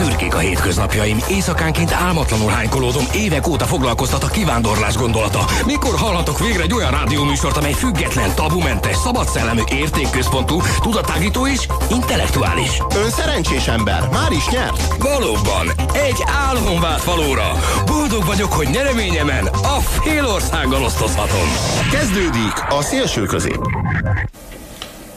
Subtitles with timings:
[0.00, 5.44] Szürkék a hétköznapjaim, éjszakánként álmatlanul hánykolódom, évek óta foglalkoztat a kivándorlás gondolata.
[5.66, 12.82] Mikor hallhatok végre egy olyan rádióműsort, amely független, tabumentes, szabadszellemű, értékközpontú, tudatágító és intellektuális?
[12.94, 14.96] Ön szerencsés ember, már is nyert.
[14.98, 17.52] Valóban, egy álom vált valóra.
[17.86, 21.48] Boldog vagyok, hogy nyereményemen a fél országgal osztozhatom.
[21.90, 23.60] Kezdődik a szélső közép.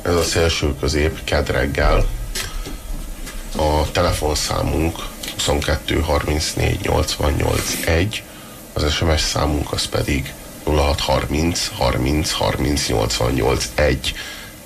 [0.02, 2.06] Ez a szélső közép kedd reggel.
[3.56, 4.96] A telefonszámunk
[5.34, 8.24] 22 34 88 1,
[8.74, 10.34] az SMS számunk az pedig
[10.66, 14.14] 0630 30 30 88 1.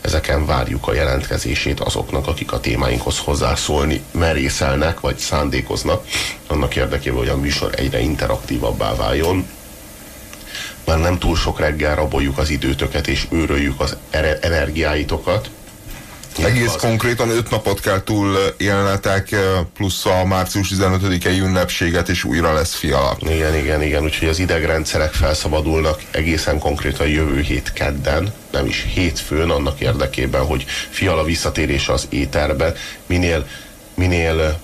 [0.02, 6.08] Ezeken várjuk a jelentkezését azoknak, akik a témáinkhoz hozzászólni merészelnek, vagy szándékoznak,
[6.48, 9.48] annak érdekében, hogy a műsor egyre interaktívabbá váljon.
[10.86, 15.50] Már nem túl sok reggel raboljuk az időtöket, és őröljük az er- energiáitokat.
[16.44, 16.82] Egész az...
[16.82, 19.36] konkrétan öt napot kell túl élnetek,
[19.74, 23.18] plusz a március 15-i ünnepséget, és újra lesz fiala.
[23.20, 29.50] Igen, igen, igen, úgyhogy az idegrendszerek felszabadulnak egészen konkrétan jövő hét kedden, nem is hétfőn,
[29.50, 32.74] annak érdekében, hogy fiala visszatérése az éterbe
[33.06, 33.48] minél,
[33.96, 34.60] minél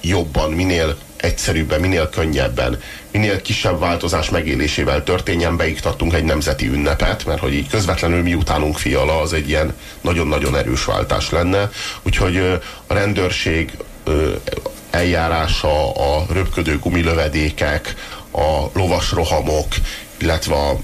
[0.00, 2.80] jobban, minél egyszerűbben, minél könnyebben,
[3.10, 8.78] minél kisebb változás megélésével történjen, beiktattunk egy nemzeti ünnepet, mert hogy így közvetlenül mi utánunk
[8.78, 11.70] fiala, az egy ilyen nagyon-nagyon erős váltás lenne.
[12.02, 12.36] Úgyhogy
[12.86, 13.70] a rendőrség
[14.90, 17.94] eljárása, a röpködő gumilövedékek,
[18.30, 19.66] a lovas rohamok,
[20.18, 20.76] illetve a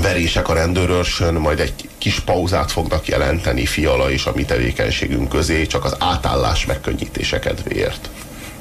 [0.00, 5.66] verések a rendőrörsön majd egy kis pauzát fognak jelenteni Fiala és a mi tevékenységünk közé,
[5.66, 8.10] csak az átállás megkönnyítése kedvéért.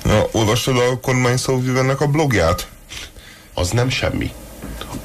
[0.03, 2.67] Na, olvastad a kormány szóvivőnek a blogját?
[3.53, 4.31] Az nem semmi.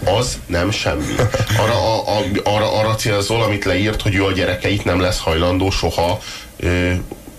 [0.05, 1.15] Az nem semmi.
[1.59, 5.71] Arra, a, a, arra, arra célzol, amit leírt, hogy ő a gyerekeit nem lesz hajlandó
[5.71, 6.19] soha
[6.57, 6.93] ö,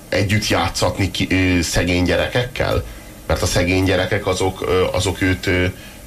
[0.09, 2.83] együtt játszatni ki, ö, szegény gyerekekkel?
[3.27, 5.65] Mert a szegény gyerekek azok, ö, azok őt, ö,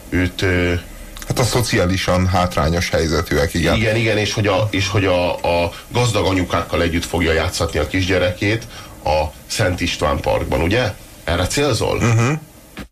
[0.08, 0.74] őt ö,
[1.28, 3.76] Hát a szociálisan hátrányos helyzetűek, igen.
[3.76, 7.86] Igen, igen, és hogy a, és hogy a, a gazdag anyukákkal együtt fogja játszatni a
[7.86, 8.66] kisgyerekét
[9.04, 10.92] a Szent István parkban, ugye?
[11.28, 11.96] Erre célzol?
[11.96, 12.38] Uh-huh.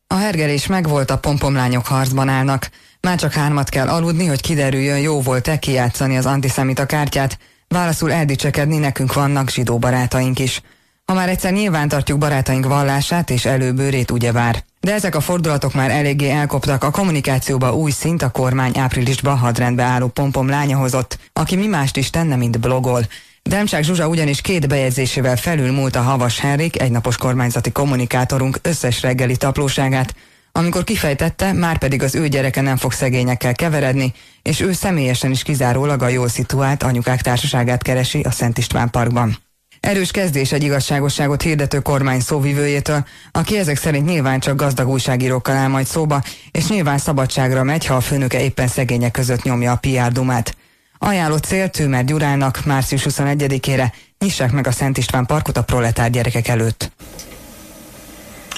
[0.07, 2.71] A hergelés megvolt, a pompomlányok harcban állnak.
[3.01, 7.39] Már csak hármat kell aludni, hogy kiderüljön, jó volt-e kijátszani az antiszemita kártyát.
[7.69, 10.63] Válaszul eldicsekedni nekünk vannak zsidó barátaink is.
[11.05, 14.65] Ha már egyszer nyilván tartjuk barátaink vallását és előbőrét, ugye vár.
[14.81, 19.83] De ezek a fordulatok már eléggé elkoptak, a kommunikációba új szint a kormány áprilisban hadrendbe
[19.83, 23.07] álló pompom lánya hozott, aki mi mást is tenne, mint blogol.
[23.47, 30.15] Demcsák Zsuzsa ugyanis két bejegyzésével felülmúlt a Havas Henrik, egynapos kormányzati kommunikátorunk összes reggeli taplóságát,
[30.53, 34.13] amikor kifejtette, már pedig az ő gyereke nem fog szegényekkel keveredni,
[34.43, 39.37] és ő személyesen is kizárólag a jól szituált anyukák társaságát keresi a Szent István Parkban.
[39.81, 45.69] Erős kezdés egy igazságosságot hirdető kormány szóvivőjétől, aki ezek szerint nyilván csak gazdag újságírókkal áll
[45.69, 50.13] majd szóba, és nyilván szabadságra megy, ha a főnöke éppen szegények között nyomja a PR
[50.13, 50.57] dumát.
[50.99, 56.49] Ajánlott cél Tőmer Gyurának március 21-ére nyissák meg a Szent István parkot a proletár gyerekek
[56.49, 56.91] előtt.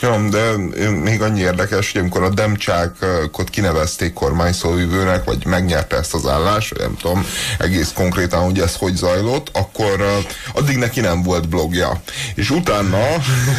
[0.01, 0.57] Ja, de
[0.91, 6.81] még annyi érdekes, hogy amikor a Demcsákot kinevezték kormányszóvivőnek, vagy megnyerte ezt az állást, vagy
[6.81, 7.27] nem tudom
[7.59, 12.01] egész konkrétan, hogy ez hogy zajlott, akkor addig neki nem volt blogja.
[12.35, 13.05] És utána,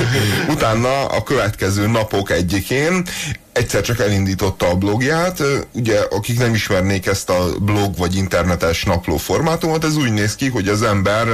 [0.53, 3.06] utána a következő napok egyikén
[3.51, 5.41] egyszer csak elindította a blogját.
[5.73, 10.47] Ugye, akik nem ismernék ezt a blog vagy internetes napló formátumot, ez úgy néz ki,
[10.49, 11.27] hogy az ember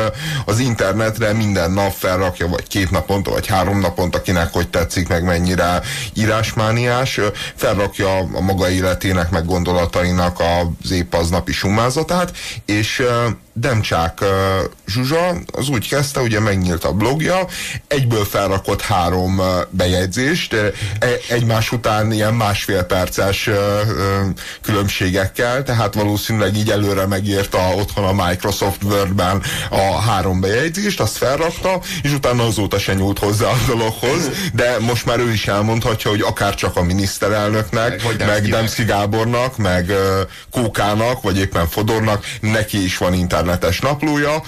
[0.46, 5.24] az internetre minden nap felrakja, vagy két naponta, vagy három naponta, akinek hogy tetszik, meg
[5.24, 5.82] mennyire
[6.14, 7.20] írásmániás,
[7.56, 13.04] felrakja a maga életének, meg gondolatainak az épp aznapi sumázatát, és
[13.58, 14.20] Demcsák
[14.88, 17.48] Zsuzsa az úgy kezdte, ugye megnyílt a blogja,
[17.88, 20.60] egyből felrakott három bejegyzést, uh,
[21.30, 23.50] egymás után ilyen másfél perces
[24.62, 31.82] különbségekkel, tehát valószínűleg így előre megírta otthon a Microsoft Word-ben a három bejegyzést, azt felrakta,
[32.02, 36.22] és utána azóta se nyúlt hozzá a dologhoz, de most már ő is elmondhatja, hogy
[36.22, 39.92] akár csak a miniszterelnöknek, meg, meg Demszki Gábornak, meg
[40.52, 44.42] Kókának, vagy éppen Fodornak, neki is van internet internetes naplója,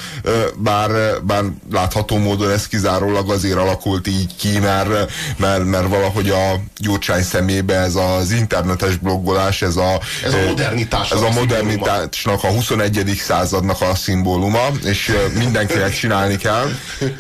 [0.55, 0.89] bár,
[1.23, 7.23] bár látható módon ez kizárólag azért alakult így ki, mert, mert, mert valahogy a Gyurcsány
[7.23, 12.47] szemébe ez az internetes bloggolás, ez a, ez a modernitás ez a, a modernitásnak, a
[12.47, 13.21] 21.
[13.23, 16.69] századnak a szimbóluma, és mindenkinek csinálni kell.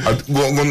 [0.03, 0.23] Hát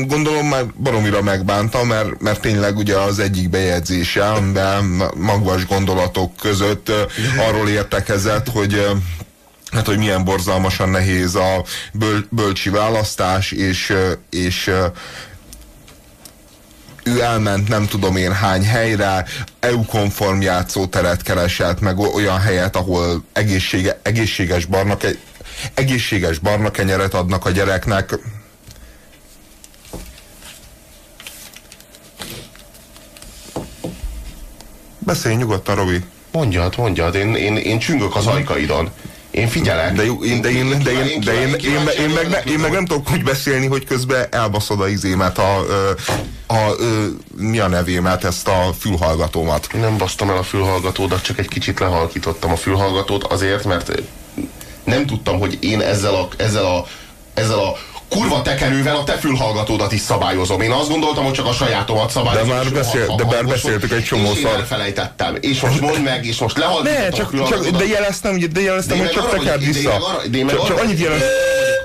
[0.06, 6.92] gondolom már baromira megbánta, mert, mert tényleg ugye az egyik bejegyzése, amiben magvas gondolatok között
[7.48, 8.86] arról értekezett, hogy
[9.72, 13.94] hát hogy milyen borzalmasan nehéz a böl, bölcsi választás, és,
[14.30, 14.70] és
[17.06, 19.24] ő elment nem tudom én hány helyre,
[19.60, 24.96] EU-konform játszóteret keresett, meg olyan helyet, ahol egészsége, egészséges barna,
[25.74, 28.18] egészséges barna kenyeret adnak a gyereknek.
[34.98, 36.04] Beszélj nyugodtan, Robi.
[36.32, 38.90] Mondjad, mondjad, én, én, én csüngök az ajkaidon.
[39.36, 39.92] Én figyelek.
[39.92, 42.84] De, én, de, én, de, én, de én, én, én, meg, ne, én meg nem
[42.84, 45.94] tudok úgy beszélni, hogy közben elbaszod a izémet, a, a,
[46.46, 46.76] a, a,
[47.34, 49.68] mi a nevémet, ezt a fülhallgatómat.
[49.74, 54.02] Én nem basztam el a fülhallgatódat, csak egy kicsit lehalkítottam a fülhallgatót azért, mert
[54.84, 56.86] nem tudtam, hogy én ezzel a, ezzel a,
[57.34, 57.76] ezzel a
[58.08, 60.60] kurva tekerővel a te fülhallgatódat is szabályozom.
[60.60, 62.48] Én azt gondoltam, hogy csak a sajátomat szabályozom.
[62.48, 65.36] De már, beszél, de már beszéltük egy csomó És én elfelejtettem.
[65.40, 69.02] És most mondd meg, és most lehallgatottam Ne, csak, csak de jeleztem, de jeleztem, De
[69.04, 69.94] hogy csak tekerd vissza.
[69.94, 71.28] arra- Csak, csak annyit jeleztem.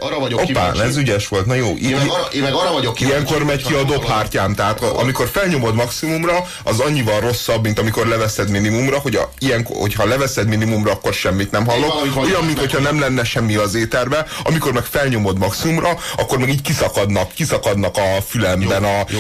[0.01, 0.81] Arra vagyok Hoppá, kíváncsi.
[0.81, 1.75] ez ügyes volt, na jó.
[1.75, 3.17] Én meg, arra, én meg arra vagyok kíváncsi.
[3.17, 8.49] Ilyenkor megy ki a dobhártyám, tehát amikor felnyomod maximumra, az annyival rosszabb, mint amikor leveszed
[8.49, 11.93] minimumra, hogy a, ilyenkor, hogyha leveszed minimumra, akkor semmit nem hallok.
[12.03, 14.25] mondjál Olyan, mint hogyha nem lenne semmi az éterbe.
[14.43, 19.19] Amikor meg felnyomod maximumra, akkor meg így kiszakadnak, kiszakadnak a fülemben a, jó.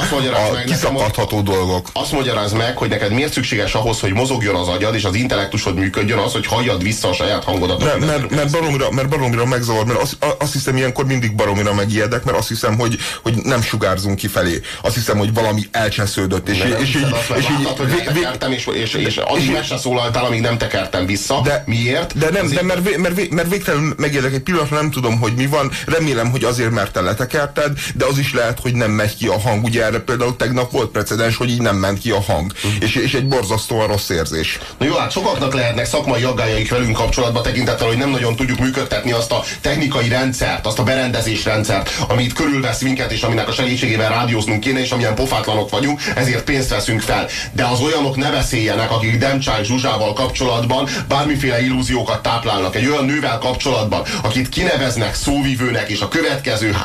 [0.00, 1.88] Azt magyarázd a meg nekem, kiszakadható dolgok.
[1.92, 5.74] Azt magyaráz meg, hogy neked miért szükséges ahhoz, hogy mozogjon az agyad, és az intellektusod
[5.74, 7.82] működjön, az, hogy halljad vissza a saját hangodat.
[7.82, 11.74] a Mert, mert, mert, baromira, mert baromira megzavar, mert azt, azt hiszem ilyenkor mindig baromira
[11.74, 14.60] megijedek, mert azt hiszem, hogy, hogy nem sugárzunk kifelé.
[14.82, 16.48] Azt hiszem, hogy valami elcsesződött.
[16.48, 19.78] És, De és, hiszed mert és így, vég- letekertem, és, és, és addig meg se
[19.78, 21.40] szólaltál, amíg nem tekertem vissza.
[21.44, 22.18] de, Miért?
[22.18, 25.46] De nem, Azért- de mert, mert, mert végtelenül megérdek egy pillanatra, nem tudom, hogy mi
[25.46, 25.70] van.
[25.86, 29.40] Remélem, hogy azért, mert te letekerted, de az is lehet, hogy nem megy ki a
[29.40, 29.64] hang.
[29.64, 32.52] Ugye erre például tegnap volt precedens, hogy így nem ment ki a hang.
[32.80, 34.58] És, és egy borzasztóan rossz érzés.
[34.78, 39.12] Na jó, hát sokaknak lehetnek szakmai aggájaik velünk kapcsolatban tekintettel, hogy nem nagyon tudjuk működtetni
[39.12, 44.08] azt a technikai rendszert, azt a berendezés rendszert, amit körülvesz minket, és aminek a segítségével
[44.08, 47.26] rádióznunk kéne, és amilyen pofátlanok vagyunk, ezért pénzt veszünk fel.
[47.52, 52.76] De az olyanok ne beszéljenek, akik Demcsák Zsuzsával kapcsolatban bármiféle illúziókat táplálnak.
[52.76, 56.76] Egy olyan nővel kapcsolatban, akit kineveznek szóvivőnek, és a következő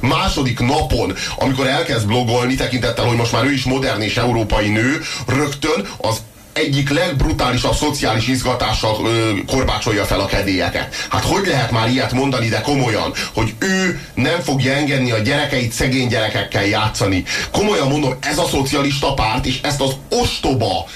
[0.00, 5.00] második napon, amikor elkezd blogolni, tekintettel, hogy most már ő is modern és európai nő,
[5.26, 6.22] rögtön az
[6.54, 10.94] egyik legbrutálisabb szociális izgatással ö, korbácsolja fel a kedélyeket.
[11.10, 15.72] Hát hogy lehet már ilyet mondani, de komolyan, hogy ő nem fogja engedni a gyerekeit
[15.72, 17.24] szegény gyerekekkel játszani.
[17.52, 20.86] Komolyan mondom, ez a szocialista párt, és ezt az ostoba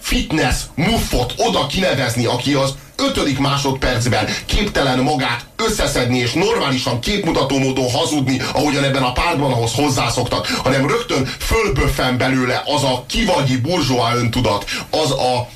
[0.00, 7.90] fitness muffot oda kinevezni, aki az ötödik másodpercben képtelen magát összeszedni és normálisan képmutató módon
[7.90, 14.14] hazudni, ahogyan ebben a pártban ahhoz hozzászoktak, hanem rögtön fölböffen belőle az a kivagyi burzsóá
[14.14, 15.48] öntudat, az a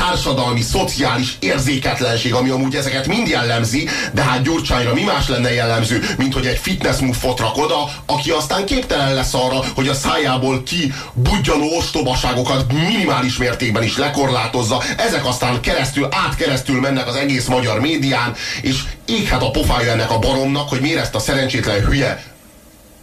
[0.00, 6.02] társadalmi, szociális érzéketlenség, ami amúgy ezeket mind jellemzi, de hát Gyurcsányra mi más lenne jellemző,
[6.16, 10.62] mint hogy egy fitness muffot rak oda, aki aztán képtelen lesz arra, hogy a szájából
[10.62, 17.80] ki budjanó ostobaságokat minimális mértékben is lekorlátozza, ezek aztán keresztül, átkeresztül mennek az egész magyar
[17.80, 22.29] médián, és éghet a pofája ennek a baromnak, hogy miért ezt a szerencsétlen hülye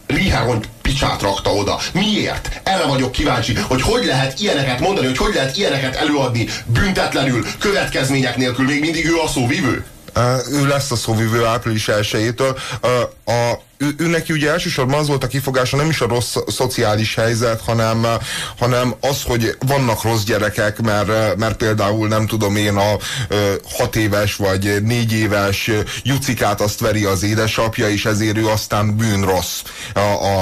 [0.08, 1.80] Riháron picsát rakta oda.
[1.94, 2.62] Miért?
[2.64, 8.38] Erre vagyok kíváncsi, hogy hogy lehet ilyeneket mondani, hogy hogy lehet ilyeneket előadni büntetlenül, következmények
[8.38, 9.86] nélkül, még mindig ő a szóvivő?
[10.52, 12.58] Ő lesz a szóvivő április 1-től.
[13.28, 17.16] A, ő, ő neki ugye elsősorban az volt a kifogása, nem is a rossz szociális
[17.16, 18.06] helyzet, hanem,
[18.58, 23.96] hanem az, hogy vannak rossz gyerekek, mert, mert például nem tudom én a ö, hat
[23.96, 25.72] éves vagy négy éves
[26.04, 29.62] Jucikát azt veri az édesapja, és ezért ő aztán bűn rossz
[29.94, 30.42] a, a,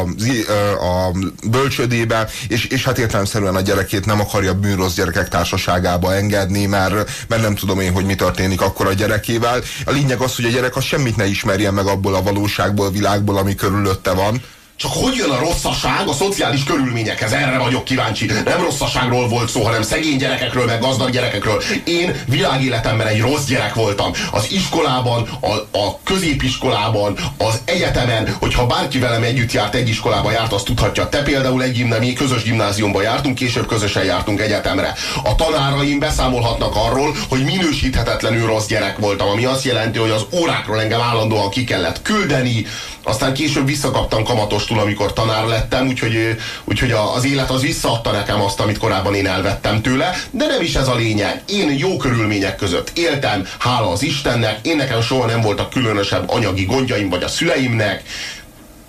[0.86, 1.12] a
[1.50, 7.42] bölcsödébe, és, és hát értelemszerűen a gyerekét nem akarja bűnrossz gyerekek társaságába engedni, mert, mert
[7.42, 9.62] nem tudom én, hogy mi történik akkor a gyerekével.
[9.86, 13.38] A lényeg az, hogy a gyerek az semmit ne ismerjen meg abból a valóságból, világból,
[13.38, 14.42] ami körülötte van.
[14.78, 17.32] Csak hogy jön a rosszaság a szociális körülményekhez?
[17.32, 18.26] Erre vagyok kíváncsi.
[18.26, 21.64] Nem rosszaságról volt szó, hanem szegény gyerekekről, meg gazdag gyerekekről.
[21.84, 24.12] Én világéletemben egy rossz gyerek voltam.
[24.32, 30.54] Az iskolában, a, a középiskolában, az egyetemen, hogyha bárki velem együtt járt, egy iskolába járt,
[30.54, 31.10] azt tudhatja.
[31.10, 34.94] Te például egy gimna, mi közös gimnáziumba jártunk, később közösen jártunk egyetemre.
[35.24, 40.82] A tanáraim beszámolhatnak arról, hogy minősíthetetlenül rossz gyerek voltam, ami azt jelenti, hogy az órákról
[40.82, 42.66] engem állandóan ki kellett küldeni,
[43.04, 44.24] aztán később visszakaptam
[44.66, 49.28] kamatostul, amikor tanár lettem, úgyhogy, úgyhogy az élet az visszaadta nekem azt, amit korábban én
[49.28, 51.42] elvettem tőle, de nem is ez a lényeg.
[51.48, 56.66] Én jó körülmények között éltem, hála az Istennek, én nekem soha nem voltak különösebb anyagi
[56.66, 58.04] gondjaim, vagy a szüleimnek,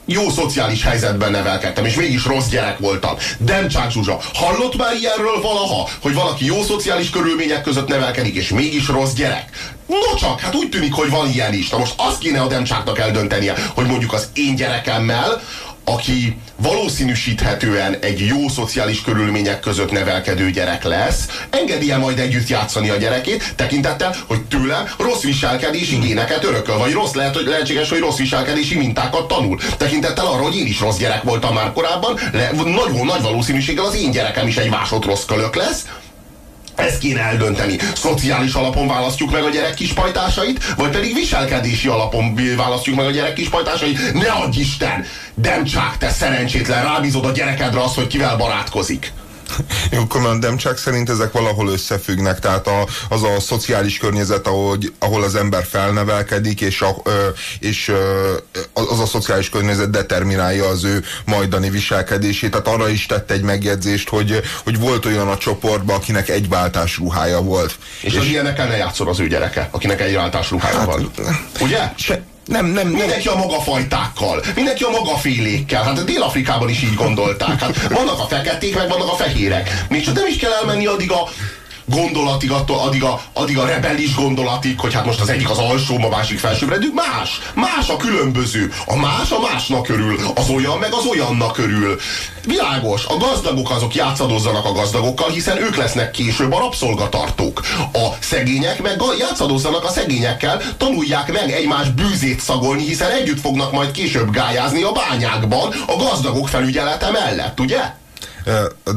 [0.09, 3.17] jó szociális helyzetben nevelkedtem, és mégis rossz gyerek voltam.
[3.39, 8.89] Demcsák Zsuzsa, hallott már ilyenről valaha, hogy valaki jó szociális körülmények között nevelkedik, és mégis
[8.89, 9.51] rossz gyerek?
[9.87, 11.69] No csak, hát úgy tűnik, hogy van ilyen is.
[11.69, 15.41] Na most azt kéne a Demcsáknak eldöntenie, hogy mondjuk az én gyerekemmel
[15.89, 22.89] aki valószínűsíthetően egy jó szociális körülmények között nevelkedő gyerek lesz, engedi el majd együtt játszani
[22.89, 27.99] a gyerekét, tekintettel, hogy tőle rossz viselkedési géneket örököl, vagy rossz lehet, hogy lehetséges, hogy
[27.99, 29.59] rossz viselkedési mintákat tanul.
[29.77, 33.97] Tekintettel arra, hogy én is rossz gyerek voltam már korábban, le, nagy, nagy valószínűséggel az
[33.97, 35.85] én gyerekem is egy másod rossz kölök lesz,
[36.77, 37.79] ezt kéne eldönteni.
[37.95, 43.33] Szociális alapon választjuk meg a gyerek kispajtásait, vagy pedig viselkedési alapon választjuk meg a gyerek
[43.33, 44.13] kispajtásait.
[44.13, 45.05] Ne adj Isten!
[45.35, 49.13] Demcsák, te szerencsétlen, rábízod a gyerekedre azt, hogy kivel barátkozik.
[49.91, 50.07] Jó,
[50.41, 55.35] nem csak szerint ezek valahol összefüggnek, tehát a, az a szociális környezet, ahogy, ahol az
[55.35, 57.03] ember felnevelkedik, és, a,
[57.59, 57.93] és
[58.73, 62.51] az a szociális környezet determinálja az ő majdani viselkedését.
[62.51, 66.97] Tehát arra is tett egy megjegyzést, hogy, hogy volt olyan a csoportban, akinek egy váltás
[66.97, 67.79] ruhája volt.
[68.01, 71.11] És, és az ilyenekkel ne játszol az ő gyereke, akinek egy váltás ruhája hát, van.
[71.61, 71.93] Ugye?
[71.97, 75.83] Se, nem, nem, mindenki a maga fajtákkal, mindenki a maga félékkel.
[75.83, 77.61] Hát Dél-Afrikában is így gondolták.
[77.61, 79.85] Hát vannak a feketék, meg vannak a fehérek.
[79.89, 81.29] Még csak nem is kell elmenni addig a
[81.87, 86.05] gondolatig, attól, addig, a, addig a rebellis gondolatig, hogy hát most az egyik az alsó,
[86.05, 87.41] a másik felsőbbrendű, más.
[87.55, 88.73] Más a különböző.
[88.87, 91.99] A más a másnak körül, az olyan meg az olyannak körül.
[92.45, 97.61] Világos, a gazdagok azok játszadozzanak a gazdagokkal, hiszen ők lesznek később a rabszolgatartók.
[97.93, 103.91] A szegények meg játszadozzanak a szegényekkel, tanulják meg egymás bűzét szagolni, hiszen együtt fognak majd
[103.91, 108.05] később gályázni a bányákban a gazdagok felügyelete mellett, ugye?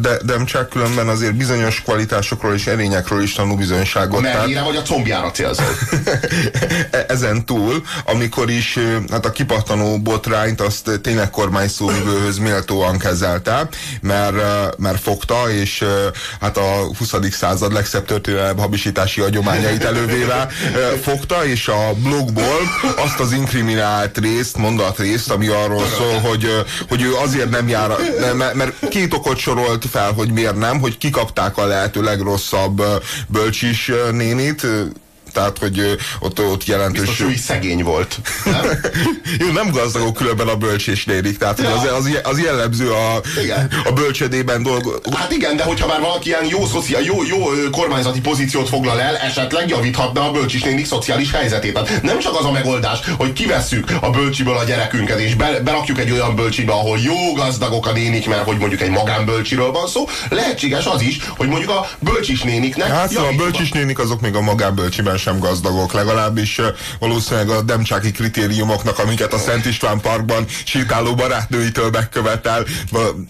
[0.02, 4.18] De, de csak különben azért bizonyos kvalitásokról és erényekről is bizonyságot.
[4.18, 5.66] A merére vagy a combjára célzol?
[6.92, 8.78] E, ezen túl, amikor is
[9.12, 13.70] hát a kipattanó botrányt azt tényleg kormányszóvivőhöz méltóan kezelte,
[14.02, 14.36] mert,
[14.78, 15.86] mert fogta, és
[16.40, 17.14] hát a 20.
[17.32, 20.48] század legszebb történelem habisítási hagyományait elővéve
[21.02, 22.60] fogta, és a blogból
[22.96, 27.90] azt az inkriminált részt, mondatrészt, ami arról szól, hogy, hogy ő azért nem jár,
[28.54, 32.82] mert két okot sorolt fel, hogy miért nem, hogy kikapták a lehető legrosszabb
[33.28, 34.66] bölcsis nénit,
[35.32, 37.08] tehát, hogy ott, ott jelentős...
[37.08, 38.20] Biztos is szegény volt.
[38.46, 38.66] Nem?
[39.40, 41.74] Jó, nem gazdagok különben a bölcsésnérik, tehát ja.
[41.74, 43.72] az, az, az jellemző a, igen.
[43.86, 44.92] a bölcsödében dolgo...
[45.16, 47.38] Hát igen, de hogyha már valaki ilyen jó, szociál, jó, jó
[47.72, 51.74] kormányzati pozíciót foglal el, esetleg javíthatna a bölcsisnénik szociális helyzetét.
[51.74, 56.00] Tehát nem csak az a megoldás, hogy kivesszük a bölcsiből a gyerekünket, és be, berakjuk
[56.00, 60.08] egy olyan bölcsibe, ahol jó gazdagok a nénik, mert hogy mondjuk egy magánbölcsiről van szó,
[60.30, 62.88] lehetséges az is, hogy mondjuk a bölcsisnéniknek...
[62.88, 66.62] Hát szóval a bölcsisnénik azok még a magánbölcsiben sem gazdagok, legalábbis
[67.00, 72.66] valószínűleg a demcsáki kritériumoknak, amiket a Szent István Parkban sétáló barátnőitől megkövetel,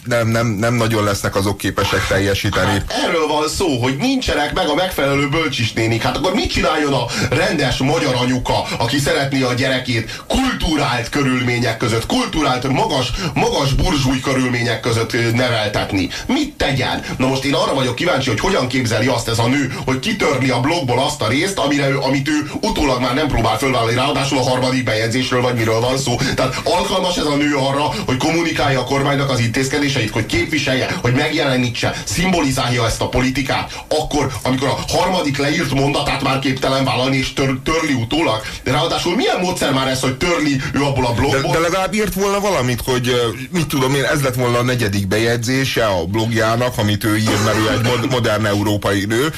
[0.05, 2.71] nem, nem, nem nagyon lesznek azok képesek teljesíteni.
[2.71, 6.01] Hát erről van szó, hogy nincsenek meg a megfelelő bölcsisnénik.
[6.01, 12.05] Hát akkor mit csináljon a rendes magyar anyuka, aki szeretné a gyerekét kulturált körülmények között,
[12.05, 16.09] kulturált, magas, magas burzsúj körülmények között neveltetni?
[16.27, 17.03] Mit tegyen?
[17.17, 20.49] Na most én arra vagyok kíváncsi, hogy hogyan képzeli azt ez a nő, hogy kitörli
[20.49, 24.37] a blogból azt a részt, ami amire amit ő utólag már nem próbál fölvállalni, ráadásul
[24.37, 26.15] a harmadik bejegyzésről, vagy miről van szó.
[26.35, 31.13] Tehát alkalmas ez a nő arra, hogy kommunikálja a kormánynak az intézkedéseit, hogy képviselje, hogy
[31.13, 37.33] megjelenítse, szimbolizálja ezt a politikát, akkor, amikor a harmadik leírt mondatát már képtelen vállalni, és
[37.33, 38.41] tör, törli utólag.
[38.63, 41.41] De ráadásul milyen módszer már ez, hogy törli ő abból a blogból?
[41.41, 45.07] De, de legalább írt volna valamit, hogy mit tudom én, ez lett volna a negyedik
[45.07, 49.33] bejegyzése a blogjának, amit ő ír, mert ő egy modern európai nő.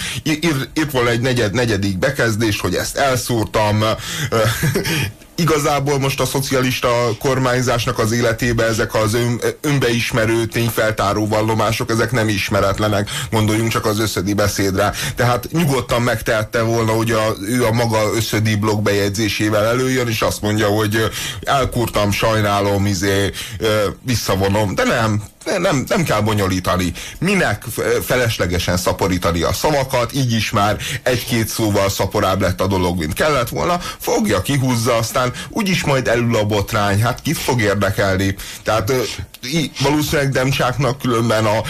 [0.74, 3.83] Írt volna egy negyed, negyedik bekezdés, bekezdés, hogy ezt elszúrtam.
[5.35, 12.27] Igazából most a szocialista kormányzásnak az életébe ezek az ön, önbeismerő tényfeltáró vallomások, ezek nem
[12.27, 14.93] ismeretlenek, gondoljunk csak az összödi beszédre.
[15.15, 20.41] Tehát nyugodtan megtehette volna, hogy a, ő a maga összödi blog bejegyzésével előjön, és azt
[20.41, 21.09] mondja, hogy
[21.43, 23.31] elkurtam, sajnálom, izé,
[24.05, 24.75] visszavonom.
[24.75, 26.93] De nem, nem, nem kell bonyolítani.
[27.19, 27.63] Minek
[28.05, 33.50] feleslegesen szaporítani a szavakat, így is már egy-két szóval szaporább lett a dolog, mint kellett
[33.50, 33.79] volna.
[34.00, 37.01] Fogja, kihúzza, aztán úgyis majd elül a botrány.
[37.01, 38.36] Hát kit fog érdekelni?
[38.63, 38.93] Tehát
[39.79, 41.62] valószínűleg Demcsáknak különben a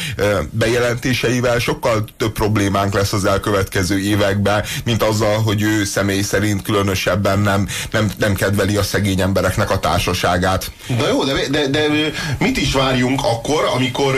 [0.50, 7.40] bejelentéseivel sokkal több problémánk lesz az elkövetkező években, mint azzal, hogy ő személy szerint különösebben
[7.40, 10.72] nem, nem, nem kedveli a szegény embereknek a társaságát.
[10.88, 11.88] De jó, de, de, de
[12.40, 14.16] mit is várjunk akkor, amikor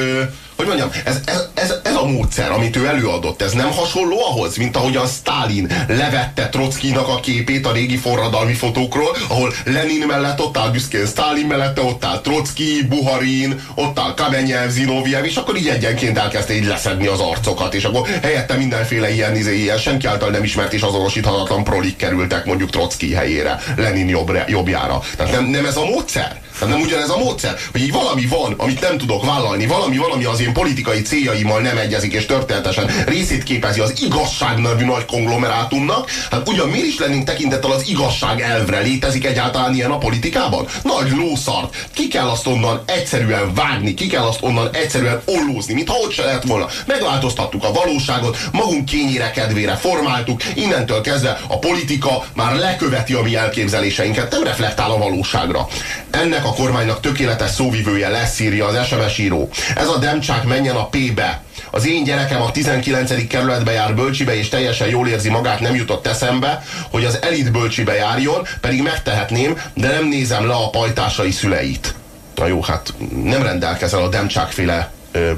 [0.68, 4.58] hogy mondjam, ez, ez, ez, ez a módszer, amit ő előadott, ez nem hasonló ahhoz,
[4.58, 10.58] mint ahogyan Stalin levette Trockinak a képét a régi forradalmi fotókról, ahol Lenin mellett ott
[10.58, 15.68] áll büszkén Stalin mellette, ott áll Trocki, Buharin, ott áll Kamenyev, Zinoviev, és akkor így
[15.68, 20.30] egyenként elkezdte így leszedni az arcokat, és akkor helyette mindenféle ilyen, izé, ilyen senki által
[20.30, 25.02] nem ismert és azonosíthatatlan prolik kerültek mondjuk Trocki helyére, Lenin jobbra, jobbjára.
[25.18, 26.42] Tehát nem, nem ez a módszer?
[26.60, 30.26] Tehát nem ugyanez a módszer, hogy így valami van, amit nem tudok vállalni, valami valami
[30.26, 36.10] az én politikai céljaimmal nem egyezik, és történetesen részét képezi az igazság nevű nagy konglomerátumnak.
[36.32, 38.80] Hát ugyan miért is lennénk tekintettel az igazság elvre?
[38.80, 40.68] Létezik egyáltalán ilyen a politikában?
[40.84, 41.88] Nagy lószart.
[41.94, 46.26] Ki kell azt onnan egyszerűen vágni, ki kell azt onnan egyszerűen ollózni, mintha ott se
[46.26, 46.68] lett volna.
[46.86, 53.36] Megváltoztattuk a valóságot, magunk kényére kedvére formáltuk, innentől kezdve a politika már leköveti a mi
[53.36, 55.68] elképzeléseinket, nem reflektál a valóságra.
[56.10, 59.50] Ennek a kormánynak tökéletes szóvivője lesz, írja az SMS író.
[59.76, 59.98] Ez a
[60.34, 61.42] demcsák menjen a P-be.
[61.72, 63.28] Az én gyerekem a 19.
[63.28, 67.94] kerületbe jár bölcsibe, és teljesen jól érzi magát, nem jutott eszembe, hogy az elit bölcsibe
[67.94, 71.96] járjon, pedig megtehetném, de nem nézem le a pajtásai szüleit.
[72.36, 74.92] Na jó, hát nem rendelkezel a demcsákféle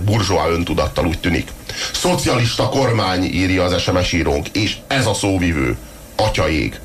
[0.05, 1.49] burzsóá öntudattal, úgy tűnik.
[1.93, 5.77] Szocialista kormány, írja az SMS írónk, és ez a szóvivő.
[6.15, 6.79] Atyaég.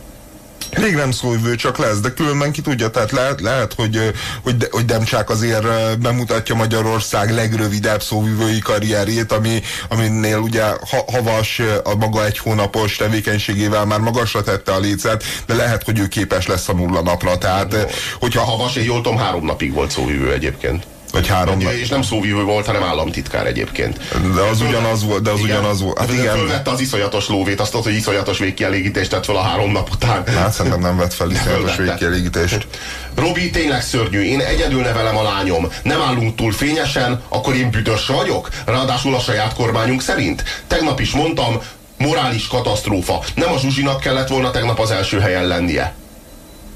[0.78, 4.12] Még nem szóvivő, csak lesz, de különben ki tudja, tehát lehet, lehet hogy,
[4.42, 11.94] hogy, hogy Demcsák azért bemutatja Magyarország legrövidebb szóvivői karrierjét, ami, aminél ugye ha, havas a
[11.94, 16.68] maga egy hónapos tevékenységével már magasra tette a lécet, de lehet, hogy ő képes lesz
[16.68, 17.38] a nulla napra.
[17.38, 20.86] Tehát, hogyha havas, én jól tudom, három napig volt szóvivő egyébként.
[21.12, 21.60] Vagy három.
[21.60, 23.98] És nem szóvívő volt, hanem államtitkár egyébként.
[24.34, 25.50] De az ugyanaz volt, de az igen.
[25.50, 25.98] ugyanaz volt.
[25.98, 26.36] Hát igen.
[26.36, 30.26] Fölvette az iszonyatos lóvét, azt hogy iszonyatos végkielégítést tett fel a három nap után.
[30.26, 32.66] Hát szerintem nem vett fel iszonyatos végkielégítést.
[33.14, 34.22] Robi, tényleg szörnyű.
[34.22, 35.68] Én egyedül nevelem a lányom.
[35.82, 38.48] Nem állunk túl fényesen, akkor én büdös vagyok?
[38.64, 40.44] Ráadásul a saját kormányunk szerint.
[40.66, 41.60] Tegnap is mondtam,
[41.98, 43.22] morális katasztrófa.
[43.34, 45.94] Nem a Zsuzsinak kellett volna tegnap az első helyen lennie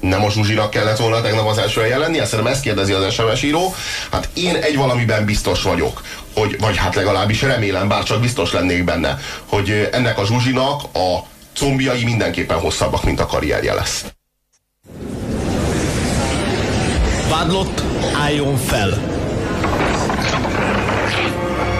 [0.09, 2.17] nem a Zsuzsinak kellett volna tegnap az első helyen lenni?
[2.17, 3.75] Szerintem ezt kérdezi az SMS író.
[4.11, 6.01] Hát én egy valamiben biztos vagyok,
[6.33, 11.19] hogy, vagy hát legalábbis remélem, bár csak biztos lennék benne, hogy ennek a Zsuzsinak a
[11.55, 14.05] combjai mindenképpen hosszabbak, mint a karrierje lesz.
[17.29, 17.81] Vádlott,
[18.23, 19.13] álljon fel!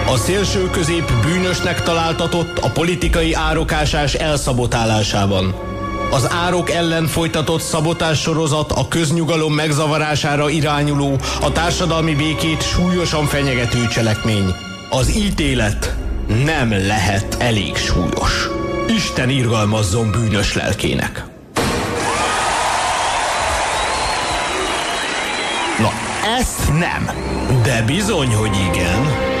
[0.08, 5.75] A szélső közép bűnösnek találtatott a politikai árokásás elszabotálásában.
[6.10, 13.86] Az árok ellen folytatott szabotás sorozat a köznyugalom megzavarására irányuló, a társadalmi békét súlyosan fenyegető
[13.88, 14.54] cselekmény.
[14.90, 15.96] Az ítélet
[16.44, 18.48] nem lehet elég súlyos.
[18.88, 21.24] Isten irgalmazzon bűnös lelkének.
[25.78, 25.90] Na,
[26.38, 27.10] ezt nem.
[27.62, 29.34] De bizony, hogy igen.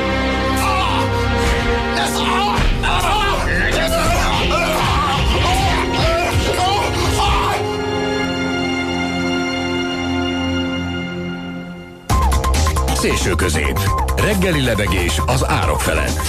[13.06, 13.78] Szélső közép.
[14.16, 16.20] Reggeli lebegés az árok felett.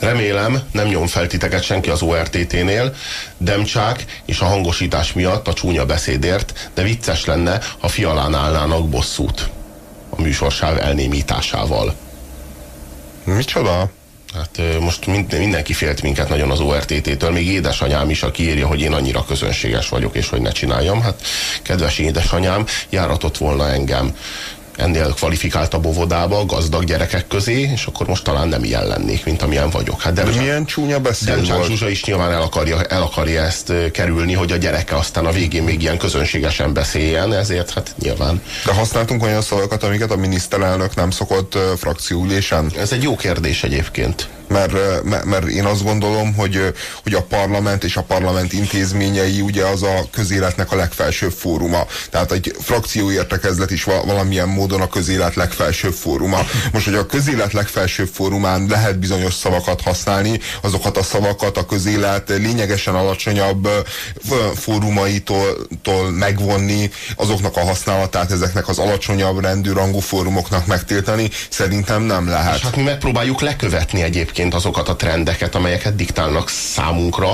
[0.00, 2.94] Remélem, nem nyom fel titeket senki az ORTT-nél,
[3.36, 9.48] Demcsák és a hangosítás miatt a csúnya beszédért, de vicces lenne, ha fialán állnának bosszút
[10.10, 11.94] a műsorsáv elnémításával.
[13.24, 13.90] Micsoda?
[14.34, 18.92] Hát most mindenki félt minket nagyon az ORTT-től, még édesanyám is, aki írja, hogy én
[18.92, 21.00] annyira közönséges vagyok, és hogy ne csináljam.
[21.00, 21.22] Hát
[21.62, 24.16] kedves édesanyám, járatott volna engem
[24.78, 29.70] ennél kvalifikáltabb óvodába, gazdag gyerekek közé, és akkor most talán nem ilyen lennék, mint amilyen
[29.70, 30.00] vagyok.
[30.00, 31.64] Hát de milyen csúnya beszél volt?
[31.64, 35.62] Zsuzsa is nyilván el akarja, el akarja ezt kerülni, hogy a gyereke aztán a végén
[35.62, 38.42] még ilyen közönségesen beszéljen, ezért hát nyilván.
[38.64, 42.72] De használtunk olyan szavakat, amiket a miniszterelnök nem szokott frakcióülésen?
[42.78, 47.84] Ez egy jó kérdés egyébként mert, mert, mert én azt gondolom, hogy, hogy a parlament
[47.84, 51.86] és a parlament intézményei ugye az a közéletnek a legfelsőbb fóruma.
[52.10, 56.38] Tehát egy frakció értekezlet is valamilyen módon a közélet legfelsőbb fóruma.
[56.72, 62.28] Most, hogy a közélet legfelsőbb fórumán lehet bizonyos szavakat használni, azokat a szavakat a közélet
[62.28, 63.68] lényegesen alacsonyabb
[64.54, 72.56] fórumaitól megvonni, azoknak a használatát ezeknek az alacsonyabb rendű rangú fórumoknak megtiltani, szerintem nem lehet.
[72.56, 77.30] És hát mi megpróbáljuk lekövetni egyébként egyébként azokat a trendeket, amelyeket diktálnak számunkra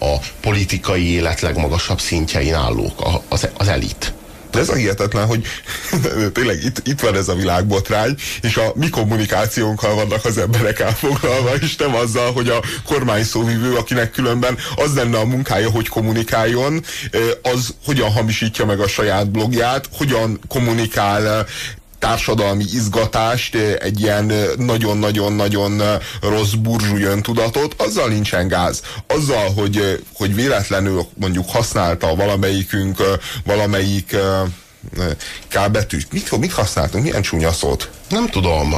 [0.00, 4.12] a politikai élet legmagasabb szintjein állók, az, az elit.
[4.50, 5.44] De ez a hihetetlen, hogy
[6.34, 11.54] tényleg itt, itt van ez a világbotrány, és a mi kommunikációnkkal vannak az emberek elfoglalva,
[11.54, 16.84] és nem azzal, hogy a kormány szóvivő, akinek különben az lenne a munkája, hogy kommunikáljon,
[17.42, 21.46] az hogyan hamisítja meg a saját blogját, hogyan kommunikál
[21.98, 25.82] társadalmi izgatást, egy ilyen nagyon-nagyon-nagyon
[26.20, 28.82] rossz burzsúly tudatot, azzal nincsen gáz.
[29.06, 33.02] Azzal, hogy, hogy véletlenül mondjuk használta valamelyikünk
[33.44, 34.16] valamelyik
[35.48, 36.12] K betűt.
[36.12, 37.04] Mit, mit használtunk?
[37.04, 37.90] Milyen csúnya szót?
[38.08, 38.74] Nem tudom,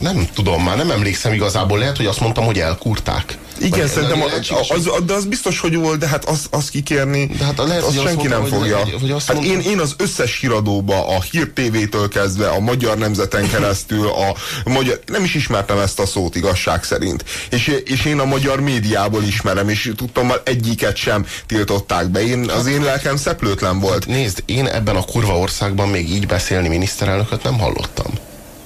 [0.00, 3.38] nem tudom, már nem emlékszem igazából, lehet, hogy azt mondtam, hogy elkurták.
[3.60, 6.70] Igen, Vagy- szerintem az, az, az, de az biztos, hogy volt, de hát az, az
[6.70, 8.76] kikérni, De hát lehet, azt azt senki mondta, nem fogja.
[8.78, 12.60] hogy- hogy azt hát mondta- én, én az összes híradóba, a Hír TV-től kezdve, a
[12.60, 14.34] Magyar Nemzeten keresztül, a
[14.70, 17.24] magyar, nem is ismertem ezt a szót igazság szerint.
[17.50, 22.22] És, és én a magyar médiából ismerem, és tudtam, hogy egyiket sem tiltották be.
[22.22, 24.06] Én, az én lelkem szeplőtlen volt.
[24.06, 28.12] Nézd, én ebben a kurva országban még így beszélni miniszterelnököt nem hallottam.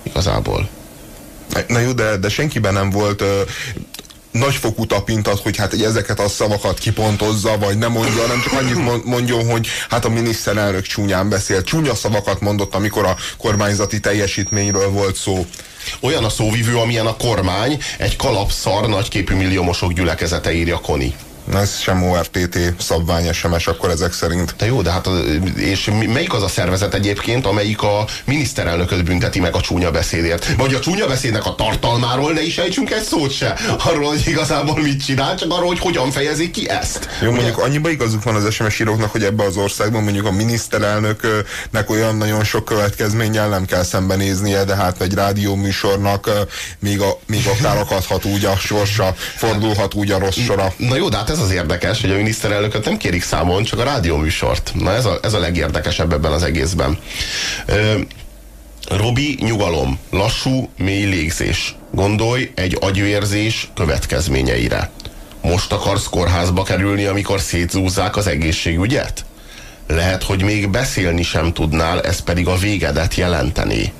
[0.04, 0.68] Igazából.
[1.68, 3.42] Na jó, de, de senkiben nem volt ö,
[4.30, 8.84] nagyfokú tapintat, hogy hát hogy ezeket a szavakat kipontozza, vagy nem mondja, nem csak annyit
[8.84, 11.62] mond- mondjon, hogy hát a miniszterelnök csúnyán beszél.
[11.62, 15.46] Csúnya szavakat mondott, amikor a kormányzati teljesítményről volt szó.
[16.00, 21.14] Olyan a szóvivő, amilyen a kormány, egy kalapszar nagyképű milliómosok gyülekezete írja Koni.
[21.52, 24.54] Ez sem ORTT szabvány SMS akkor ezek szerint.
[24.56, 25.08] De jó, de hát
[25.56, 30.54] és melyik az a szervezet egyébként, amelyik a miniszterelnököt bünteti meg a csúnya beszédért?
[30.56, 33.58] Vagy a csúnya beszédnek a tartalmáról ne is ejtsünk egy szót se.
[33.78, 37.08] Arról, hogy igazából mit csinál, csak arról, hogy hogyan fejezik ki ezt.
[37.22, 41.90] Jó, mondjuk annyiba igazuk van az SMS íróknak, hogy ebbe az országban mondjuk a miniszterelnöknek
[41.90, 46.40] olyan nagyon sok következménnyel nem kell szembenéznie, de hát egy rádióműsornak ö,
[46.78, 50.72] még, a, még akár akadhat úgy a sorsa, fordulhat úgy a rossz sora.
[50.76, 53.84] Na jó, de hát ez az érdekes, hogy a miniszterelnököt nem kérik számon, csak a
[53.84, 54.72] rádióműsort.
[54.74, 56.98] Na ez a, ez a legérdekesebb ebben az egészben.
[57.66, 57.98] Ö,
[58.88, 61.74] Robi, nyugalom, lassú, mély légzés.
[61.90, 64.90] Gondolj egy agyvérzés következményeire.
[65.42, 69.24] Most akarsz kórházba kerülni, amikor szétzúzzák az egészségügyet?
[69.86, 73.92] Lehet, hogy még beszélni sem tudnál, ez pedig a végedet jelenteni.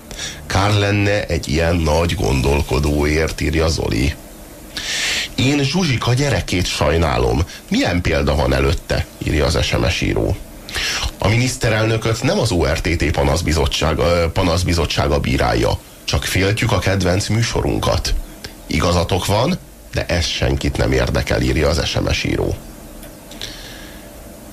[0.47, 4.15] Kár lenne egy ilyen nagy gondolkodóért, írja Zoli.
[5.35, 7.43] Én Zsuzsika gyerekét sajnálom.
[7.69, 9.07] Milyen példa van előtte?
[9.27, 10.37] írja az SMS író.
[11.19, 13.97] A miniszterelnököt nem az ORTT panaszbizottság,
[14.33, 18.15] panaszbizottsága bírálja, csak féltjük a kedvenc műsorunkat.
[18.67, 19.59] Igazatok van,
[19.93, 22.55] de ez senkit nem érdekel, írja az SMS író.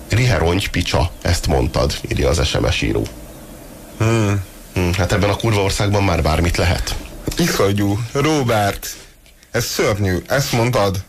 [0.09, 3.07] Riherongy picsa, ezt mondtad, írja az SMS író.
[3.97, 4.43] Hmm.
[4.73, 6.95] Hmm, hát ebben a kurva országban már bármit lehet.
[7.37, 8.95] Iszonyú, Robert,
[9.51, 11.03] ez szörnyű, ezt mondtad?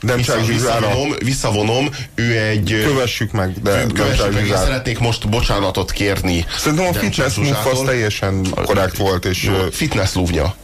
[0.00, 0.80] Nem Vissza, csak Zsizára.
[0.80, 2.82] visszavonom, visszavonom, ő egy...
[2.84, 6.46] Kövessük meg, de Kövessük meg, szeretnék most bocsánatot kérni.
[6.58, 10.54] Szerintem a Demcsák fitness move az teljesen korrekt volt, és Fitness lúvnya.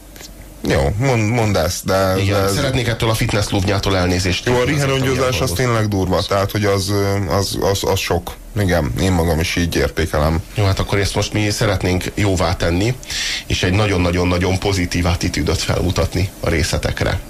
[0.60, 4.46] Jó, mond, mondd ezt, de, Igen, de szeretnék ettől a fitness lúvnyától elnézést.
[4.46, 6.92] jó, a amiért az tényleg durva, tehát hogy az,
[7.28, 8.34] az, az, az sok.
[8.60, 10.42] Igen, én magam is így értékelem.
[10.54, 12.94] Jó, hát akkor ezt most mi szeretnénk jóvá tenni,
[13.46, 17.20] és egy nagyon-nagyon-nagyon pozitív attitűdöt felmutatni a részletekre.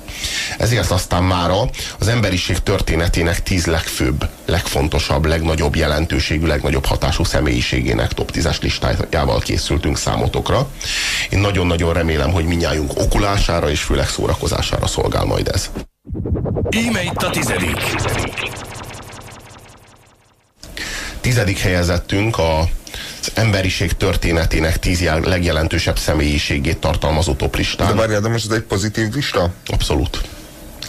[0.59, 8.31] Ezért aztán mára az emberiség történetének tíz legfőbb, legfontosabb, legnagyobb jelentőségű, legnagyobb hatású személyiségének top
[8.35, 10.69] 10-es listájával készültünk számotokra.
[11.31, 15.71] Én nagyon-nagyon remélem, hogy minnyájunk okulására és főleg szórakozására szolgál majd ez.
[16.71, 17.81] Íme itt a tizedik.
[21.21, 22.69] Tizedik helyezettünk a
[23.35, 27.97] az emberiség történetének tíz jel- legjelentősebb személyiségét tartalmazó De toplistán.
[27.97, 29.51] várjál, de most ez egy pozitív lista?
[29.67, 30.21] Abszolút.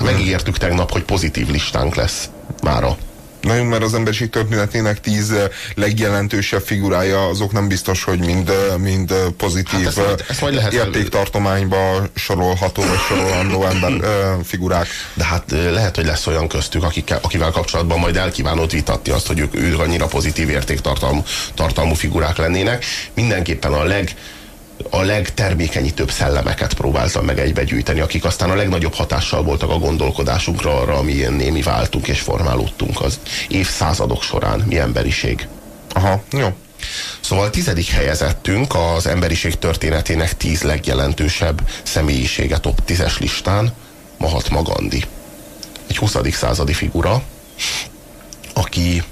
[0.04, 2.30] Megígértük tegnap, hogy pozitív listánk lesz
[2.63, 2.97] mára.
[3.41, 8.78] Nagyon, mert az emberiség történetének tíz eh, legjelentősebb figurája, azok nem biztos, hogy mind, eh,
[8.78, 13.91] mind eh, pozitív Hát ezt ezt lehet értéktartományba sorolható vagy sorolandó ember
[14.43, 14.88] figurák.
[15.13, 19.39] De hát lehet, hogy lesz olyan köztük, akikkel, akivel kapcsolatban majd elkívánod vitatni azt, hogy
[19.39, 21.23] ők, ők annyira pozitív értéktartalmú
[21.54, 22.86] tartalmú figurák lennének.
[23.13, 24.15] Mindenképpen a leg
[24.89, 30.97] a legtermékenyítőbb szellemeket próbáltam meg egybegyűjteni, akik aztán a legnagyobb hatással voltak a gondolkodásunkra, arra,
[30.97, 35.47] amilyen mi váltunk és formálódtunk az évszázadok során, mi emberiség.
[35.93, 36.47] Aha, jó.
[37.19, 43.73] Szóval a tizedik helyezettünk az emberiség történetének tíz legjelentősebb személyisége top 10-es listán,
[44.17, 45.04] Mahatma Gandhi.
[45.88, 46.15] Egy 20.
[46.32, 47.21] századi figura,
[48.54, 49.04] aki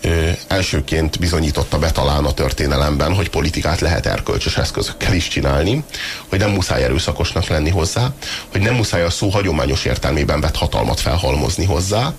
[0.00, 5.84] ö, elsőként bizonyította be talán a történelemben, hogy politikát lehet erkölcsös eszközökkel is csinálni,
[6.28, 8.12] hogy nem muszáj erőszakosnak lenni hozzá,
[8.52, 12.12] hogy nem muszáj a szó hagyományos értelmében vett hatalmat felhalmozni hozzá,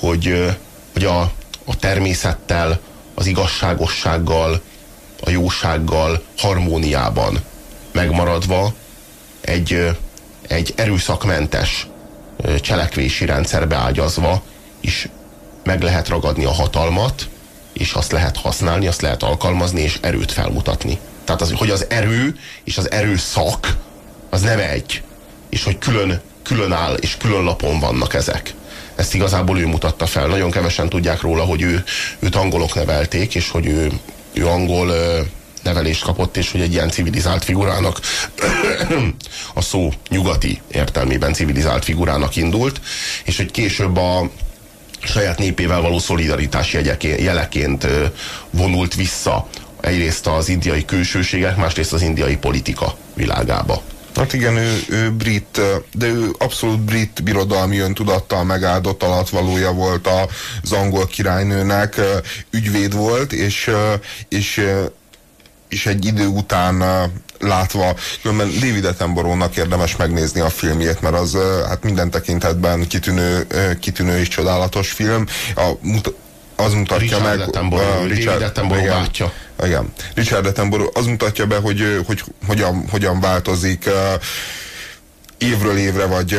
[0.00, 0.48] hogy, ö,
[0.92, 1.20] hogy a,
[1.64, 2.80] a természettel,
[3.14, 4.60] az igazságossággal,
[5.20, 7.38] a jósággal harmóniában
[7.92, 8.72] megmaradva
[9.40, 9.96] egy,
[10.48, 11.86] egy erőszakmentes
[12.60, 14.42] cselekvési rendszerbe ágyazva
[14.80, 15.08] is
[15.70, 17.28] meg lehet ragadni a hatalmat,
[17.72, 20.98] és azt lehet használni, azt lehet alkalmazni, és erőt felmutatni.
[21.24, 23.76] Tehát az, hogy az erő és az erőszak
[24.30, 25.02] az nem egy,
[25.48, 28.54] és hogy külön, külön áll, és külön lapon vannak ezek.
[28.94, 30.26] Ezt igazából ő mutatta fel.
[30.26, 31.84] Nagyon kevesen tudják róla, hogy ő,
[32.18, 33.90] őt angolok nevelték, és hogy ő,
[34.32, 34.92] ő angol
[35.62, 38.00] nevelést kapott, és hogy egy ilyen civilizált figurának
[39.54, 42.80] a szó nyugati értelmében civilizált figurának indult,
[43.24, 44.30] és hogy később a
[45.02, 47.86] saját népével való szolidaritás jeleként
[48.50, 49.48] vonult vissza
[49.80, 53.82] egyrészt az indiai külsőségek, másrészt az indiai politika világába.
[54.14, 55.60] Hát igen, ő, ő brit,
[55.92, 60.08] de ő abszolút brit birodalmi öntudattal megáldott valója volt
[60.62, 62.00] az angol királynőnek,
[62.50, 63.70] ügyvéd volt, és,
[64.28, 64.64] és,
[65.68, 66.82] és egy idő után
[67.40, 71.36] látva, különben David Attenborough-nak érdemes megnézni a filmjét, mert az
[71.68, 73.46] hát minden tekintetben kitűnő,
[73.80, 75.26] kitűnő és csodálatos film.
[75.56, 75.70] A,
[76.56, 77.48] az mutatja Richard meg...
[77.48, 79.32] Attenborough, Richard, David Attenborough igen, bátyja.
[79.64, 79.92] Igen.
[80.14, 83.92] Richard Attenborough az mutatja be, hogy, hogy hogyan, hogyan változik uh,
[85.40, 86.38] évről évre, vagy,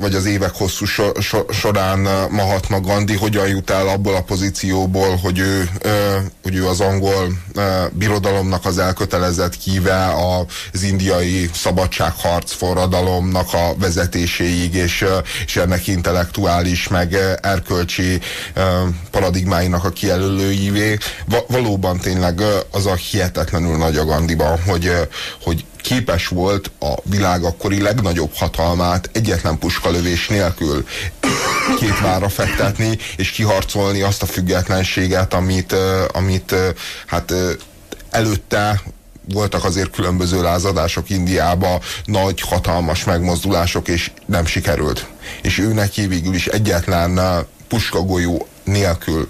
[0.00, 1.98] vagy az évek hosszú so, so, során
[2.30, 5.68] Mahatma Gandhi hogyan jut el abból a pozícióból, hogy ő,
[6.42, 7.32] hogy ő az angol
[7.92, 10.06] birodalomnak az elkötelezett kíve
[10.72, 15.04] az indiai szabadságharc forradalomnak a vezetéséig, és,
[15.44, 18.20] és ennek intellektuális, meg erkölcsi
[19.10, 20.98] paradigmáinak a kijelölőivé.
[21.48, 24.92] Valóban tényleg az a hihetetlenül nagy a Gandhiban, hogy,
[25.42, 30.86] hogy képes volt a világ akkori legnagyobb hatalmát egyetlen puskalövés nélkül
[31.78, 35.74] két vára fektetni, és kiharcolni azt a függetlenséget, amit,
[36.12, 36.54] amit
[37.06, 37.34] hát
[38.10, 38.82] előtte
[39.32, 45.06] voltak azért különböző lázadások Indiába, nagy, hatalmas megmozdulások, és nem sikerült.
[45.42, 47.20] És ő neki végül is egyetlen
[47.68, 49.28] puskagolyó nélkül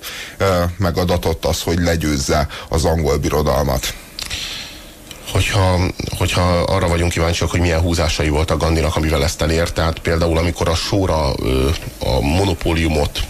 [0.76, 3.94] megadatott az, hogy legyőzze az angol birodalmat
[5.30, 5.80] hogyha,
[6.18, 10.68] hogyha arra vagyunk kíváncsiak, hogy milyen húzásai voltak Gandinak, amivel ezt elért, tehát például amikor
[10.68, 11.32] a sóra
[11.98, 13.20] a monopóliumot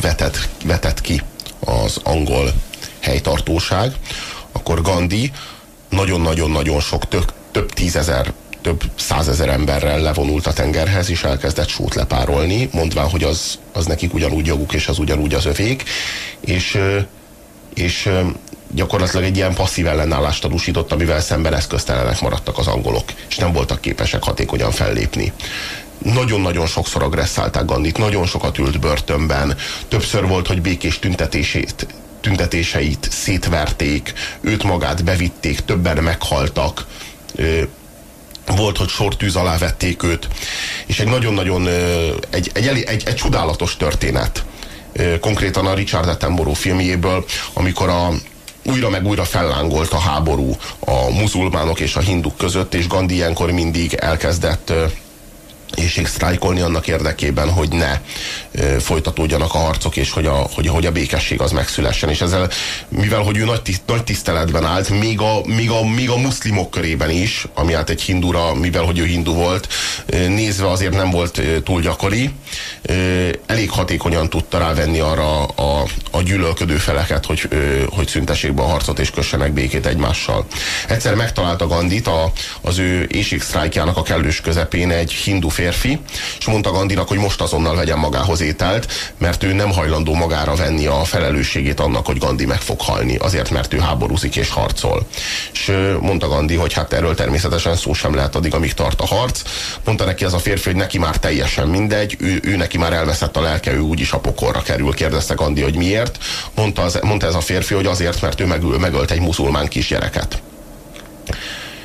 [0.00, 1.22] vetett, vetett ki
[1.60, 2.52] az angol
[3.00, 3.94] helytartóság,
[4.52, 5.32] akkor Gandhi
[5.88, 12.68] nagyon-nagyon-nagyon sok, tök, több tízezer több százezer emberrel levonult a tengerhez, és elkezdett sót lepárolni,
[12.72, 15.82] mondván, hogy az, az nekik ugyanúgy joguk, és az ugyanúgy az övék,
[16.40, 16.78] és,
[17.74, 18.10] és
[18.74, 23.80] gyakorlatilag egy ilyen passzív ellenállást tanúsított, amivel szemben eszköztelenek maradtak az angolok, és nem voltak
[23.80, 25.32] képesek hatékonyan fellépni.
[25.98, 29.56] Nagyon-nagyon sokszor agresszálták Gandit, nagyon sokat ült börtönben,
[29.88, 31.86] többször volt, hogy békés tüntetését,
[32.20, 36.86] tüntetéseit szétverték, őt magát bevitték, többen meghaltak,
[38.46, 40.28] volt, hogy sortűz alá vették őt,
[40.86, 41.68] és egy nagyon-nagyon,
[42.30, 44.44] egy, egy, egy, egy, csodálatos történet,
[45.20, 48.12] konkrétan a Richard Attenborough filmjéből, amikor a,
[48.62, 53.50] újra meg újra fellángolt a háború a muzulmánok és a hinduk között, és Gandhi ilyenkor
[53.50, 54.72] mindig elkezdett
[56.04, 58.00] sztrájkolni annak érdekében, hogy ne
[58.52, 62.08] ö, folytatódjanak a harcok, és hogy a, hogy, hogy a békesség az megszülessen.
[62.08, 62.50] És ezzel,
[62.88, 66.70] mivel hogy ő nagy, tiszt, nagy tiszteletben állt, még a, még, a, még a muszlimok
[66.70, 69.68] körében is, ami hát egy hindura, mivel hogy ő hindu volt,
[70.06, 72.30] ö, nézve azért nem volt ö, túl gyakori,
[72.82, 78.62] ö, elég hatékonyan tudta rávenni arra a, a gyűlölködő feleket, hogy, ö, hogy szüntessék be
[78.62, 80.46] a harcot és kössenek békét egymással.
[80.88, 86.00] Egyszer megtalálta Gandit a, az ő éjségsztrájkjának a kellős közepén egy hindu férfi,
[86.38, 90.86] és mondta Gandinak, hogy most azonnal vegyen magához ételt, mert ő nem hajlandó magára venni
[90.86, 95.06] a felelősségét annak, hogy Gandhi meg fog halni, azért, mert ő háborúzik és harcol.
[95.52, 99.42] És mondta Gandhi, hogy hát erről természetesen szó sem lehet addig, amíg tart a harc.
[99.84, 103.36] Mondta neki ez a férfi, hogy neki már teljesen mindegy, ő, ő neki már elveszett
[103.36, 104.94] a lelke, ő úgyis a pokolra kerül.
[104.94, 106.18] Kérdezte Gandhi, hogy miért.
[106.54, 110.42] Mondta, az, mondta ez a férfi, hogy azért, mert ő megöl, megölt egy muzulmán kisgyereket.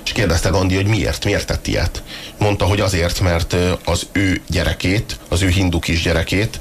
[0.07, 2.03] És kérdezte Gandhi, hogy miért, miért tett ilyet.
[2.37, 6.59] Mondta, hogy azért, mert az ő gyerekét, az ő hindu kisgyerekét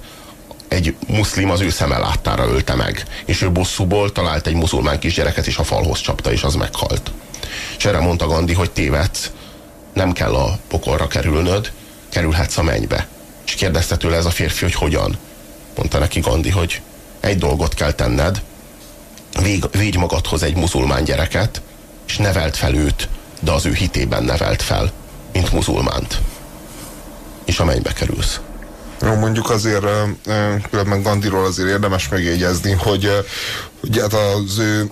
[0.69, 3.05] egy muszlim az ő szeme láttára ölte meg.
[3.25, 7.13] És ő bosszúból talált egy muzulmán kisgyereket, és a falhoz csapta, és az meghalt.
[7.79, 9.31] És erre mondta Gandhi, hogy tévedsz,
[9.93, 11.73] nem kell a pokolra kerülnöd,
[12.09, 13.07] kerülhetsz a mennybe.
[13.47, 15.19] És kérdezte tőle ez a férfi, hogy hogyan.
[15.77, 16.81] Mondta neki Gandhi, hogy
[17.21, 18.43] egy dolgot kell tenned,
[19.71, 21.63] védj magadhoz egy muzulmán gyereket,
[22.07, 23.09] és nevelt fel őt
[23.47, 24.93] de az ő hitében nevelt fel,
[25.33, 26.21] mint muzulmánt.
[27.45, 28.41] És a mennybe kerülsz.
[29.03, 29.87] Jó, mondjuk azért
[30.71, 33.25] különben Gandiról azért érdemes megjegyezni, hogy,
[33.81, 34.91] hogy hát az ő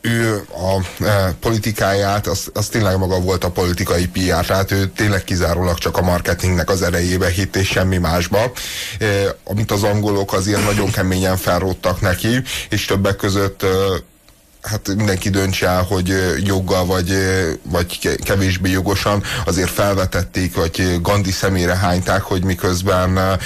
[0.00, 5.24] ő a e, politikáját, az, az tényleg maga volt a politikai PR, tehát ő tényleg
[5.24, 8.52] kizárólag csak a marketingnek az erejébe hitt, és semmi másba.
[8.98, 9.06] E,
[9.44, 13.66] amit az angolok azért nagyon keményen felróttak neki, és többek között e,
[14.64, 17.16] hát mindenki döntse el, hogy joggal vagy,
[17.62, 19.22] vagy kevésbé jogosan.
[19.44, 23.38] Azért felvetették, vagy Gandhi szemére hányták, hogy miközben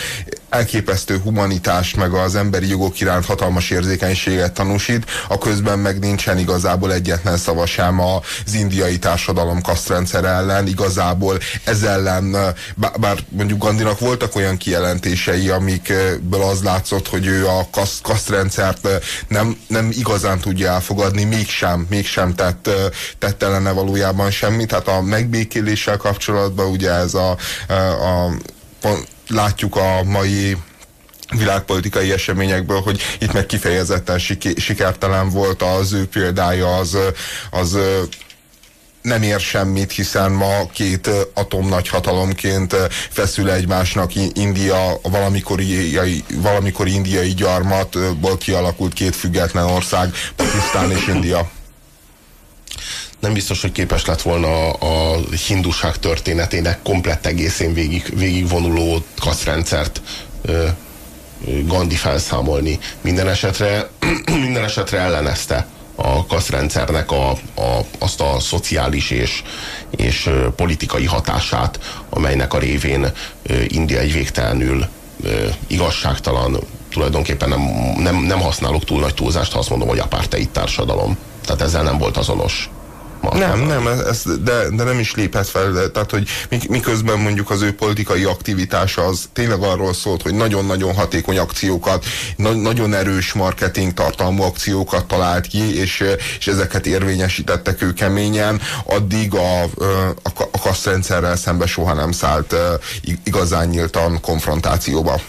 [0.48, 6.92] elképesztő humanitást, meg az emberi jogok iránt hatalmas érzékenységet tanúsít, a közben meg nincsen igazából
[6.92, 12.54] egyetlen szava sem az indiai társadalom kasztrendszer ellen, igazából ez ellen,
[12.96, 18.88] bár mondjuk Gandinak voltak olyan kijelentései, amikből az látszott, hogy ő a kaszt, kasztrendszert
[19.28, 22.70] nem, nem igazán tudja elfogadni, mégsem, mégsem tett,
[23.18, 24.68] tett ellene valójában semmit.
[24.68, 27.37] Tehát a megbékéléssel kapcsolatban ugye ez a,
[27.68, 28.24] a,
[28.82, 30.56] a látjuk a mai
[31.36, 34.18] világpolitikai eseményekből, hogy itt meg kifejezetten
[34.56, 36.98] sikertelen volt az ő példája, az,
[37.50, 37.78] az
[39.02, 42.76] nem ér semmit, hiszen ma két atomnagy hatalomként
[43.10, 45.98] feszül egymásnak India, valamikori,
[46.34, 51.50] valamikori indiai gyarmatból kialakult két független ország, Pakisztán és India
[53.20, 60.00] nem biztos, hogy képes lett volna a hinduság történetének komplett egészén végig, végigvonuló kasztrendszert
[61.66, 62.78] Gandhi felszámolni.
[63.00, 63.88] Minden esetre,
[64.46, 69.42] minden esetre ellenezte a kasztrendszernek a, a, azt a szociális és,
[69.90, 71.78] és politikai hatását,
[72.11, 73.12] amelynek a révén
[73.66, 74.87] India egy végtelenül
[75.66, 76.59] igazságtalan,
[76.90, 77.61] tulajdonképpen nem,
[77.96, 81.16] nem, nem használok túl nagy túlzást, ha azt mondom, hogy apartheid társadalom.
[81.44, 82.70] Tehát ezzel nem volt azonos.
[83.33, 85.90] Nem, nem, ez, de, de nem is léphet fel.
[85.90, 86.28] Tehát, hogy
[86.68, 92.04] miközben mondjuk az ő politikai aktivitása az tényleg arról szólt, hogy nagyon-nagyon hatékony akciókat,
[92.37, 96.04] na, nagyon erős marketing tartalmú akciókat talált ki, és,
[96.38, 99.68] és ezeket érvényesítettek ő keményen, addig a, a,
[100.50, 102.54] a kasszrendszerrel szembe soha nem szállt
[103.24, 105.20] igazán nyíltan konfrontációba.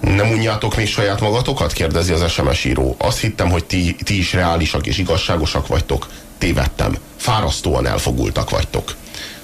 [0.00, 1.72] Nem unjátok még saját magatokat?
[1.72, 2.96] kérdezi az SMS író.
[2.98, 6.06] Azt hittem, hogy ti, ti is reálisak és igazságosak vagytok.
[6.38, 6.96] Tévedtem.
[7.16, 8.94] Fárasztóan elfogultak vagytok.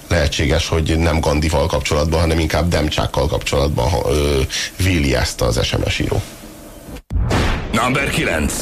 [0.08, 4.40] Lehetséges, hogy nem Gandival kapcsolatban, hanem inkább Demcsákkal kapcsolatban ö,
[4.76, 6.22] véli ezt az SMS író.
[7.72, 8.52] Number 9.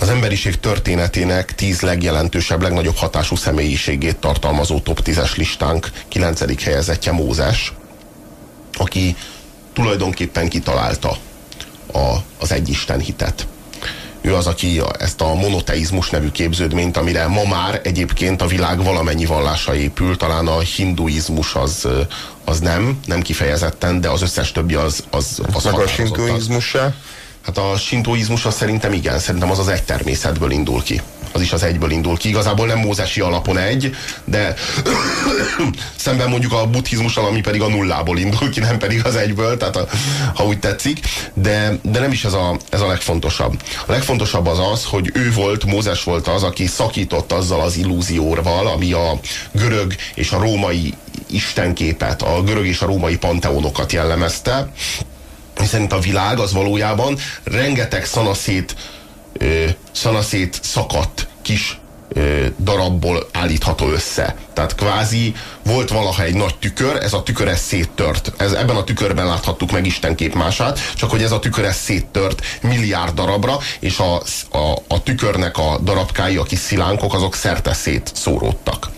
[0.00, 6.62] Az emberiség történetének tíz legjelentősebb, legnagyobb hatású személyiségét tartalmazó top 10-es listánk 9.
[6.64, 7.72] helyezettje Mózes,
[8.78, 9.16] aki
[9.72, 11.16] tulajdonképpen kitalálta
[11.92, 13.46] a, az egyisten hitet.
[14.20, 19.24] Ő az, aki ezt a monoteizmus nevű képződményt, amire ma már egyébként a világ valamennyi
[19.24, 21.88] vallása épül, talán a hinduizmus az,
[22.44, 26.76] az nem, nem kifejezetten, de az összes többi az az, az Meg a sintoizmus?
[27.40, 31.52] Hát a sintoizmus az szerintem igen, szerintem az az egy természetből indul ki az is
[31.52, 32.28] az egyből indul ki.
[32.28, 34.54] Igazából nem mózesi alapon egy, de
[35.96, 39.76] szemben mondjuk a buddhizmussal, ami pedig a nullából indul ki, nem pedig az egyből, tehát
[39.76, 39.88] a,
[40.34, 41.00] ha úgy tetszik.
[41.34, 43.62] De, de nem is ez a, ez a legfontosabb.
[43.86, 48.66] A legfontosabb az az, hogy ő volt, Mózes volt az, aki szakított azzal az illúzióval,
[48.66, 49.20] ami a
[49.52, 50.94] görög és a római
[51.26, 54.72] istenképet, a görög és a római panteonokat jellemezte,
[55.60, 58.74] hiszen a világ az valójában rengeteg szanaszét
[59.92, 61.78] szanaszét szakadt kis
[62.58, 64.34] darabból állítható össze.
[64.52, 68.32] Tehát kvázi volt valaha egy nagy tükör, ez a tükör ez széttört.
[68.36, 72.42] Ez, ebben a tükörben láthattuk meg Isten képmását, csak hogy ez a tükör ez széttört
[72.62, 74.14] milliárd darabra, és a,
[74.58, 78.90] a, a tükörnek a darabkái, a kis szilánkok, azok szerte szét szóródtak.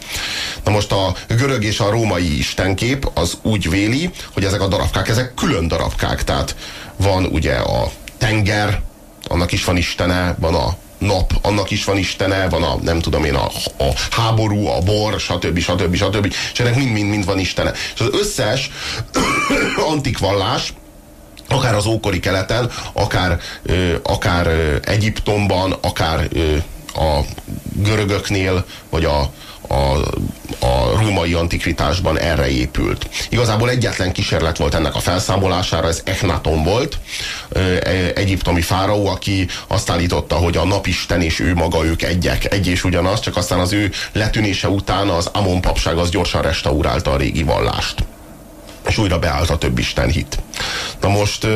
[0.65, 5.09] Na most a görög és a római istenkép az úgy véli, hogy ezek a darabkák,
[5.09, 6.25] ezek külön darabkák.
[6.25, 6.57] Tehát
[6.97, 8.83] van ugye a tenger,
[9.31, 13.25] annak is van istene, van a nap, annak is van istene, van a, nem tudom
[13.25, 13.45] én, a,
[13.79, 15.59] a háború, a bor, stb.
[15.59, 15.95] stb.
[15.95, 16.35] stb.
[16.53, 17.73] És ennek mind-mind-mind van istene.
[17.95, 18.71] És az összes
[19.93, 20.73] antik vallás,
[21.49, 26.57] akár az ókori keleten, akár, ö, akár ö, Egyiptomban, akár ö,
[26.95, 27.21] a
[27.73, 29.33] görögöknél, vagy a,
[29.71, 29.97] a,
[30.67, 33.09] a római antikvitásban erre épült.
[33.29, 36.99] Igazából egyetlen kísérlet volt ennek a felszámolására, ez Echnaton volt,
[37.53, 37.61] e,
[38.15, 42.85] egyiptomi fáraó, aki azt állította, hogy a napisten és ő maga ők egyek, egy és
[42.85, 47.43] ugyanaz, csak aztán az ő letűnése után az Amon papság az gyorsan restaurálta a régi
[47.43, 48.05] vallást.
[48.89, 50.39] És újra beállt a több isten hit.
[51.01, 51.47] Na most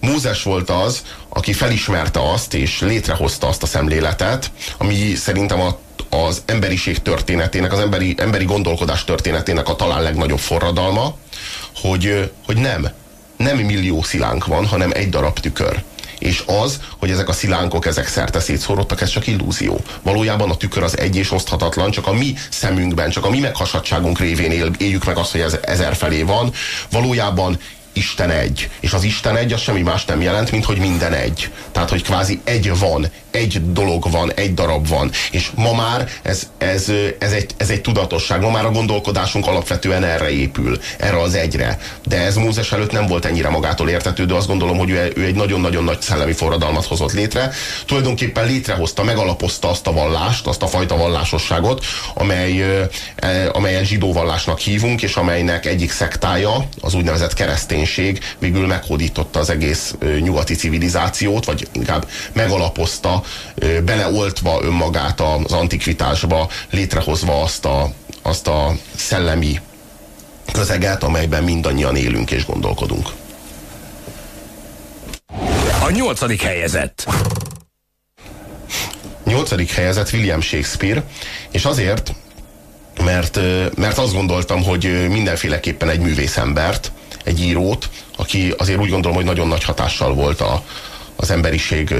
[0.00, 5.78] Mózes volt az, aki felismerte azt, és létrehozta azt a szemléletet, ami szerintem a
[6.10, 11.16] az emberiség történetének, az emberi, emberi gondolkodás történetének a talán legnagyobb forradalma,
[11.74, 12.88] hogy, hogy nem,
[13.36, 15.82] nem millió szilánk van, hanem egy darab tükör.
[16.18, 19.80] És az, hogy ezek a szilánkok, ezek szerte szétszórodtak, ez csak illúzió.
[20.02, 24.18] Valójában a tükör az egy és oszthatatlan, csak a mi szemünkben, csak a mi meghasadságunk
[24.18, 26.52] révén él, éljük meg azt, hogy ez ezer felé van.
[26.90, 27.58] Valójában
[27.98, 28.70] Isten egy.
[28.80, 31.50] És az Isten egy az semmi más nem jelent, mint hogy minden egy.
[31.72, 35.10] Tehát, hogy kvázi egy van, egy dolog van, egy darab van.
[35.30, 38.40] És ma már ez, ez, ez, egy, ez egy tudatosság.
[38.40, 41.78] Ma már a gondolkodásunk alapvetően erre épül, erre az egyre.
[42.06, 44.34] De ez Mózes előtt nem volt ennyire magától értetődő.
[44.34, 47.50] Azt gondolom, hogy ő, ő egy nagyon-nagyon nagy szellemi forradalmat hozott létre.
[47.86, 51.84] Tulajdonképpen létrehozta, megalapozta azt a vallást, azt a fajta vallásosságot,
[52.14, 52.64] amely,
[53.52, 57.34] amelyet zsidó vallásnak hívunk, és amelynek egyik szektája, az úgynevezett
[57.88, 63.22] kereszténység végül meghódította az egész nyugati civilizációt, vagy inkább megalapozta,
[63.84, 69.60] beleoltva önmagát az antikvitásba, létrehozva azt a, azt a szellemi
[70.52, 73.08] közeget, amelyben mindannyian élünk és gondolkodunk.
[75.80, 77.06] A nyolcadik helyezett.
[79.24, 81.02] Nyolcadik helyezett William Shakespeare,
[81.50, 82.12] és azért,
[83.04, 83.40] mert,
[83.76, 86.92] mert azt gondoltam, hogy mindenféleképpen egy művészembert,
[87.24, 90.64] egy írót, aki azért úgy gondolom, hogy nagyon nagy hatással volt a,
[91.16, 91.94] az, emberiség,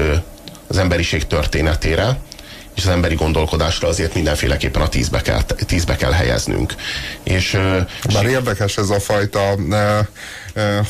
[0.67, 2.19] az emberiség történetére,
[2.75, 6.75] és az emberi gondolkodásra azért mindenféleképpen a tízbe kell, tízbe kell helyeznünk.
[7.23, 7.57] És,
[8.13, 9.55] Bár érdekes ez a fajta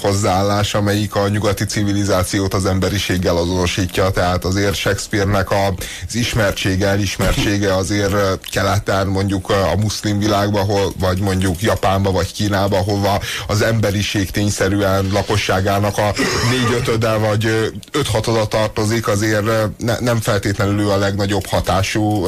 [0.01, 8.15] hozzáállás, amelyik a nyugati civilizációt az emberiséggel azonosítja, tehát azért Shakespeare-nek az ismertsége, elismertsége azért
[8.51, 15.09] keleten, mondjuk a muszlim világban, hol, vagy mondjuk Japánba, vagy Kínába, hova az emberiség tényszerűen
[15.11, 16.13] lakosságának a
[16.49, 19.45] négy-ötöde, vagy öt-hatoda tartozik, azért
[19.77, 22.27] ne, nem feltétlenül a legnagyobb hatású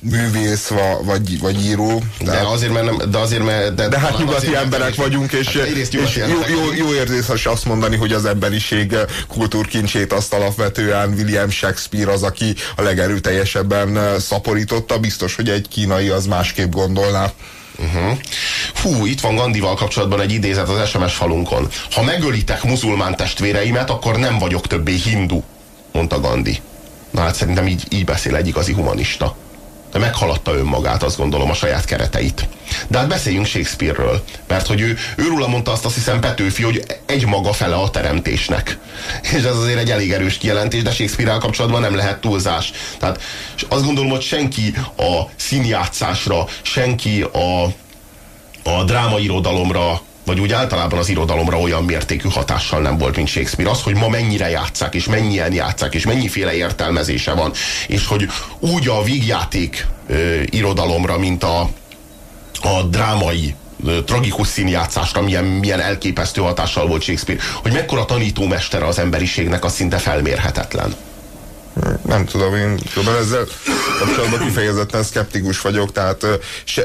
[0.00, 0.70] művész,
[1.02, 2.02] vagy, vagy író.
[2.18, 3.74] De, de azért, mert nem, de azért, mert...
[3.74, 5.88] De, de hát nyugati emberek vagyunk, és, hát és
[6.48, 8.96] jó, jó, jó érzés azt mondani, hogy az emberiség
[9.28, 14.98] kultúrkincsét azt alapvetően William Shakespeare az, aki a legerőteljesebben szaporította.
[14.98, 17.32] Biztos, hogy egy kínai az másképp gondolná.
[17.78, 18.18] Uh-huh.
[18.74, 21.68] Fú, itt van Gandival kapcsolatban egy idézet az SMS falunkon.
[21.90, 25.42] Ha megölitek muzulmán testvéreimet, akkor nem vagyok többé hindu,
[25.92, 26.60] mondta Gandhi.
[27.10, 29.36] Na hát szerintem így, így beszél egy igazi humanista
[29.96, 32.48] de meghaladta önmagát, azt gondolom, a saját kereteit.
[32.88, 37.26] De hát beszéljünk Shakespeare-ről, mert hogy ő, őróla mondta azt azt hiszem Petőfi, hogy egy
[37.26, 38.78] maga fele a teremtésnek.
[39.22, 42.72] És ez azért egy elég erős kijelentés, de Shakespeare-rel kapcsolatban nem lehet túlzás.
[42.98, 43.22] Tehát
[43.68, 47.64] azt gondolom, hogy senki a színjátszásra, senki a,
[48.70, 53.70] a drámairodalomra vagy úgy általában az irodalomra olyan mértékű hatással nem volt, mint Shakespeare.
[53.70, 57.52] Az, hogy ma mennyire játszák, és mennyien játszák, és mennyiféle értelmezése van,
[57.86, 61.60] és hogy úgy a vígjáték ö, irodalomra, mint a,
[62.62, 63.54] a drámai
[64.04, 69.98] tragikus színjátszásra milyen, milyen elképesztő hatással volt Shakespeare, hogy mekkora tanítómestere az emberiségnek, az szinte
[69.98, 70.94] felmérhetetlen
[72.06, 73.46] nem tudom, én tudom, ezzel
[73.98, 76.26] kapcsolatban kifejezetten szkeptikus vagyok, tehát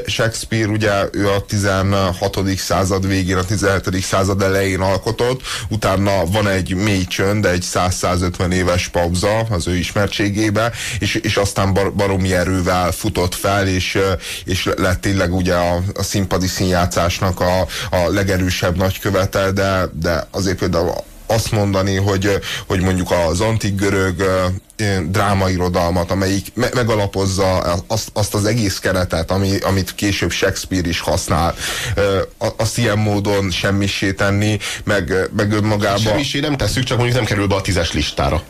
[0.06, 2.38] Shakespeare ugye ő a 16.
[2.56, 4.02] század végén, a 17.
[4.02, 10.72] század elején alkotott, utána van egy mély csönd, egy 100-150 éves pauza az ő ismertségébe,
[10.98, 13.98] és, és aztán bar, baromi erővel futott fel, és,
[14.44, 20.58] és lett tényleg ugye a, a színpadi színjátszásnak a, a legerősebb nagykövete, de, de azért
[20.58, 20.92] például
[21.26, 24.24] azt mondani, hogy, hogy mondjuk az antik görög
[25.08, 27.56] drámairodalmat, amelyik me megalapozza
[27.86, 31.54] azt, azt az egész keretet, ami, amit később Shakespeare is használ,
[32.56, 35.98] azt ilyen módon semmisé tenni, meg, meg önmagában.
[35.98, 38.42] Semmisé nem tesszük, csak mondjuk nem kerül be a tízes listára.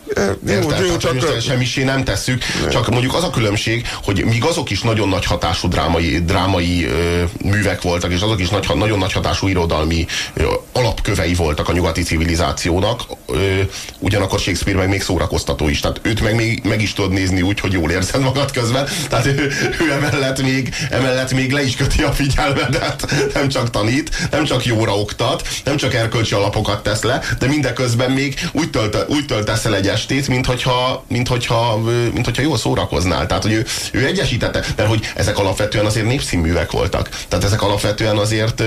[0.47, 0.79] Érted?
[0.79, 1.41] Jó, jó, csak...
[1.41, 5.67] Semmisé nem tesszük, csak mondjuk az a különbség, hogy míg azok is nagyon nagy hatású
[5.67, 11.33] drámai, drámai ö, művek voltak, és azok is nagy, nagyon nagy hatású irodalmi ö, alapkövei
[11.33, 13.61] voltak a nyugati civilizációnak, ö,
[13.99, 15.79] ugyanakkor Shakespeare meg még szórakoztató is.
[15.79, 18.87] Tehát őt meg, még, meg is tudod nézni úgy, hogy jól érzed magad közben.
[19.09, 23.13] Tehát ő, ő emellett, még, emellett még le is köti a figyelmedet.
[23.33, 28.11] Nem csak tanít, nem csak jóra oktat, nem csak erkölcsi alapokat tesz le, de mindeközben
[28.11, 31.77] még úgy, tölt, úgy töltesz el egy estét, mint hogyha, mint hogyha,
[32.13, 33.25] mint hogyha jól szórakoznál.
[33.25, 37.09] Tehát, hogy ő, ő egyesítette, mert hogy ezek alapvetően azért népszínművek voltak.
[37.27, 38.63] Tehát ezek alapvetően azért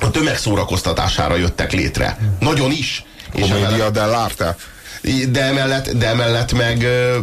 [0.00, 2.18] a tömeg szórakoztatására jöttek létre.
[2.40, 3.04] Nagyon is.
[3.32, 4.54] Comédia dell'arte
[5.30, 6.78] de emellett, de emellett, meg,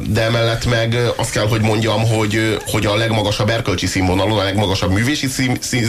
[0.09, 4.91] de emellett meg azt kell, hogy mondjam, hogy, hogy a legmagasabb erkölcsi színvonalon, a legmagasabb
[4.91, 5.27] művési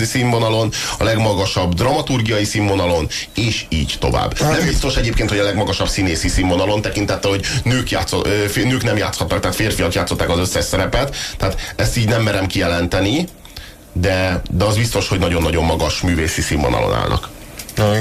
[0.03, 4.39] színvonalon, a legmagasabb dramaturgiai színvonalon, és így tovább.
[4.39, 8.23] Hát nem biztos egyébként, hogy a legmagasabb színészi színvonalon tekintette, hogy nők, játszó,
[8.55, 13.27] nők nem játszhatnak, tehát férfiak játszották az összes szerepet, tehát ezt így nem merem kijelenteni,
[13.93, 17.29] de, de az biztos, hogy nagyon-nagyon magas művészi színvonalon állnak.
[17.77, 17.93] Na,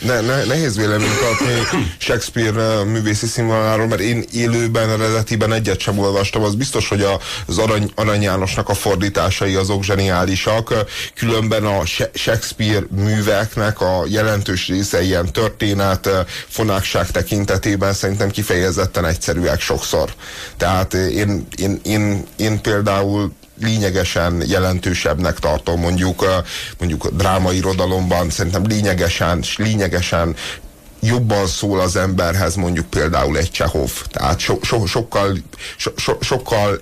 [0.00, 6.42] ne, ne, nehéz véleményt adni Shakespeare művészi színvonaláról, mert én élőben, eredetiben egyet sem olvastam.
[6.42, 7.06] Az biztos, hogy
[7.46, 10.74] az Arany, Arany Jánosnak a fordításai azok zseniálisak.
[11.14, 16.08] Különben a Shakespeare műveknek a jelentős része ilyen történet,
[16.48, 20.12] fonákság tekintetében szerintem kifejezetten egyszerűek sokszor.
[20.56, 26.24] Tehát én, én, én, én például lényegesen jelentősebbnek tartom mondjuk,
[26.78, 30.36] mondjuk drámairodalomban, szerintem lényegesen, lényegesen
[31.00, 33.90] jobban szól az emberhez mondjuk például egy Csehov.
[34.10, 35.36] Tehát so, so, sokkal,
[35.76, 36.80] so, so, sokkal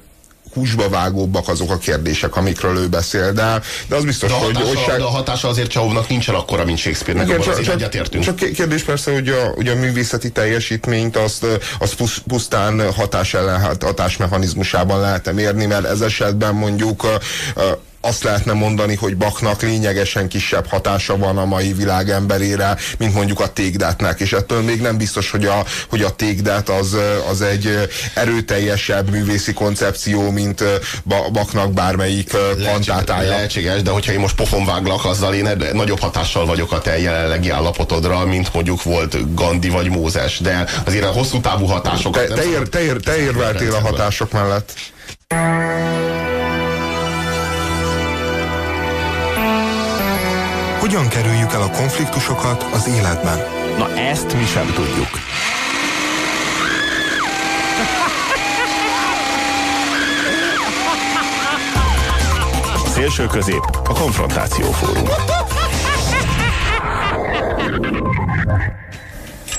[0.54, 4.54] húsba vágóbbak azok a kérdések, amikről ő beszél, de, de az biztos, de hogy...
[4.54, 4.96] Hatása, hogy se...
[4.96, 8.24] De a hatása azért Csahovnak nincsen akkora, mint Shakespeare-nek, Igen, csak, csak, egyetértünk.
[8.24, 11.46] Csak kérdés persze, hogy a, hogy a művészeti teljesítményt azt,
[11.78, 17.06] azt pusztán hatás ellen, hatásmechanizmusában lehet mérni, mert ez esetben mondjuk
[18.00, 23.40] azt lehetne mondani, hogy Baknak lényegesen kisebb hatása van a mai világ emberére, mint mondjuk
[23.40, 26.96] a tégdetnek, és ettől még nem biztos, hogy a, hogy a tégdet az,
[27.30, 30.64] az egy erőteljesebb művészi koncepció, mint
[31.32, 32.30] Baknak bármelyik
[32.64, 33.28] kantátája.
[33.28, 37.50] Lehetséges, de hogyha én most pofon váglak, azzal én nagyobb hatással vagyok a te jelenlegi
[37.50, 42.26] állapotodra, mint mondjuk volt Gandhi vagy Mózes, de azért a hosszú távú hatásokat...
[42.26, 44.72] Te, te, ér, te, ér, te érveltél a hatások mellett.
[50.88, 53.38] Hogyan kerüljük el a konfliktusokat az életben?
[53.78, 55.08] Na ezt mi sem tudjuk.
[62.84, 65.08] A szélső közép a konfrontáció fórum.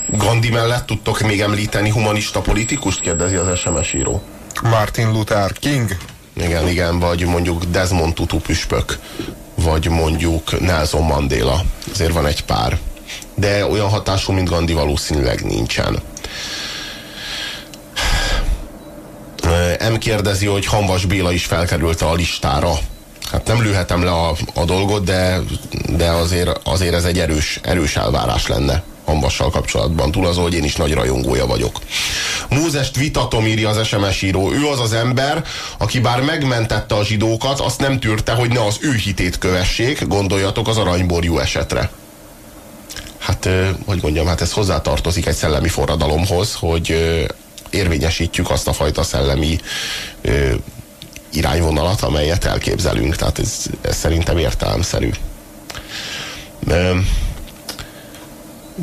[0.08, 3.00] Gandhi mellett tudtok még említeni humanista politikust?
[3.00, 4.22] Kérdezi az SMS író.
[4.64, 5.98] Martin Luther King.
[6.34, 9.00] Igen, igen, vagy mondjuk Desmond Tutu püspök
[9.64, 11.62] vagy mondjuk Nelson Mandela.
[11.92, 12.78] Azért van egy pár.
[13.36, 16.00] De olyan hatású, mint Gandhi valószínűleg nincsen.
[19.92, 22.74] M kérdezi, hogy Hanvas Béla is felkerült a listára.
[23.32, 25.40] Hát nem lőhetem le a, a dolgot, de,
[25.90, 28.84] de azért, azért ez egy erős, erős elvárás lenne.
[29.10, 30.12] Hamvassal kapcsolatban.
[30.12, 31.80] Túl az, hogy én is nagy rajongója vagyok.
[32.50, 34.52] Mózest vitatom, írja az SMS író.
[34.52, 35.44] Ő az az ember,
[35.78, 40.68] aki bár megmentette a zsidókat, azt nem tűrte, hogy ne az ő hitét kövessék, gondoljatok
[40.68, 41.90] az aranyborjú esetre.
[43.20, 43.50] Hát,
[43.86, 47.16] hogy mondjam, hát ez hozzátartozik egy szellemi forradalomhoz, hogy
[47.70, 49.60] érvényesítjük azt a fajta szellemi
[51.34, 53.16] irányvonalat, amelyet elképzelünk.
[53.16, 55.10] Tehát ez, ez szerintem értelemszerű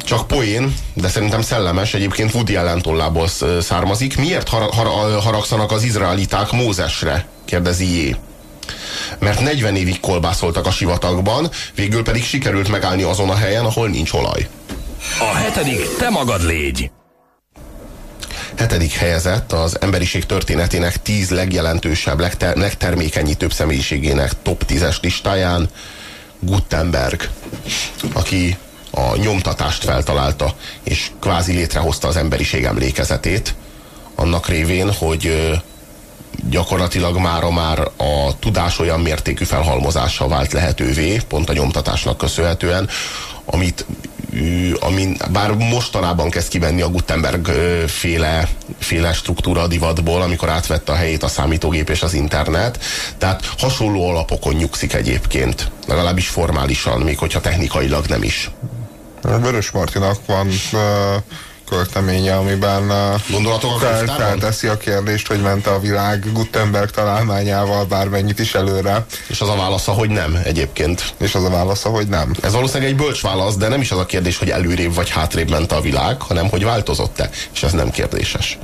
[0.05, 3.29] csak poén, de szerintem szellemes, egyébként Woody Allen tollából
[3.61, 4.17] származik.
[4.17, 7.27] Miért har- har- haragszanak az izraeliták Mózesre?
[7.45, 8.17] kérdezi Jé.
[9.19, 14.13] Mert 40 évig kolbászoltak a sivatagban, végül pedig sikerült megállni azon a helyen, ahol nincs
[14.13, 14.49] olaj.
[15.19, 16.91] A hetedik, te magad légy!
[18.57, 25.69] Hetedik helyezett az emberiség történetének tíz legjelentősebb, legter- legtermékenyítőbb személyiségének top 10-es listáján
[26.41, 27.29] Gutenberg,
[28.13, 28.57] aki
[28.91, 33.55] a nyomtatást feltalálta, és kvázi létrehozta az emberiség emlékezetét,
[34.15, 35.53] annak révén, hogy
[36.51, 42.89] gyakorlatilag mára már a tudás olyan mértékű felhalmozása vált lehetővé, pont a nyomtatásnak köszönhetően,
[43.45, 43.87] amit
[44.81, 47.47] amin, bár mostanában kezd kivenni a Gutenberg
[47.87, 52.79] féle, féle struktúra divatból, amikor átvette a helyét a számítógép és az internet.
[53.19, 58.51] Tehát hasonló alapokon nyugszik egyébként, legalábbis formálisan, még hogyha technikailag nem is.
[59.23, 60.49] Vörös Martinak van
[61.69, 68.55] költeménye, amiben uh, fel, felteszi a kérdést, hogy ment a világ Gutenberg találmányával bármennyit is
[68.55, 69.07] előre.
[69.27, 71.15] És az a válasza, hogy nem egyébként.
[71.19, 72.35] És az a válasza, hogy nem.
[72.43, 75.51] Ez valószínűleg egy bölcs válasz, de nem is az a kérdés, hogy előrébb vagy hátrébb
[75.51, 77.31] ment a világ, hanem hogy változott-e.
[77.55, 78.59] És ez nem kérdéses.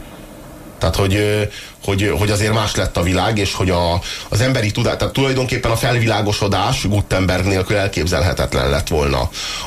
[0.78, 1.48] Tehát, hogy,
[1.84, 5.70] hogy, hogy azért más lett a világ, és hogy a, az emberi tudás, tehát tulajdonképpen
[5.70, 9.20] a felvilágosodás Gutenberg nélkül elképzelhetetlen lett volna.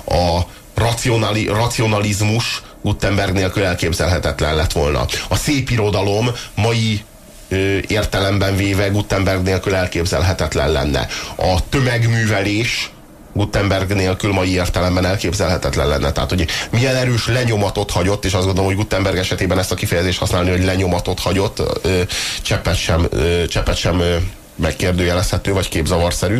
[0.06, 0.40] A,
[0.76, 5.06] racionali, racionalizmus Gutenberg nélkül elképzelhetetlen lett volna.
[5.30, 7.04] A szép irodalom mai
[7.50, 11.08] ö, értelemben véve Gutenberg nélkül elképzelhetetlen lenne.
[11.36, 12.90] A tömegművelés
[13.34, 16.12] Gutenberg nélkül mai értelemben elképzelhetetlen lenne.
[16.12, 20.20] Tehát, hogy milyen erős lenyomatot hagyott, és azt gondolom, hogy Gutenberg esetében ezt a kifejezést
[20.20, 22.02] használni, hogy lenyomatot hagyott, ö,
[22.42, 24.16] cseppet sem, ö, cseppet sem ö,
[24.56, 26.40] megkérdőjelezhető, vagy képzavarszerű.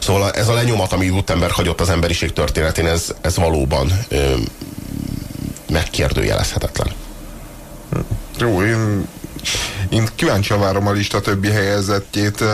[0.00, 4.34] Szóval ez a lenyomat, ami Gutenberg hagyott az emberiség történetén, ez, ez valóban ö,
[5.68, 6.88] megkérdőjelezhetetlen.
[8.38, 9.08] Jó, én,
[9.88, 12.44] én kíváncsian várom a lista többi helyezettjét.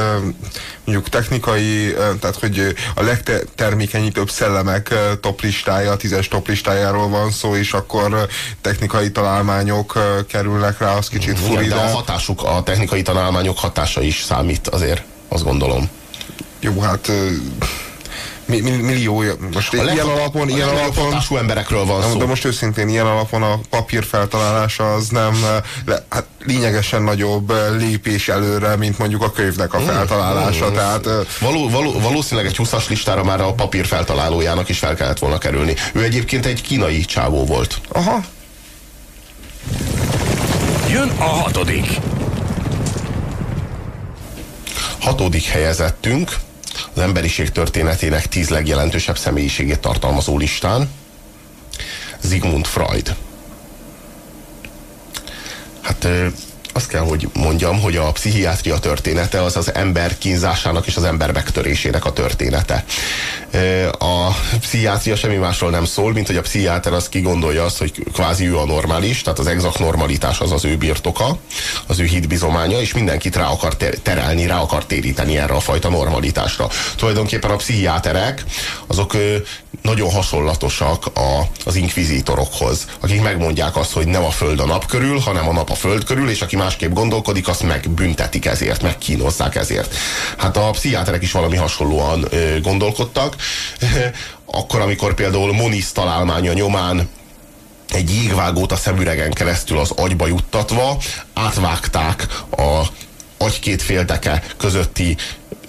[0.85, 7.73] mondjuk technikai, tehát hogy a legtermékenyítőbb szellemek top listája, tízes top listájáról van szó, és
[7.73, 8.29] akkor
[8.61, 9.99] technikai találmányok
[10.29, 11.67] kerülnek rá, az kicsit furi.
[11.69, 15.91] de a hatásuk, a technikai találmányok hatása is számít azért, azt gondolom.
[16.63, 17.11] Jó, hát
[18.47, 22.19] millió, most a ilyen alapon, ilyen alapon emberekről van szó.
[22.19, 25.45] De most őszintén ilyen alapon a papír feltalálása az nem
[25.87, 29.87] le, hát lényegesen nagyobb lépés előre, mint mondjuk a könyvnek a hmm.
[29.87, 30.71] feltalálása.
[30.71, 31.09] Mm, tehát,
[31.41, 35.75] való, való, valószínűleg egy 20-as listára már a papír feltalálójának is fel kellett volna kerülni.
[35.93, 37.81] Ő egyébként egy kínai csávó volt.
[37.89, 38.21] Aha.
[40.91, 41.87] Jön a hatodik.
[45.01, 46.31] Hatodik helyezettünk
[46.95, 50.91] az emberiség történetének tíz legjelentősebb személyiségét tartalmazó listán.
[52.28, 53.14] Sigmund Freud.
[55.80, 56.09] Hát
[56.72, 61.33] azt kell, hogy mondjam, hogy a pszichiátria története az az ember kínzásának és az ember
[61.33, 62.85] megtörésének a története.
[63.99, 64.29] A
[64.61, 68.57] pszichiátria semmi másról nem szól, mint hogy a pszichiáter az kigondolja azt, hogy kvázi ő
[68.57, 71.37] a normális, tehát az exakt normalitás az az ő birtoka,
[71.87, 76.69] az ő hitbizománya, és mindenkit rá akar terelni, rá akar téríteni erre a fajta normalitásra.
[76.97, 78.45] Tulajdonképpen a pszichiáterek
[78.87, 79.17] azok
[79.83, 85.19] nagyon hasonlatosak a, az inkvizitorokhoz, akik megmondják azt, hogy nem a föld a nap körül,
[85.19, 89.95] hanem a nap a föld körül, és aki másképp gondolkodik, azt megbüntetik ezért, megkínozzák ezért.
[90.37, 93.37] Hát a pszichiáterek is valami hasonlóan ö, gondolkodtak.
[94.45, 97.09] Akkor, amikor például Moniz találmánya nyomán
[97.88, 100.99] egy jégvágót a szemüregen keresztül az agyba juttatva
[101.34, 102.82] átvágták a
[103.38, 105.16] agy két félteke közötti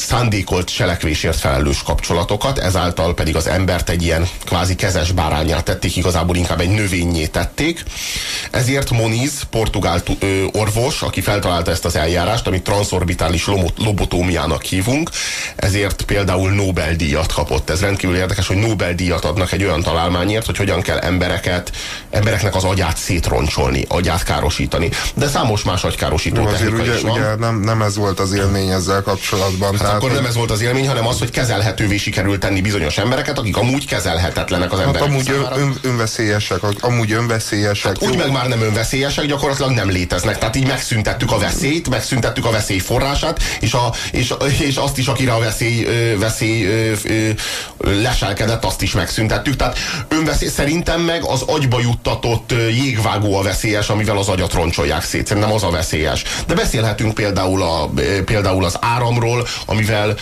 [0.03, 6.35] szándékolt selekvésért felelős kapcsolatokat, ezáltal pedig az embert egy ilyen kvázi kezes bárányát tették, igazából
[6.35, 7.83] inkább egy növényé tették.
[8.51, 10.03] Ezért Moniz, portugál
[10.51, 13.45] orvos, aki feltalálta ezt az eljárást, amit transzorbitális
[13.77, 15.09] lobotómiának hívunk,
[15.55, 17.69] ezért például Nobel-díjat kapott.
[17.69, 21.71] Ez rendkívül érdekes, hogy Nobel-díjat adnak egy olyan találmányért, hogy hogyan kell embereket,
[22.09, 24.89] embereknek az agyát szétroncsolni, agyát károsítani.
[25.13, 29.01] De számos más agykárosító no, azért ugye, ugye nem, nem ez volt az élmény ezzel
[29.01, 29.77] kapcsolatban.
[29.77, 33.37] Hát akkor nem ez volt az élmény, hanem az, hogy kezelhetővé sikerült tenni bizonyos embereket,
[33.37, 37.99] akik amúgy kezelhetetlenek az hát emberek amúgy ön, ön, önveszélyesek, amúgy önveszélyesek.
[37.99, 40.37] Hát úgy meg már nem önveszélyesek, gyakorlatilag nem léteznek.
[40.37, 45.07] Tehát így megszüntettük a veszélyt, megszüntettük a veszély forrását, és, a, és, és azt is,
[45.07, 45.87] akire a veszély,
[46.19, 46.67] veszély
[47.77, 49.55] leselkedett, azt is megszüntettük.
[49.55, 49.77] Tehát
[50.07, 55.27] önveszély szerintem meg az agyba juttatott jégvágó a veszélyes, amivel az agyat roncsolják szét.
[55.27, 56.23] Szerintem az a veszélyes.
[56.47, 57.89] De beszélhetünk például, a,
[58.25, 60.15] például az áramról, amivel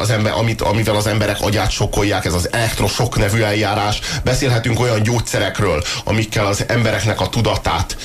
[0.00, 4.00] az, ember, amit, amivel az emberek agyát sokkolják, ez az elektrosok nevű eljárás.
[4.24, 7.96] Beszélhetünk olyan gyógyszerekről, amikkel az embereknek a tudatát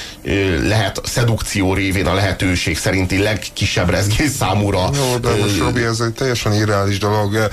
[0.62, 4.90] lehet szedukció révén a lehetőség szerinti legkisebb rezgés számúra.
[4.94, 7.50] Jó, de most Robi, ez egy teljesen irreális dolog.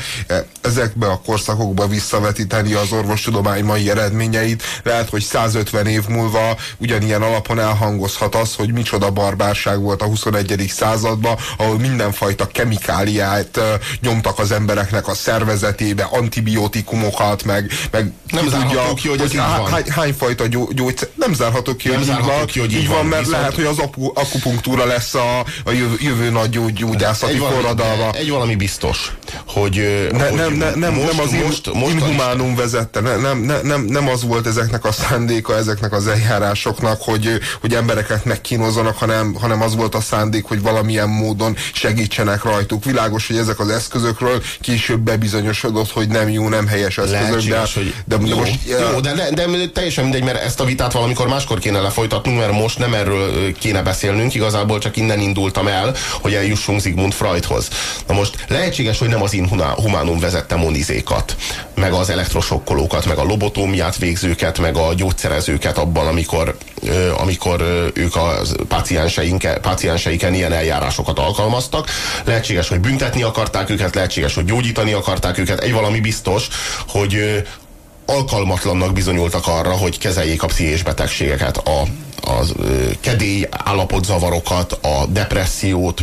[0.62, 7.58] Ezekbe a korszakokba visszavetíteni az orvostudomány mai eredményeit, lehet, hogy 150 év múlva ugyanilyen alapon
[7.58, 10.64] elhangozhat az, hogy micsoda barbárság volt a 21.
[10.68, 13.60] században, ahol mindenfajta kemikáliát
[14.00, 19.84] nyomtak az embereknek a szervezetébe, antibiotikumokat, meg, meg nem zárható ki, hogy ez há, hány,
[19.90, 23.38] hányfajta gyógyszer, nem zárható ki, nem hogy zárható ki, hogy így van, van mert viszont...
[23.38, 23.78] lehet, hogy az
[24.14, 28.10] akupunktúra lesz a, a jövő, jövő nagy gyógyászati forradalma.
[28.12, 29.12] Egy valami biztos,
[29.46, 33.38] hogy, ne, hogy nem, ne, nem, most, nem az most, most inhumánum vezette, ne, nem,
[33.38, 38.98] ne, nem, nem az volt ezeknek a szándéka, ezeknek az eljárásoknak, hogy, hogy embereket megkínozzanak,
[38.98, 42.84] hanem, hanem az volt a szándék, hogy valamilyen módon segítsenek rajtuk.
[42.84, 47.94] Világos, hogy ezek az eszközökről később bebizonyosodott, hogy nem jó, nem helyes eszközök, de, hogy
[48.04, 48.58] de, jó, most...
[48.92, 52.52] Jó, de, de, de teljesen mindegy, mert ezt a vitát valamikor máskor kéne lefolytatnunk, mert
[52.52, 57.68] most nem erről kéne beszélnünk, igazából csak innen indultam el, hogy eljussunk Sigmund Freudhoz.
[58.06, 61.36] Na most lehetséges, hogy nem az inhumánum vezette monizékat,
[61.74, 66.56] meg az elektrosokkolókat, meg a lobotómiát végzőket, meg a gyógyszerezőket abban, amikor,
[67.16, 68.40] amikor ők a
[69.62, 71.88] pácienseiken ilyen eljárásokat alkalmaztak.
[72.24, 75.60] Lehetséges, hogy büntetni akarták őket, lehetséges, hogy gyógyítani akarták őket.
[75.60, 76.48] Egy valami biztos,
[76.88, 77.42] hogy
[78.06, 81.80] alkalmatlannak bizonyultak arra, hogy kezeljék a pszichés betegségeket, a,
[82.30, 82.44] a
[83.00, 86.00] kedély állapotzavarokat, a depressziót,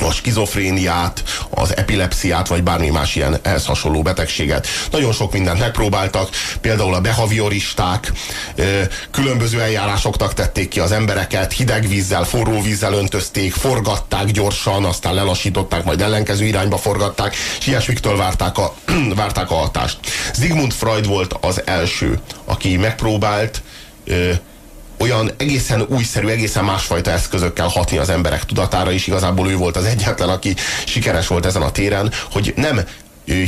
[0.00, 4.66] a skizofréniát, az epilepsziát, vagy bármi más ilyen ehhez hasonló betegséget.
[4.90, 6.28] Nagyon sok mindent megpróbáltak,
[6.60, 8.12] például a behavioristák
[9.10, 15.84] különböző eljárásoknak tették ki az embereket, hideg vízzel, forró vízzel öntözték, forgatták gyorsan, aztán lelassították,
[15.84, 18.74] majd ellenkező irányba forgatták, és ilyesmiktől várták a,
[19.14, 19.98] várták a hatást.
[20.34, 23.62] Sigmund Freud volt az első, aki megpróbált
[25.02, 29.84] olyan egészen újszerű, egészen másfajta eszközökkel hatni az emberek tudatára, és igazából ő volt az
[29.84, 30.54] egyetlen, aki
[30.86, 32.80] sikeres volt ezen a téren, hogy nem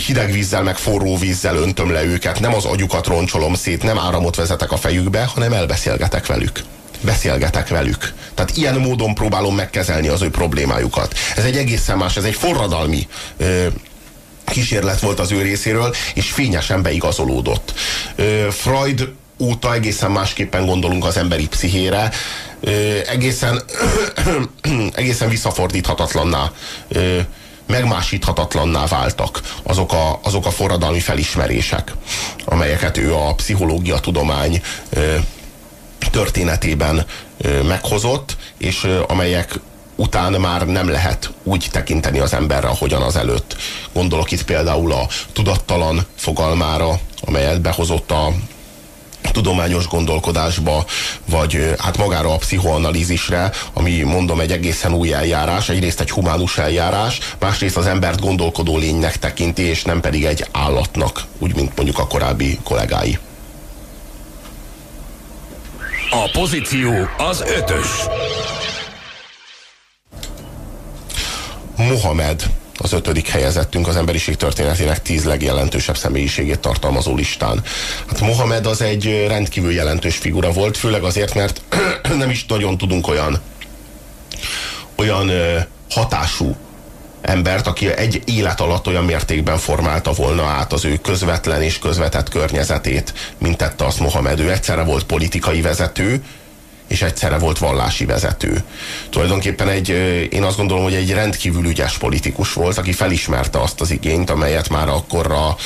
[0.06, 4.36] hideg vízzel, meg forró vízzel öntöm le őket, nem az agyukat roncsolom szét, nem áramot
[4.36, 6.60] vezetek a fejükbe, hanem elbeszélgetek velük
[7.00, 8.12] beszélgetek velük.
[8.34, 11.14] Tehát ilyen módon próbálom megkezelni az ő problémájukat.
[11.36, 13.66] Ez egy egészen más, ez egy forradalmi ö,
[14.44, 17.74] kísérlet volt az ő részéről, és fényesen beigazolódott.
[18.16, 19.08] Ö, Freud
[19.44, 22.10] óta egészen másképpen gondolunk az emberi pszichére,
[23.06, 23.62] egészen,
[24.94, 26.50] egészen visszafordíthatatlanná
[27.66, 31.92] megmásíthatatlanná váltak azok a, azok a forradalmi felismerések,
[32.44, 34.62] amelyeket ő a pszichológia tudomány
[36.10, 37.06] történetében
[37.66, 39.60] meghozott, és amelyek
[39.96, 43.56] után már nem lehet úgy tekinteni az emberre, ahogyan az előtt.
[43.92, 48.32] Gondolok itt például a tudattalan fogalmára, amelyet behozott a
[49.30, 50.84] tudományos gondolkodásba,
[51.24, 57.18] vagy hát magára a pszichoanalízisre, ami mondom egy egészen új eljárás, egyrészt egy humánus eljárás,
[57.38, 62.06] másrészt az embert gondolkodó lénynek tekinti, és nem pedig egy állatnak, úgy, mint mondjuk a
[62.06, 63.18] korábbi kollégái.
[66.10, 67.86] A pozíció az ötös.
[71.76, 72.42] Mohamed
[72.78, 77.62] az ötödik helyezettünk az emberiség történetének tíz legjelentősebb személyiségét tartalmazó listán.
[78.06, 81.60] Hát Mohamed az egy rendkívül jelentős figura volt, főleg azért, mert
[82.18, 83.40] nem is nagyon tudunk olyan
[84.96, 85.30] olyan
[85.90, 86.56] hatású
[87.20, 92.28] embert, aki egy élet alatt olyan mértékben formálta volna át az ő közvetlen és közvetett
[92.28, 94.40] környezetét, mint tette azt Mohamed.
[94.40, 96.22] Ő egyszerre volt politikai vezető,
[96.88, 98.62] és egyszerre volt vallási vezető.
[99.10, 99.88] Tulajdonképpen egy,
[100.30, 104.68] én azt gondolom, hogy egy rendkívül ügyes politikus volt, aki felismerte azt az igényt, amelyet
[104.68, 105.56] már akkor a,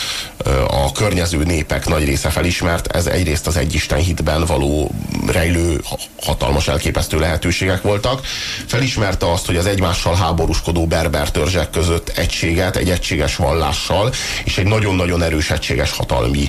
[0.66, 2.96] a környező népek nagy része felismert.
[2.96, 4.90] Ez egyrészt az egyisten hitben való
[5.26, 5.80] rejlő
[6.22, 8.26] hatalmas elképesztő lehetőségek voltak.
[8.66, 14.12] Felismerte azt, hogy az egymással háborúskodó berber törzsek között egységet, egy egységes vallással
[14.44, 16.48] és egy nagyon-nagyon erős egységes hatalmi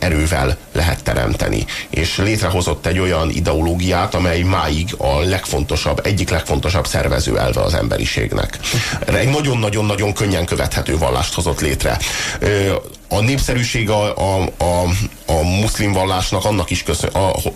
[0.00, 1.64] erővel lehet teremteni.
[1.90, 7.74] És létrehozott egy olyan ideológiát, ideológiát, amely máig a legfontosabb, egyik legfontosabb szervező elve az
[7.74, 8.58] emberiségnek.
[9.06, 11.98] Egy nagyon-nagyon-nagyon könnyen követhető vallást hozott létre.
[13.08, 14.82] A népszerűség a, a, a,
[15.26, 16.84] a muszlim vallásnak annak is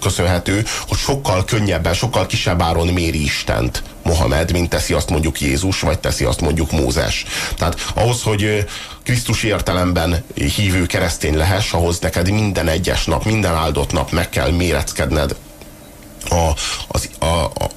[0.01, 5.80] köszönhető, hogy sokkal könnyebben, sokkal kisebb áron méri Istent Mohamed, mint teszi azt mondjuk Jézus,
[5.80, 7.24] vagy teszi azt mondjuk Mózes.
[7.57, 8.64] Tehát ahhoz, hogy
[9.05, 14.51] Krisztus értelemben hívő keresztény lehess, ahhoz neked minden egyes nap, minden áldott nap meg kell
[14.51, 15.37] méreckedned
[16.30, 16.54] a,
[16.88, 17.70] az, a, a,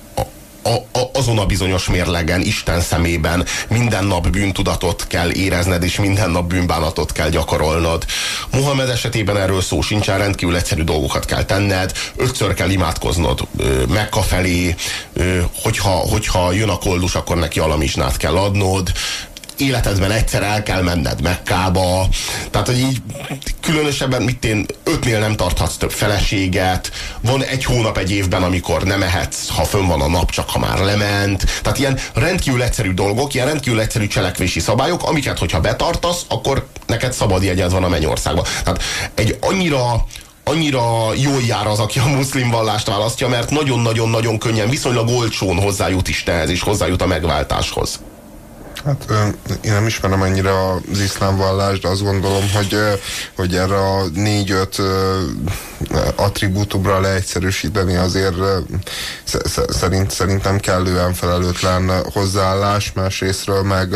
[0.64, 6.30] a, a, azon a bizonyos mérlegen, Isten szemében minden nap bűntudatot kell érezned, és minden
[6.30, 8.06] nap bűnbánatot kell gyakorolnod.
[8.52, 13.48] Mohamed esetében erről szó sincsen, rendkívül egyszerű dolgokat kell tenned, ötször kell imádkoznod
[13.88, 14.76] Mekka felé,
[15.62, 18.92] hogyha, hogyha jön a koldus, akkor neki alamizsnát kell adnod,
[19.60, 22.08] életedben egyszer el kell menned Mekkába,
[22.52, 23.02] tehát hogy így
[23.62, 26.92] különösebben mit én ötnél nem tarthatsz több feleséget,
[27.22, 30.60] van egy hónap egy évben, amikor nem ehetsz, ha fönn van a nap, csak ha
[30.60, 31.46] már lement.
[31.62, 37.14] Tehát ilyen rendkívül egyszerű dolgok, ilyen rendkívül egyszerű cselekvési szabályok, amiket, hogyha betartasz, akkor neked
[37.14, 38.46] szabad jegyed van a mennyországba.
[38.64, 38.84] Tehát
[39.16, 40.06] egy annyira
[40.44, 46.08] annyira jól jár az, aki a muszlim vallást választja, mert nagyon-nagyon-nagyon könnyen, viszonylag olcsón hozzájut
[46.08, 48.00] Istenhez és hozzájut a megváltáshoz.
[48.86, 49.06] Hát
[49.62, 52.78] én nem ismerem ennyire az iszlám vallást, de azt gondolom, hogy,
[53.36, 54.82] hogy erre a négy-öt
[56.16, 58.36] attribútumra leegyszerűsíteni azért
[59.68, 63.96] szerint, szerintem kellően felelőtlen hozzáállás, másrésztről meg,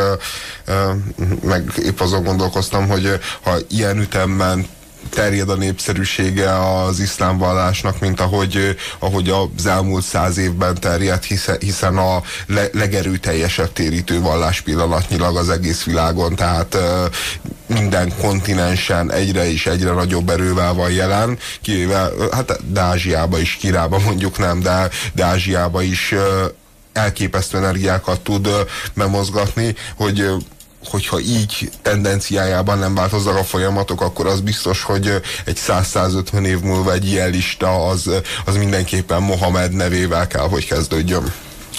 [1.44, 4.68] meg épp azon gondolkoztam, hogy ha ilyen ütemben
[5.10, 11.24] terjed a népszerűsége az iszlám vallásnak, mint ahogy, ahogy az elmúlt száz évben terjed,
[11.60, 16.78] hiszen a le, legerőteljesebb térítő vallás pillanatnyilag az egész világon, tehát
[17.68, 24.00] minden kontinensen egyre és egyre nagyobb erővel van jelen, kivéve, hát de Ázsiába is, Kirába
[24.00, 26.16] mondjuk nem, de, de Ázsiába is
[26.94, 28.50] elképesztő energiákat tud
[28.94, 30.30] bemozgatni, hogy
[30.86, 36.94] hogyha így tendenciájában nem változnak a folyamatok, akkor az biztos, hogy egy 100-150 év múlva
[36.94, 38.10] egy ilyen lista az,
[38.46, 41.34] az mindenképpen Mohamed nevével kell, hogy kezdődjön.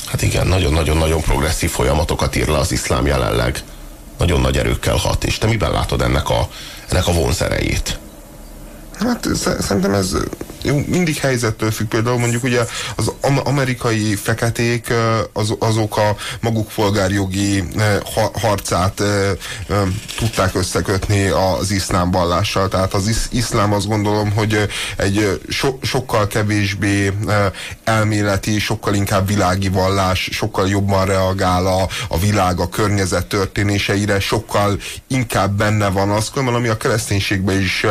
[0.06, 3.62] Hát igen, nagyon-nagyon-nagyon progresszív folyamatokat ír le az iszlám jelenleg.
[4.18, 5.24] Nagyon nagy erőkkel hat.
[5.24, 6.48] És te miben látod ennek a,
[6.88, 7.98] ennek a vonzerejét?
[8.98, 9.28] Hát
[9.60, 10.16] szerintem ez
[10.86, 11.88] mindig helyzettől függ.
[11.88, 12.60] Például mondjuk ugye
[12.94, 13.12] az
[13.44, 14.92] amerikai feketék
[15.32, 17.64] az, azok a maguk polgárjogi
[18.32, 19.02] harcát
[20.16, 22.68] tudták összekötni az iszlám vallással.
[22.68, 27.12] Tehát az iszlám azt gondolom, hogy egy so, sokkal kevésbé
[27.84, 34.78] elméleti, sokkal inkább világi vallás, sokkal jobban reagál a, a világ, a környezet történéseire, sokkal
[35.08, 37.86] inkább benne van az, ami a kereszténységben is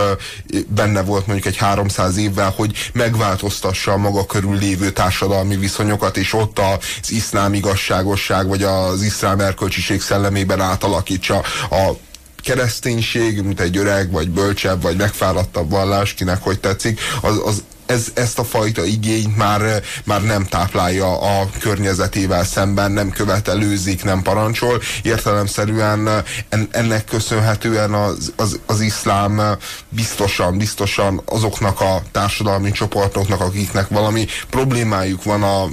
[0.67, 6.33] benne volt mondjuk egy 300 évvel, hogy megváltoztassa a maga körül lévő társadalmi viszonyokat, és
[6.33, 11.37] ott az iszlám igazságosság, vagy az iszlám erkölcsiség szellemében átalakítsa
[11.69, 11.91] a
[12.43, 18.07] kereszténység, mint egy öreg, vagy bölcsebb, vagy megfáradtabb vallás, kinek hogy tetszik, az, az ez,
[18.13, 24.81] ezt a fajta igényt már, már nem táplálja a környezetével szemben, nem követelőzik, nem parancsol.
[25.01, 26.23] Értelemszerűen
[26.71, 29.57] ennek köszönhetően az, az, az iszlám
[29.89, 35.63] biztosan, biztosan azoknak a társadalmi csoportoknak, akiknek valami problémájuk van a,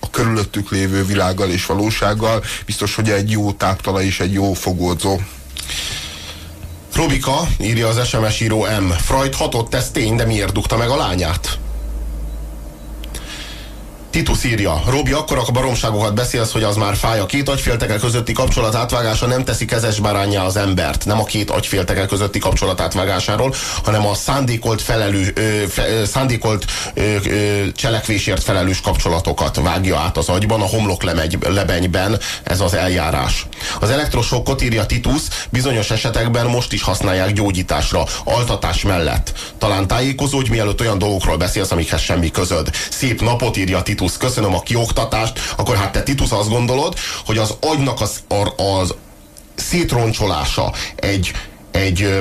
[0.00, 5.20] a körülöttük lévő világgal és valósággal, biztos, hogy egy jó táptala és egy jó fogódzó.
[6.96, 8.90] Robika, írja az SMS író M.
[8.90, 11.58] Freud hatott, ez tény, de miért dugta meg a lányát?
[14.10, 17.18] Titus írja, Robi, akkor a baromságokat beszélsz, hogy az már fáj.
[17.18, 21.04] A két agyfélteke közötti kapcsolat átvágása nem teszi kezes bárányá az embert.
[21.04, 23.54] Nem a két agyfélteke közötti kapcsolat átvágásáról,
[23.84, 30.28] hanem a szándékolt, felelő, ö, fe, szándékolt ö, ö, cselekvésért felelős kapcsolatokat vágja át az
[30.28, 33.46] agyban, a homlok lemegy, lebenyben ez az eljárás.
[33.80, 39.32] Az elektrosokkot írja Titus, bizonyos esetekben most is használják gyógyításra, altatás mellett.
[39.58, 42.70] Talán tájékozódj, mielőtt olyan dolgokról beszélsz, amikhez semmi közöd.
[42.90, 46.94] Szép napot írja Titus Titus, köszönöm a kioktatást, akkor hát te Titus azt gondolod,
[47.24, 48.22] hogy az agynak az,
[48.56, 48.94] az
[49.54, 51.32] szétroncsolása egy,
[51.70, 52.20] egy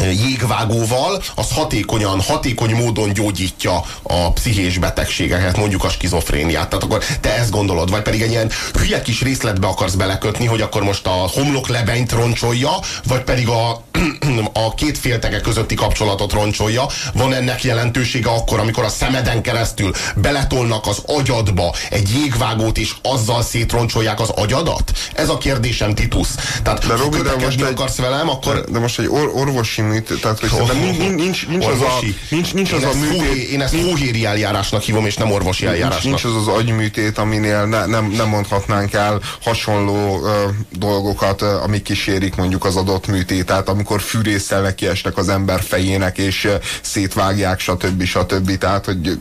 [0.00, 6.68] jégvágóval, az hatékonyan, hatékony módon gyógyítja a pszichés betegségeket, mondjuk a skizofréniát.
[6.68, 10.60] Tehát akkor te ezt gondolod, vagy pedig egy ilyen hülye kis részletbe akarsz belekötni, hogy
[10.60, 12.70] akkor most a homlok lebenyt roncsolja,
[13.06, 13.82] vagy pedig a,
[14.66, 16.86] a két féltege közötti kapcsolatot roncsolja.
[17.14, 23.42] Van ennek jelentősége akkor, amikor a szemeden keresztül beletolnak az agyadba egy jégvágót, és azzal
[23.42, 24.92] szétroncsolják az agyadat?
[25.14, 26.28] Ez a kérdésem, Titus.
[26.62, 28.54] Tehát de ha de most egy, akarsz velem, akkor...
[28.54, 32.04] De, de most egy or orvosi műtét, tehát hogy oh, nincs, nincs, nincs, az a,
[32.30, 33.48] nincs, nincs az a műtét.
[33.48, 36.04] én ezt hóhéri eljárásnak hívom, és nem orvosi eljárásnak.
[36.04, 40.30] Nincs, nincs az az agyműtét, aminél ne, nem, nem mondhatnánk el hasonló uh,
[40.78, 46.44] dolgokat, uh, amik kísérik mondjuk az adott műtétet, amikor fűrészsel nekiesnek az ember fejének, és
[46.44, 48.04] uh, szétvágják, stb.
[48.04, 48.58] stb.
[48.58, 49.18] Tehát, hogy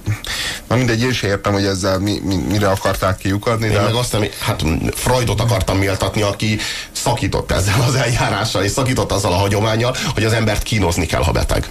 [0.68, 3.66] na mindegy, én sem értem, hogy ezzel mi, mi, mire akarták kiukadni.
[3.66, 3.82] Én de...
[3.82, 4.64] meg azt nem, hát
[4.96, 6.60] Freudot akartam méltatni, aki
[6.92, 11.24] szakított ezzel az eljárással, és szakított azzal a hagyományjal, hogy az ember embert kínozni kell,
[11.24, 11.66] ha beteg.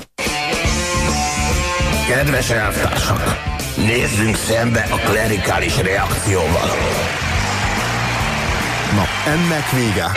[2.09, 3.43] Kedves elvtársak!
[3.77, 6.69] Nézzünk szembe a klerikális reakcióval.
[8.95, 10.11] Na, ennek vége.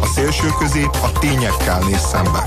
[0.00, 2.44] A szélső közép a tényekkel néz szembe.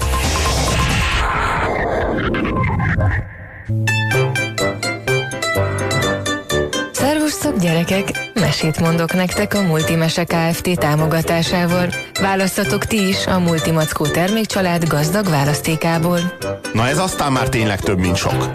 [7.40, 8.32] Szervusztok gyerekek!
[8.34, 10.80] Mesét mondok nektek a Multimese Kft.
[10.80, 11.90] támogatásával.
[12.22, 16.20] Választatok ti is a Multimackó termékcsalád gazdag választékából.
[16.74, 18.50] Na ez aztán már tényleg több, mint sok.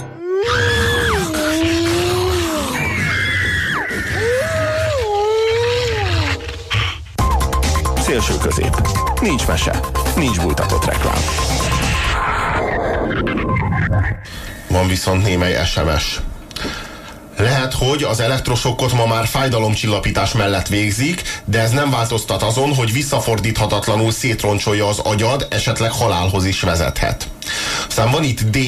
[8.00, 8.88] Szélső közép.
[9.20, 9.80] Nincs mese.
[10.16, 11.22] Nincs bújtatott reklám.
[14.68, 16.20] Van viszont némely SMS.
[17.36, 22.92] Lehet, hogy az elektrosokkot ma már fájdalomcsillapítás mellett végzik, de ez nem változtat azon, hogy
[22.92, 27.28] visszafordíthatatlanul szétroncsolja az agyad, esetleg halálhoz is vezethet.
[27.88, 28.58] Aztán van itt D,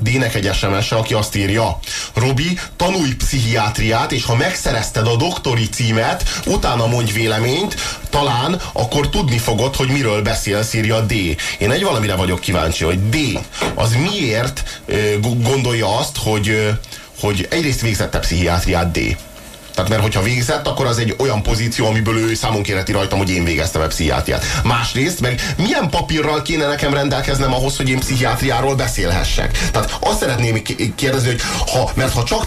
[0.00, 1.78] D-nek egy sms aki azt írja,
[2.14, 7.74] Robi, tanulj pszichiátriát, és ha megszerezted a doktori címet, utána mondj véleményt,
[8.10, 11.12] talán akkor tudni fogod, hogy miről beszélsz, írja D.
[11.58, 13.16] Én egy valamire vagyok kíváncsi, hogy D,
[13.74, 14.82] az miért
[15.22, 16.70] gondolja azt, hogy
[17.22, 19.16] hogy egyrészt végzette pszichiátriát D.
[19.74, 23.30] Tehát mert hogyha végzett, akkor az egy olyan pozíció, amiből ő számon kérheti rajtam, hogy
[23.30, 24.44] én végeztem a pszichiátriát.
[24.64, 29.58] Másrészt meg milyen papírral kéne nekem rendelkeznem ahhoz, hogy én pszichiátriáról beszélhessek.
[29.72, 30.62] Tehát azt szeretném
[30.94, 32.44] kérdezni, hogy ha, mert ha csak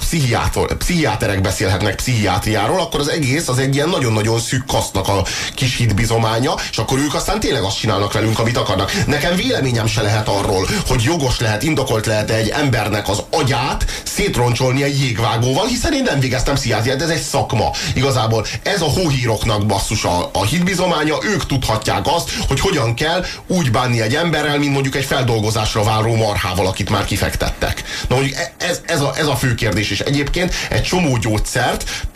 [0.78, 5.24] pszichiáterek beszélhetnek pszichiátriáról, akkor az egész az egy ilyen nagyon-nagyon szűk kasznak a
[5.56, 8.92] kis hitbizománya, és akkor ők aztán tényleg azt csinálnak velünk, amit akarnak.
[9.08, 14.84] Nekem véleményem se lehet arról, hogy jogos lehet, indokolt lehet egy embernek az agyát szétroncsolni
[14.84, 17.02] egy jégvágóval, hiszen én nem végeztem pszichiátriát.
[17.02, 17.72] Ez egy szakma.
[17.94, 23.72] Igazából ez a hóhíroknak basszus a, a hitbizománya, ők tudhatják azt, hogy hogyan kell úgy
[23.72, 27.84] bánni egy emberrel, mint mondjuk egy feldolgozásra váró marhával, akit már kifektettek.
[28.08, 32.08] Na mondjuk e- ez, ez, a, ez a fő kérdés, és egyébként egy csomó gyógyszert,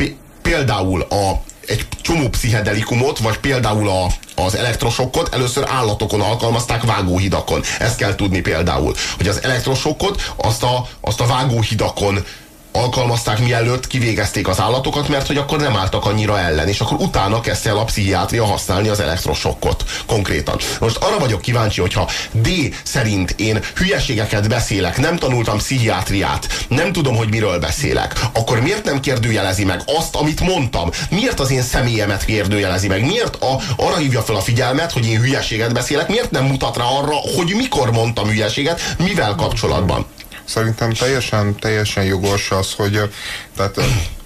[0.41, 7.61] például a, egy csomó pszichedelikumot, vagy például a, az elektrosokkot először állatokon alkalmazták vágóhidakon.
[7.79, 12.23] Ezt kell tudni például, hogy az elektrosokkot azt a, azt a vágóhidakon
[12.71, 17.41] alkalmazták mielőtt kivégezték az állatokat, mert hogy akkor nem álltak annyira ellen, és akkor utána
[17.41, 20.57] kezdte el a pszichiátria használni az elektrosokkot konkrétan.
[20.79, 22.49] Most arra vagyok kíváncsi, hogyha D
[22.83, 28.99] szerint én hülyeségeket beszélek, nem tanultam pszichiátriát, nem tudom, hogy miről beszélek, akkor miért nem
[28.99, 30.89] kérdőjelezi meg azt, amit mondtam?
[31.09, 33.05] Miért az én személyemet kérdőjelezi meg?
[33.05, 36.07] Miért a, arra hívja fel a figyelmet, hogy én hülyeséget beszélek?
[36.07, 40.05] Miért nem mutat rá arra, hogy mikor mondtam hülyeséget, mivel kapcsolatban?
[40.49, 43.09] Szerintem teljesen, teljesen jogos az, hogy
[43.55, 43.79] tehát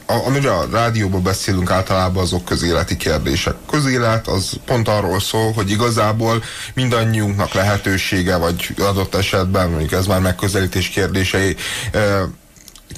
[0.05, 3.55] amire a rádióban beszélünk általában azok közéleti kérdések.
[3.69, 6.43] Közélet az pont arról szól, hogy igazából
[6.73, 11.55] mindannyiunknak lehetősége, vagy adott esetben, mondjuk ez már megközelítés kérdései,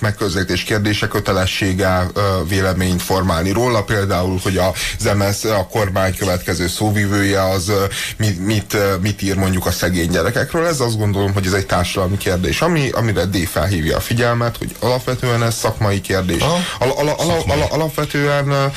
[0.02, 2.08] megközelítés kérdése kötelessége
[2.48, 7.72] véleményt formálni róla, például, hogy az MS, a kormány következő szóvivője az
[8.18, 10.66] mit, mit, mit ír mondjuk a szegény gyerekekről.
[10.66, 14.76] Ez azt gondolom, hogy ez egy társadalmi kérdés, ami, amire D felhívja a figyelmet, hogy
[14.80, 16.42] alapvetően ez szakmai kérdés.
[16.42, 18.72] Al, al, al, al, alapvetően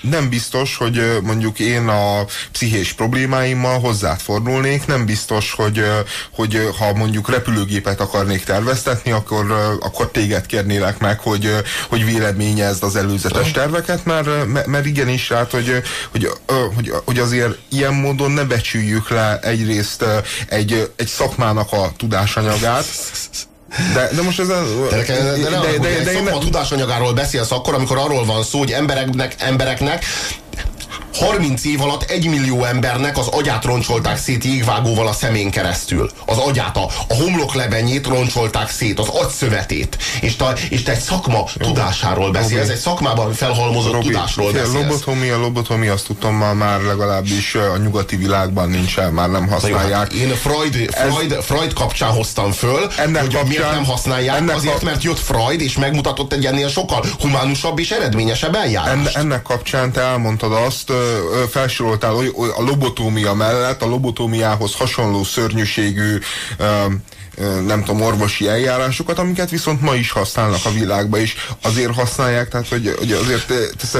[0.00, 5.84] nem biztos, hogy mondjuk én a pszichés problémáimmal hozzád fordulnék, nem biztos, hogy,
[6.30, 11.52] hogy ha mondjuk repülőgépet akarnék terveztetni, akkor, akkor téged kérnélek meg, hogy,
[11.88, 14.28] hogy véleményezd az előzetes terveket, mert,
[14.66, 16.28] mert igenis, hát, hogy, hogy,
[16.74, 20.04] hogy, hogy azért ilyen módon ne becsüljük le egyrészt
[20.48, 22.84] egy, egy szakmának a tudásanyagát,
[23.94, 24.64] de, de most ez a...
[24.90, 28.42] De, de, de, de, de, de, de, de, a tudásanyagáról beszélsz akkor, amikor arról van
[28.42, 30.04] szó, hogy embereknek, embereknek
[31.18, 36.10] 30 év alatt egy millió embernek az agyát roncsolták szét jégvágóval a szemén keresztül.
[36.26, 39.98] Az agyát, a, a homloklebenyét roncsolták szét, az agyszövetét.
[40.20, 41.66] És, te, és te egy szakma Jó.
[41.66, 44.72] tudásáról beszélsz, egy szakmában felhalmozott Robi, tudásról beszélsz.
[44.72, 49.92] Lobotomia, lobotomia, azt tudtam már, már legalábbis a nyugati világban nincsen, már nem használják.
[49.92, 54.36] Hát én Freud, Freud, Ez, Freud kapcsán hoztam föl, ennek hogy kapcsán, miért nem használják,
[54.36, 58.92] ennek azért, mert jött Freud, és megmutatott egy ennél sokkal humánusabb és eredményesebb eljárást.
[58.92, 60.92] Enne, ennek kapcsán te elmondtad azt,
[61.50, 62.14] felsoroltál
[62.56, 66.18] a lobotómia mellett, a lobotómiához hasonló szörnyűségű
[67.66, 72.68] nem tudom, orvosi eljárásokat, amiket viszont ma is használnak a világban, és azért használják, tehát
[72.68, 73.52] hogy, hogy azért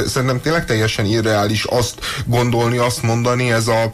[0.06, 1.94] szerintem tényleg teljesen irreális azt
[2.26, 3.90] gondolni, azt mondani, ez a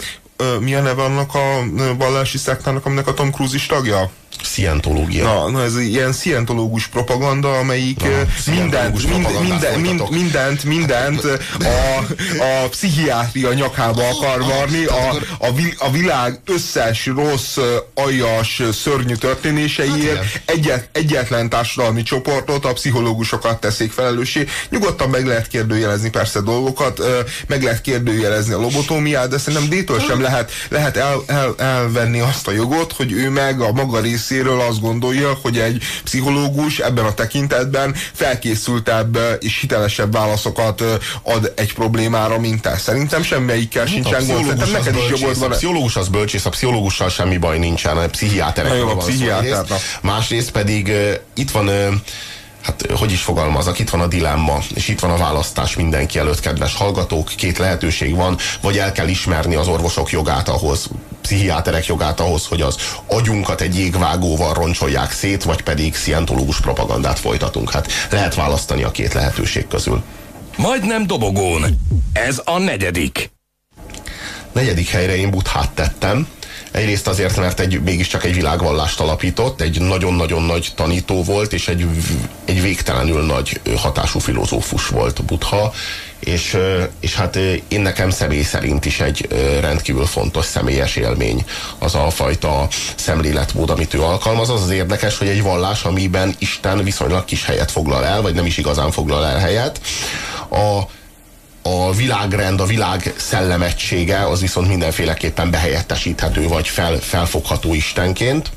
[0.61, 1.65] mi a neve annak a
[1.99, 4.11] vallási szektának, aminek a Tom Cruise is tagja?
[4.43, 5.25] Szientológia.
[5.25, 11.99] Na, na, ez ilyen szientológus propaganda, amelyik na, mindent, mind, minden, mind, mindent, mindent a,
[12.43, 15.09] a pszichiátria nyakába akar varni, a,
[15.39, 17.59] a, a világ összes rossz,
[17.95, 24.47] aljas, szörnyű történéseiért hát egyet, egyetlen társadalmi csoportot, a pszichológusokat teszik felelőssé.
[24.71, 27.01] Nyugodtan meg lehet kérdőjelezni persze dolgokat,
[27.47, 32.49] meg lehet kérdőjelezni a lobotómiát, de szerintem D-től sem lehet, lehet el, el, elvenni azt
[32.49, 37.05] a jogot, hogy ő meg a maga részét részéről azt gondolja, hogy egy pszichológus ebben
[37.05, 40.83] a tekintetben felkészültebb és hitelesebb válaszokat
[41.23, 42.77] ad egy problémára, mint te.
[42.77, 44.45] Szerintem semmelyikkel sincsen gond.
[44.45, 45.51] Szerintem neked is jogod van.
[45.51, 48.73] A pszichológus az bölcsész, a pszichológussal semmi baj nincsen, a pszichiáterek.
[48.77, 49.65] Jó, a pszichiáter.
[50.03, 50.93] Másrészt pedig
[51.35, 51.71] itt van
[52.65, 56.41] hát hogy is fogalmazok, itt van a dilemma, és itt van a választás mindenki előtt,
[56.41, 60.89] kedves hallgatók, két lehetőség van, vagy el kell ismerni az orvosok jogát ahhoz,
[61.23, 67.71] pszichiáterek jogát ahhoz, hogy az agyunkat egy jégvágóval roncsolják szét, vagy pedig szientológus propagandát folytatunk.
[67.71, 70.03] Hát lehet választani a két lehetőség közül.
[70.57, 71.65] Majdnem dobogón.
[72.13, 73.31] Ez a negyedik.
[74.53, 76.27] Negyedik helyre én buthát tettem.
[76.75, 81.87] Egyrészt azért, mert egy, mégiscsak egy világvallást alapított, egy nagyon-nagyon nagy tanító volt, és egy,
[82.45, 85.73] egy végtelenül nagy hatású filozófus volt Butha,
[86.19, 86.57] és,
[87.01, 87.37] és hát
[87.69, 89.29] én nekem személy szerint is egy
[89.61, 91.45] rendkívül fontos személyes élmény
[91.79, 94.51] az a fajta szemléletmód, amit ő alkalmaz.
[94.51, 98.47] Az az érdekes, hogy egy vallás, amiben Isten viszonylag kis helyet foglal el, vagy nem
[98.47, 99.81] is igazán foglal el helyet.
[100.51, 100.81] A,
[101.67, 108.51] a világrend, a világ szellemegysége az viszont mindenféleképpen behelyettesíthető, vagy fel, felfogható Istenként.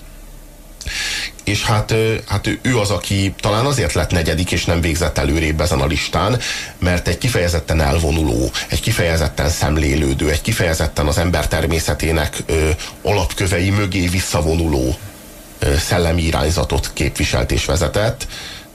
[1.44, 1.94] És hát,
[2.28, 6.40] hát ő az, aki talán azért lett negyedik, és nem végzett előrébb ezen a listán,
[6.80, 12.70] mert egy kifejezetten elvonuló, egy kifejezetten szemlélődő, egy kifejezetten az ember természetének ö,
[13.02, 14.98] alapkövei mögé visszavonuló
[15.60, 18.28] ö, szellemi irányzatot képviselt és vezetett,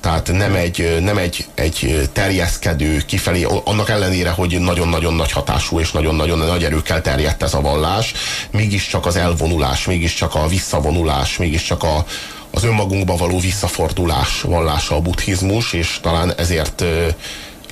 [0.02, 5.90] Tehát nem egy, nem egy, egy terjeszkedő kifelé, annak ellenére, hogy nagyon-nagyon nagy hatású és
[5.90, 8.12] nagyon-nagyon nagy erőkkel terjedt ez a vallás,
[8.50, 12.04] mégiscsak az elvonulás, mégiscsak a visszavonulás, mégiscsak a,
[12.50, 16.84] az önmagunkba való visszafordulás vallása a buddhizmus, és talán ezért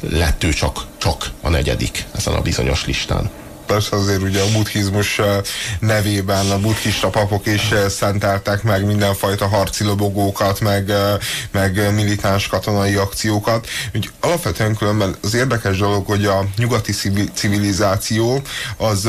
[0.01, 3.31] lett ő csak, csak a negyedik ezen a bizonyos listán
[3.71, 5.21] persze azért ugye a buddhizmus
[5.81, 10.93] nevében a buddhista papok is szenteltek meg mindenfajta harci lobogókat, meg,
[11.51, 13.67] meg militáns katonai akciókat.
[13.95, 16.93] Úgy alapvetően különben az érdekes dolog, hogy a nyugati
[17.35, 18.43] civilizáció
[18.77, 19.09] az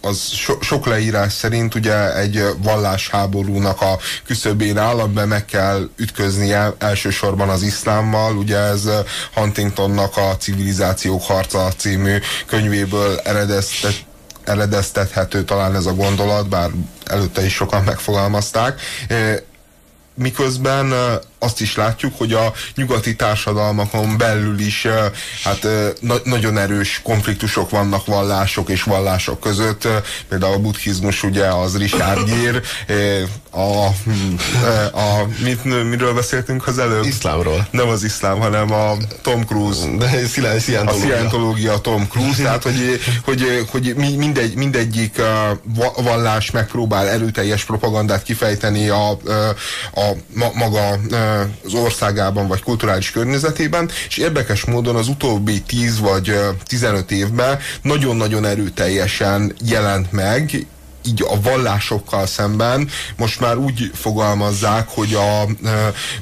[0.00, 6.74] az so, sok leírás szerint ugye egy vallásháborúnak a küszöbén áll, amiben meg kell ütköznie
[6.78, 8.88] elsősorban az iszlámmal, ugye ez
[9.34, 14.04] Huntingtonnak a Civilizációk harca című könyvéből eredeztet,
[14.44, 16.70] eredeztethető talán ez a gondolat, bár
[17.04, 18.80] előtte is sokan megfogalmazták.
[20.14, 20.92] Miközben
[21.42, 24.86] azt is látjuk, hogy a nyugati társadalmakon belül is
[25.44, 25.66] hát
[26.00, 29.88] na nagyon erős konfliktusok vannak vallások és vallások között.
[30.28, 32.60] Például a buddhizmus ugye az Richard Gere,
[33.50, 33.86] a,
[34.98, 37.04] a mit, miről beszéltünk az előbb?
[37.04, 37.68] Iszlámról.
[37.70, 39.96] Nem az iszlám, hanem a Tom Cruise.
[39.96, 40.06] De
[40.86, 45.22] a szientológia Tom Cruise, tehát hogy, hogy, hogy mindegy, mindegyik
[45.96, 49.10] vallás megpróbál erőteljes propagandát kifejteni a,
[49.94, 50.98] a ma, maga
[51.64, 58.44] az országában vagy kulturális környezetében, és érdekes módon az utóbbi 10 vagy 15 évben nagyon-nagyon
[58.44, 60.66] erőteljesen jelent meg,
[61.06, 62.88] így a vallásokkal szemben.
[63.16, 65.44] Most már úgy fogalmazzák, hogy a,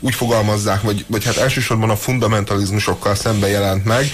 [0.00, 4.10] úgy fogalmazzák, vagy, vagy hát elsősorban a fundamentalizmusokkal szemben jelent meg,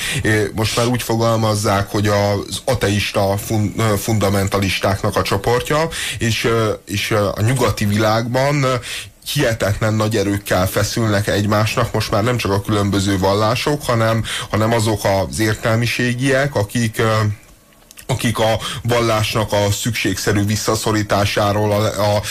[0.54, 5.88] most már úgy fogalmazzák, hogy az ateista fun, fundamentalistáknak a csoportja,
[6.18, 6.48] és,
[6.86, 8.64] és a nyugati világban
[9.32, 15.00] hihetetlen nagy erőkkel feszülnek egymásnak, most már nem csak a különböző vallások, hanem, hanem azok
[15.04, 17.02] az értelmiségiek, akik
[18.06, 22.22] akik a vallásnak a szükségszerű visszaszorításáról, a, a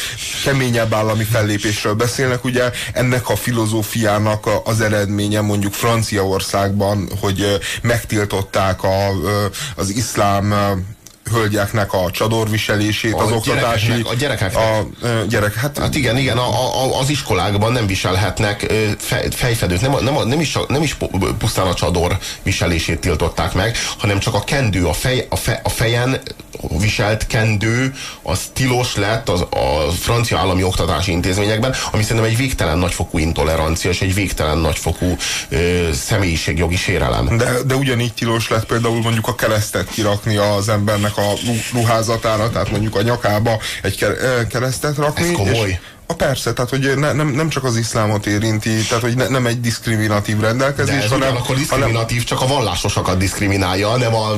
[0.43, 2.43] keményebb állami fellépésről beszélnek.
[2.43, 9.09] Ugye ennek a filozófiának az eredménye mondjuk Franciaországban, hogy megtiltották a,
[9.75, 10.53] az iszlám
[11.31, 13.91] hölgyeknek a csadorviselését, a az oktatási...
[14.03, 14.63] A gyerekeknek.
[14.63, 14.87] A,
[15.27, 18.73] gyerek, hát, hát igen, igen, a, a, az iskolákban nem viselhetnek
[19.31, 20.97] fejfedőt, nem, nem, nem, is, nem is
[21.37, 25.69] pusztán a csador viselését tiltották meg, hanem csak a kendő, a, fej, a, fe, a
[25.69, 26.21] fejen
[26.79, 32.77] viselt kendő, az tilos lett az, a francia állami oktatási intézményekben, ami szerintem egy végtelen
[32.77, 35.15] nagyfokú intolerancia, és egy végtelen nagyfokú
[35.49, 37.37] ö, személyiségjogi sérelem.
[37.37, 41.33] De, de ugyanígy tilos lett például mondjuk a keresztet kirakni az embernek a
[41.73, 44.05] ruházatára, tehát mondjuk a nyakába egy
[44.49, 45.23] keresztet rakni.
[45.23, 45.69] Ez komoly.
[45.69, 45.77] És,
[46.13, 49.45] a persze, tehát hogy ne, nem, nem csak az iszlámot érinti, tehát hogy ne, nem
[49.45, 51.35] egy diszkriminatív rendelkezés, De ez hanem...
[51.35, 54.31] akkor diszkriminatív, hanem, csak a vallásosakat diszkriminálja, nem a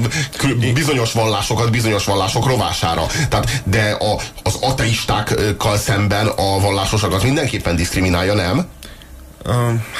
[0.73, 3.05] bizonyos vallásokat bizonyos vallások rovására.
[3.29, 8.67] Tehát, de a, az ateistákkal szemben a vallásosakat mindenképpen diszkriminálja, nem?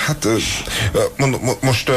[0.06, 0.28] Hát
[1.18, 1.92] mondom, most,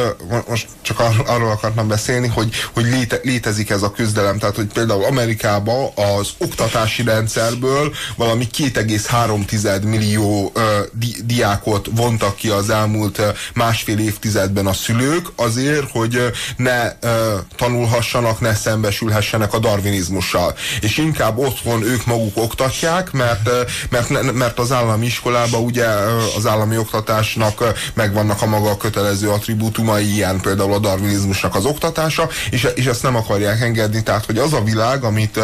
[0.49, 4.38] most csak arról akartam beszélni, hogy, hogy léte, létezik ez a küzdelem.
[4.38, 10.53] Tehát, hogy például Amerikában az oktatási rendszerből valami 2,3 millió
[10.92, 13.22] di, diákot vontak ki az elmúlt
[13.55, 16.20] másfél évtizedben a szülők azért, hogy
[16.57, 16.92] ne
[17.57, 20.55] tanulhassanak, ne szembesülhessenek a darwinizmussal.
[20.80, 23.51] És inkább otthon ők maguk oktatják, mert,
[23.90, 25.86] mert, mert az állami iskolában ugye
[26.36, 32.28] az állami oktatás oktatásnak megvannak a maga kötelező attribútumai, ilyen például a darwinizmusnak az oktatása,
[32.51, 35.41] és, és ezt nem akarják engedni, tehát hogy az a világ, amit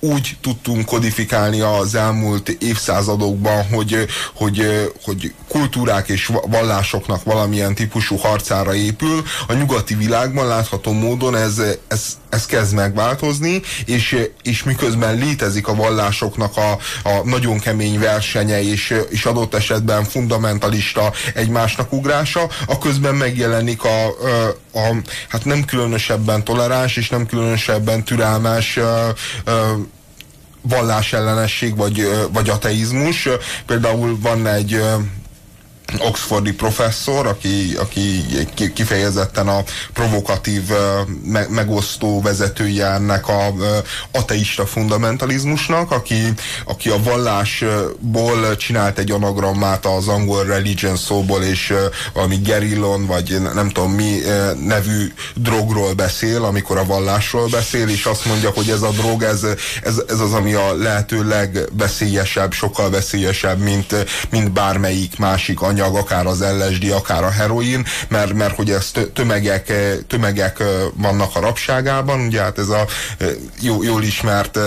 [0.00, 8.74] úgy tudtunk kodifikálni az elmúlt évszázadokban, hogy, hogy, hogy kultúrák és vallásoknak valamilyen típusú harcára
[8.74, 15.68] épül, a nyugati világban látható módon ez, ez, ez kezd megváltozni, és, és miközben létezik
[15.68, 16.70] a vallásoknak a,
[17.08, 24.06] a nagyon kemény versenye, és, és adott esetben fundamentalista egymásnak ugrása, a közben megjelenik a,
[24.06, 24.96] a, a
[25.28, 29.14] hát nem különösebben toleráns, és nem különösebben türelmes a, a,
[30.62, 33.28] vallásellenesség vagy, vagy ateizmus.
[33.66, 34.82] Például van egy
[35.98, 38.24] oxfordi professzor, aki, aki
[38.74, 39.62] kifejezetten a
[39.92, 40.62] provokatív,
[41.24, 43.54] me, megosztó vezetője ennek a
[44.10, 46.22] ateista fundamentalizmusnak, aki,
[46.64, 51.74] aki a vallásból csinált egy anagrammát az angol religion szóból, és
[52.12, 54.20] valami gerillon, vagy nem tudom mi
[54.66, 59.42] nevű drogról beszél, amikor a vallásról beszél, és azt mondja, hogy ez a drog, ez,
[59.82, 63.94] ez, ez az, ami a lehető legveszélyesebb, sokkal veszélyesebb, mint,
[64.30, 68.90] mint bármelyik másik anyag, anyag, akár az LSD, akár a heroin, mert, mert hogy ez
[69.12, 69.72] tömegek,
[70.06, 70.62] tömegek
[70.94, 72.86] vannak a rabságában, ugye hát ez a
[73.60, 74.58] jó, jól ismert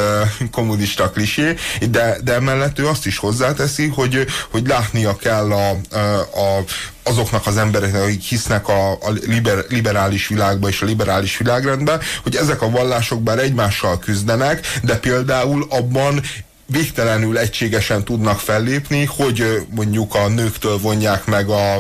[0.52, 1.56] kommunista klisé,
[1.90, 6.64] de, de emellett ő azt is hozzáteszi, hogy, hogy látnia kell a, a,
[7.04, 12.36] azoknak az embereknek, akik hisznek a, a liber, liberális világba és a liberális világrendbe, hogy
[12.36, 16.22] ezek a vallások bár egymással küzdenek, de például abban
[16.66, 21.76] végtelenül egységesen tudnak fellépni, hogy mondjuk a nőktől vonják meg a,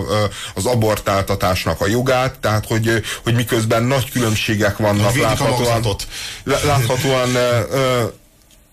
[0.55, 5.95] az abortáltatásnak a jogát, tehát hogy, hogy miközben nagy különbségek vannak láthatóan,
[6.43, 7.29] láthatóan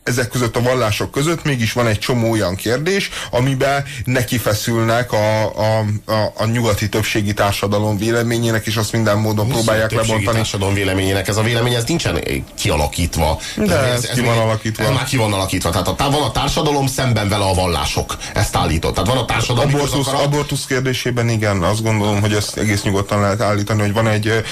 [0.02, 5.44] ezek között a vallások között mégis van egy csomó olyan kérdés, amiben neki feszülnek a,
[5.44, 10.36] a, a, a nyugati többségi társadalom véleményének, és azt minden módon Viszont próbálják lebontani.
[10.36, 12.24] társadalom véleményének ez a vélemény, ez nincsen
[12.54, 13.38] kialakítva.
[13.56, 14.84] De ez, ez ki van alakítva.
[14.84, 15.70] Ez már ki van alakítva.
[15.70, 18.16] Tehát a, van a társadalom szemben vele a vallások.
[18.34, 18.94] Ezt állított.
[18.94, 19.74] Tehát van a társadalom.
[19.74, 24.42] Abortusz, abortusz kérdésében igen, azt gondolom, hogy ezt egész nyugodtan lehet állítani, hogy van egy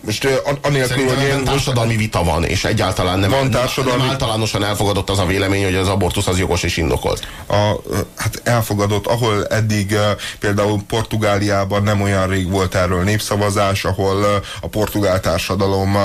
[0.00, 4.00] most anélkül, hogy én társadalmi vita van, és egyáltalán nem, van társadalmi...
[4.00, 7.26] nem általánosan elfogadott az a vélemény, hogy az abortusz az jogos és indokolt.
[7.48, 7.54] A,
[8.16, 9.96] hát elfogadott, ahol eddig
[10.38, 15.96] például Portugáliában nem olyan rég volt erről népszavazás, ahol a portugál társadalom,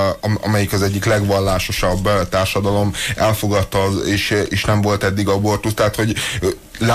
[0.42, 6.14] amelyik az egyik legvallásosabb társadalom elfogadta, és, és nem volt eddig abortusz, tehát hogy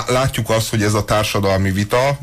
[0.07, 2.17] látjuk azt, hogy ez a társadalmi vita,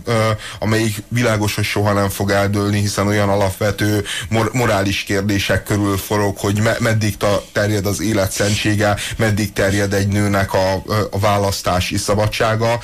[0.59, 6.37] amelyik világos, hogy soha nem fog eldőlni, hiszen olyan alapvető mor morális kérdések körül forog,
[6.39, 7.17] hogy me meddig
[7.53, 10.73] terjed az élet szentsége, meddig terjed egy nőnek a,
[11.11, 12.81] a választási szabadsága,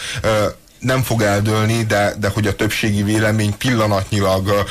[0.79, 4.65] nem fog eldőlni, de, de hogy a többségi vélemény pillanatnyilag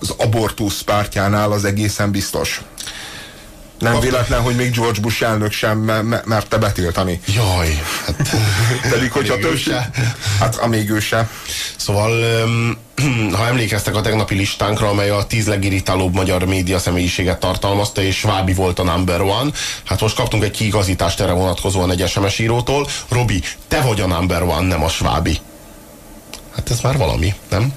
[0.00, 2.62] az abortusz pártjánál az egészen biztos.
[3.80, 4.10] Nem After...
[4.10, 5.78] véletlen, hogy még George Bush elnök sem
[6.24, 7.20] merte betiltani.
[7.34, 8.28] Jaj, hát...
[8.90, 9.58] Pedig, hogyha több...
[10.38, 11.28] Hát, amíg ő se.
[11.76, 12.10] Szóval,
[13.38, 18.54] ha emlékeztek a tegnapi listánkra, amely a tíz legirritálóbb magyar média személyiséget tartalmazta, és Svábi
[18.54, 19.50] volt a number one,
[19.84, 22.88] hát most kaptunk egy kiigazítást erre vonatkozóan egy SMS írótól.
[23.08, 25.38] Robi, te vagy a number one, nem a Svábi.
[26.54, 27.72] Hát ez már valami, nem?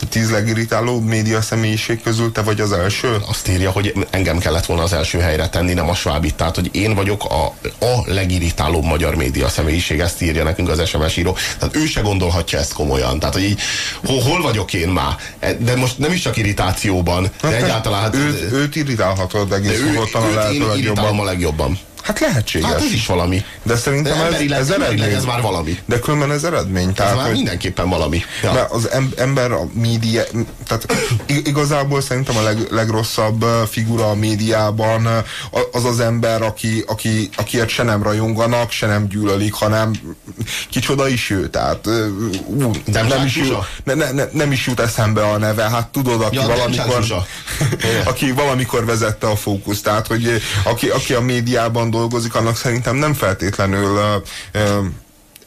[0.00, 3.16] A tíz legirritálóbb média személyiség közül te vagy az első?
[3.28, 6.34] Azt írja, hogy engem kellett volna az első helyre tenni, nem a Svábit.
[6.34, 7.44] Tehát, hogy én vagyok a,
[7.84, 11.36] a legirritálóbb magyar média személyiség, ezt írja nekünk az SMS író.
[11.58, 13.18] Tehát ő se gondolhatja ezt komolyan.
[13.18, 13.60] Tehát, hogy így,
[14.04, 15.16] hol, hol vagyok én már?
[15.38, 18.02] E, de most nem is csak irritációban, de hát, egyáltalán...
[18.02, 21.78] Hát, őt, őt irritálhatod egész ő, őt, a lehető a legjobban.
[22.02, 22.68] Hát lehetséges.
[22.68, 23.44] Hát ez is valami.
[23.62, 25.14] De szerintem de ez, ez eredmény.
[25.14, 25.78] Ez már valami.
[25.84, 26.92] De különben ez eredmény.
[26.92, 28.22] Tehát, ez már hogy, mindenképpen valami.
[28.42, 28.52] Ja.
[28.52, 30.22] Mert az ember a média,
[30.66, 30.86] tehát
[31.26, 35.08] igazából szerintem a leg, legrosszabb figura a médiában
[35.72, 39.92] az az ember, aki, aki, akiért se nem rajonganak, se nem gyűlölik, hanem
[40.70, 41.48] kicsoda is ő.
[41.48, 41.86] Tehát
[42.46, 45.68] ú, nem, nem, is jut, ne, ne, ne, nem is jut eszembe a neve.
[45.70, 47.04] Hát tudod, aki ja, valamikor
[48.10, 49.80] aki valamikor vezette a fókusz.
[49.80, 54.00] Tehát, hogy aki, aki a médiában dolgozik, annak szerintem nem feltétlenül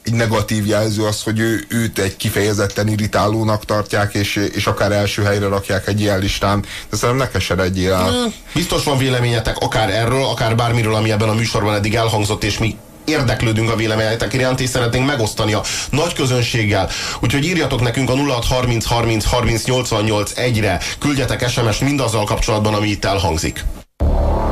[0.03, 5.23] egy negatív jelző az, hogy ő, őt egy kifejezetten irritálónak tartják, és, és akár első
[5.23, 6.61] helyre rakják egy ilyen listán.
[6.90, 8.34] De szerintem ne keseredjél el.
[8.53, 12.78] Biztos van véleményetek akár erről, akár bármiről, ami ebben a műsorban eddig elhangzott, és mi
[13.06, 16.90] érdeklődünk a véleményetek iránt, és szeretnénk megosztani a nagy közönséggel.
[17.19, 23.06] Úgyhogy írjatok nekünk a 0630 30 30 88 1-re, küldjetek SMS-t mindazzal kapcsolatban, ami itt
[23.06, 23.64] elhangzik.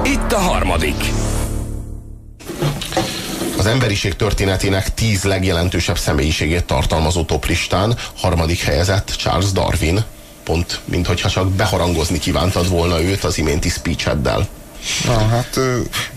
[0.03, 1.11] Itt a harmadik
[3.57, 10.03] az emberiség történetének tíz legjelentősebb személyiségét tartalmazó toplistán harmadik helyezett Charles Darwin,
[10.43, 14.47] pont minthogyha csak beharangozni kívántad volna őt az iménti speecheddel.
[15.05, 15.59] Na, hát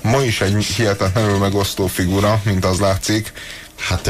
[0.03, 3.33] ma is egy hihetetlenül megosztó figura, mint az látszik.
[3.77, 4.07] Hát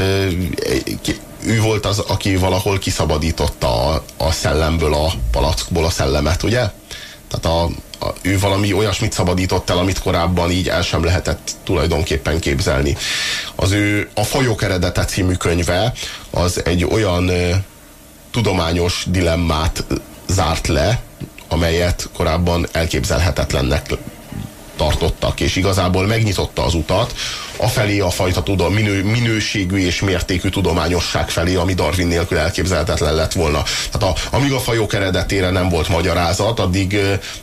[1.45, 6.71] ő volt az, aki valahol kiszabadította a, a szellemből, a palackból a szellemet, ugye?
[7.33, 7.71] Tehát a,
[8.23, 12.97] ő valami olyasmit szabadított el, amit korábban így el sem lehetett tulajdonképpen képzelni.
[13.55, 15.93] Az ő a Fajok eredete című könyve
[16.31, 17.51] az egy olyan ö,
[18.31, 19.85] tudományos dilemmát
[20.29, 21.01] zárt le,
[21.49, 23.87] amelyet korábban elképzelhetetlennek
[24.83, 27.15] tartottak, és igazából megnyitotta az utat
[27.57, 33.33] afelé a fajta tudom, minő, minőségű és mértékű tudományosság felé, ami Darwin nélkül elképzelhetetlen lett
[33.33, 33.63] volna.
[33.91, 36.99] Tehát a, amíg a fajok eredetére nem volt magyarázat, addig,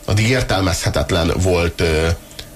[0.06, 1.84] addig értelmezhetetlen volt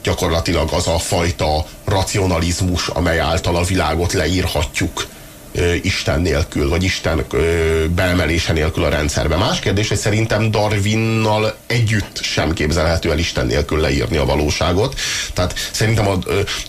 [0.04, 5.06] gyakorlatilag az a fajta racionalizmus, amely által a világot leírhatjuk
[5.82, 7.26] Isten nélkül, vagy Isten
[7.96, 9.36] beemelése nélkül a rendszerbe.
[9.36, 15.00] Más kérdés, hogy szerintem Darwinnal együtt sem képzelhető el Isten nélkül leírni a valóságot.
[15.34, 16.18] Tehát szerintem a,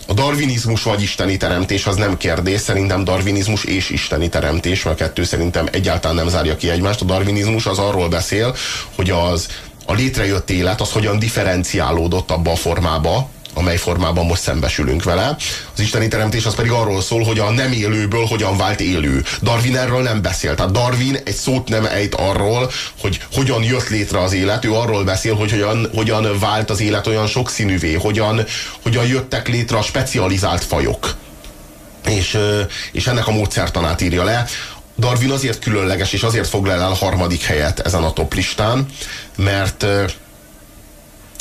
[0.07, 5.03] a darwinizmus vagy isteni teremtés az nem kérdés, szerintem darwinizmus és isteni teremtés, mert a
[5.03, 7.01] kettő szerintem egyáltalán nem zárja ki egymást.
[7.01, 8.55] A darwinizmus az arról beszél,
[8.95, 9.47] hogy az
[9.85, 15.35] a létrejött élet az hogyan differenciálódott abba a formába, amely formában most szembesülünk vele.
[15.73, 19.23] Az isteni teremtés az pedig arról szól, hogy a nem élőből hogyan vált élő.
[19.41, 20.55] Darwin erről nem beszél.
[20.55, 24.65] Tehát Darwin egy szót nem ejt arról, hogy hogyan jött létre az élet.
[24.65, 28.45] Ő arról beszél, hogy hogyan, hogyan vált az élet olyan sokszínűvé, hogyan,
[28.83, 31.15] hogyan jöttek létre a specializált fajok.
[32.07, 32.37] És,
[32.91, 34.45] és ennek a módszertanát írja le.
[34.97, 38.85] Darwin azért különleges, és azért foglal el harmadik helyet ezen a top listán,
[39.37, 39.85] mert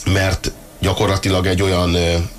[0.04, 0.52] mert
[0.84, 1.96] gyakorlatilag egy olyan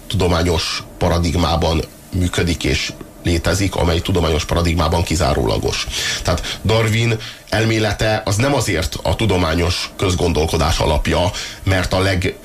[0.08, 2.94] tudományos paradigmában működik és
[3.24, 5.88] létezik, amely tudományos paradigmában kizárólagos.
[6.24, 7.18] Tehát Darwin
[7.50, 11.32] elmélete az nem azért a tudományos közgondolkodás alapja,
[11.64, 12.36] mert a leg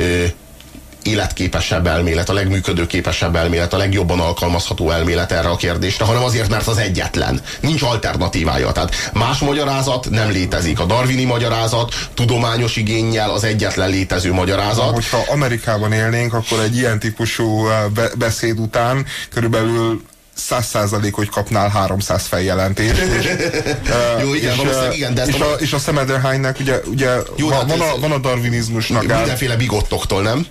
[1.02, 6.66] életképesebb elmélet, a legműködőképesebb elmélet, a legjobban alkalmazható elmélet erre a kérdésre, hanem azért, mert
[6.66, 7.40] az egyetlen.
[7.60, 8.72] Nincs alternatívája.
[8.72, 10.80] Tehát más magyarázat nem létezik.
[10.80, 14.94] A darwini magyarázat tudományos igényel az egyetlen létező magyarázat.
[14.94, 20.02] Hogyha Amerikában élnénk, akkor egy ilyen típusú be- beszéd után körülbelül
[20.34, 23.00] 100 százalék, hogy kapnál 300 feljelentést.
[23.20, 26.80] És, eh, Jó, igen, és, valószínűleg igen, de és, a- a, és a Szemederhánynak ugye,
[26.86, 30.46] ugye Jó, van, hát van, a, van a darwinizmusnak Mindenféle bigottoktól, nem?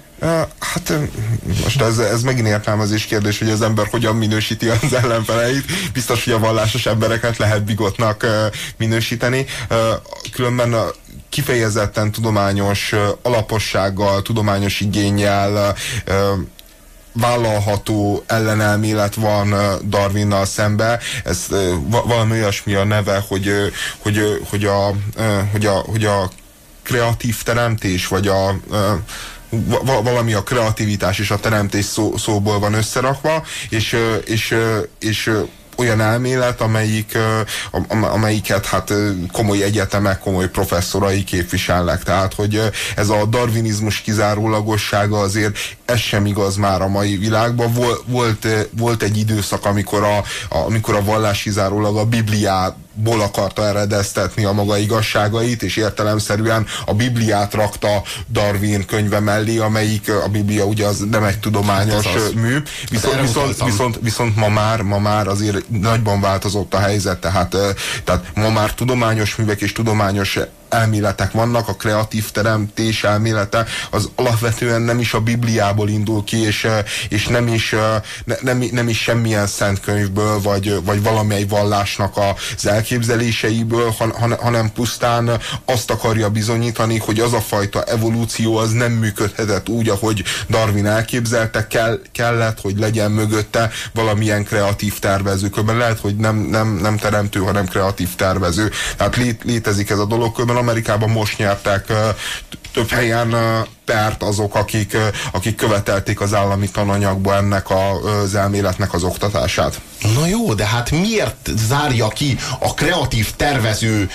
[0.60, 0.94] Hát
[1.64, 5.92] most ez, ez megint értelmezés kérdés, hogy az ember hogyan minősíti az ellenfeleit.
[5.94, 8.26] Biztos, hogy a vallásos embereket lehet bigotnak
[8.78, 9.46] minősíteni.
[10.32, 10.76] Különben
[11.30, 15.76] kifejezetten tudományos alapossággal, tudományos igényel
[17.14, 19.56] vállalható ellenelmélet van
[19.90, 21.00] Darwinnal szembe.
[21.24, 21.46] Ez
[21.90, 23.52] va- valami olyasmi a neve, hogy,
[23.98, 24.94] hogy, hogy, a,
[25.52, 26.30] hogy, a, hogy a
[26.84, 28.60] kreatív teremtés, vagy a
[30.04, 34.56] valami a kreativitás és a teremtés szó, szóból van összerakva, és, és,
[35.00, 35.32] és
[35.80, 37.18] olyan elmélet, amelyik,
[37.72, 38.94] am- amelyiket hát
[39.32, 42.04] komoly egyetemek, komoly professzorai képviselnek.
[42.04, 42.62] Tehát, hogy
[42.96, 47.74] ez a darwinizmus kizárólagossága azért ez sem igaz már a mai világban.
[47.74, 50.18] Vol, volt, volt egy időszak, amikor a,
[50.50, 52.06] a, amikor a vallás kizárólag a
[53.00, 60.10] Bibliából akarta eredeztetni a maga igazságait, és értelemszerűen a Bibliát rakta Darwin könyve mellé, amelyik
[60.26, 62.32] a Biblia ugye az nem egy tudományos Hát az.
[62.34, 62.58] mű.
[62.90, 63.68] Viszont, erre viszont, utaltam.
[63.68, 67.70] viszont, viszont ma már, ma már azért nagyban változott a helyzet, tehát, eh,
[68.04, 70.40] tehát ma már tudományos művek és tudományos
[70.70, 76.64] elméletek vannak, a kreatív teremtés elmélete az alapvetően nem is a Bibliából indul ki, és,
[76.64, 81.46] eh, és nem, is, eh, ne, nem, nem is semmilyen szent könyvből, vagy, vagy valamely
[81.46, 88.58] vallásnak az elképzeléseiből, han, han, hanem pusztán azt akarja bizonyítani, hogy az a fajta evolúció
[88.58, 95.50] az nem működhetett úgy, ahogy Darwin elképzelte, kell, kellett, hogy legyen mögötte valamilyen kreatív tervező.
[95.66, 98.72] Lehet, hogy nem, nem, nem teremtő, hanem kreatív tervező.
[98.98, 100.36] Tehát lét, létezik ez a dolog.
[100.60, 101.94] Amerikában most nyertek
[102.74, 103.36] több helyen
[103.86, 104.98] pert azok, akik,
[105.32, 107.92] akik követelték az állami tananyagba ennek a,
[108.22, 109.82] az elméletnek az oktatását.
[110.16, 114.10] Na jó, de hát miért zárja ki a kreatív tervező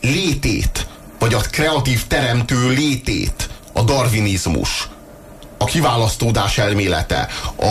[0.00, 0.86] létét,
[1.18, 4.88] vagy a kreatív teremtő létét a darwinizmus,
[5.58, 7.66] a kiválasztódás elmélete, a,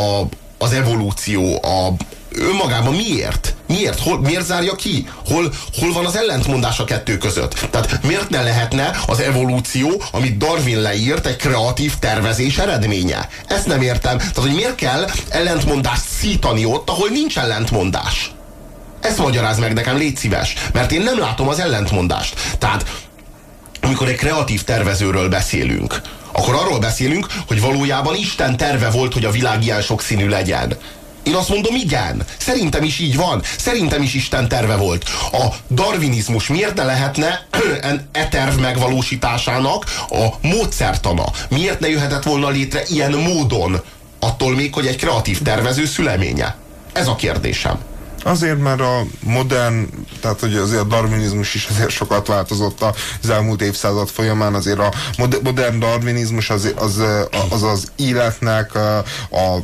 [0.00, 0.28] a,
[0.58, 1.92] az evolúció, a,
[2.38, 3.54] önmagában miért?
[3.68, 4.00] Miért?
[4.00, 5.08] Hol, miért zárja ki?
[5.26, 7.66] Hol, hol van az ellentmondás a kettő között?
[7.70, 13.28] Tehát miért ne lehetne az evolúció, amit Darwin leírt, egy kreatív tervezés eredménye?
[13.46, 14.18] Ezt nem értem.
[14.18, 18.30] Tehát, hogy miért kell ellentmondást szítani ott, ahol nincs ellentmondás?
[19.00, 20.54] Ezt magyaráz meg nekem, légy szíves.
[20.72, 22.40] Mert én nem látom az ellentmondást.
[22.58, 22.84] Tehát,
[23.80, 26.00] amikor egy kreatív tervezőről beszélünk,
[26.32, 30.76] akkor arról beszélünk, hogy valójában Isten terve volt, hogy a világ ilyen sokszínű legyen.
[31.24, 32.24] Én azt mondom, igen.
[32.38, 33.42] Szerintem is így van.
[33.58, 35.04] Szerintem is Isten terve volt.
[35.32, 37.46] A darwinizmus miért ne lehetne
[38.12, 41.24] e terv megvalósításának a módszertana?
[41.48, 43.80] Miért ne jöhetett volna létre ilyen módon?
[44.20, 46.56] Attól még, hogy egy kreatív tervező szüleménye.
[46.92, 47.78] Ez a kérdésem.
[48.24, 49.88] Azért, mert a modern,
[50.20, 52.84] tehát hogy azért a darwinizmus is azért sokat változott
[53.22, 57.02] az elmúlt évszázad folyamán, azért a mod- modern darwinizmus az az,
[57.50, 58.98] az, az életnek a,
[59.30, 59.62] a,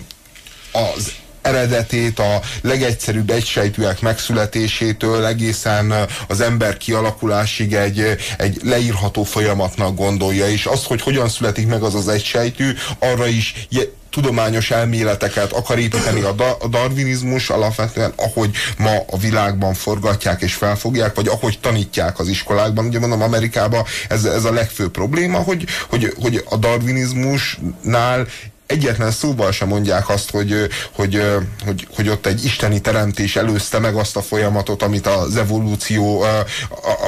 [0.72, 5.94] az eredetét a legegyszerűbb egysejtűek megszületésétől egészen
[6.28, 11.94] az ember kialakulásig egy, egy leírható folyamatnak gondolja, és az, hogy hogyan születik meg az
[11.94, 13.66] az egysejtű, arra is
[14.10, 20.54] tudományos elméleteket akar építeni a, da, a darwinizmus alapvetően, ahogy ma a világban forgatják és
[20.54, 22.86] felfogják, vagy ahogy tanítják az iskolákban.
[22.86, 28.26] Ugye mondom, Amerikában ez, ez a legfőbb probléma, hogy, hogy, hogy a darwinizmusnál
[28.70, 31.22] egyetlen szóval sem mondják azt, hogy, hogy,
[31.64, 36.24] hogy, hogy ott egy isteni teremtés előzte meg azt a folyamatot, amit az evolúció,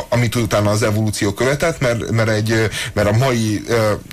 [0.09, 3.63] amit utána az evolúció követett, mert, mert, egy, mert a mai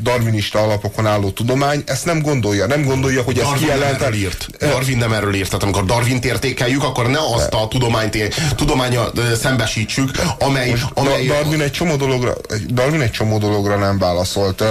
[0.01, 2.65] darwinista alapokon álló tudomány ezt nem gondolja.
[2.65, 4.15] Nem gondolja, hogy ez kijelentett.
[4.15, 4.47] írt.
[4.59, 5.45] Darwin nem erről írt.
[5.45, 8.17] Tehát amikor Darwint értékeljük, akkor ne azt a tudományt,
[8.55, 9.11] tudománya
[9.41, 10.75] szembesítsük, amely...
[10.93, 12.35] amely Darwin egy csomó dologra,
[12.67, 14.63] Darwin egy csomó dologra nem válaszolt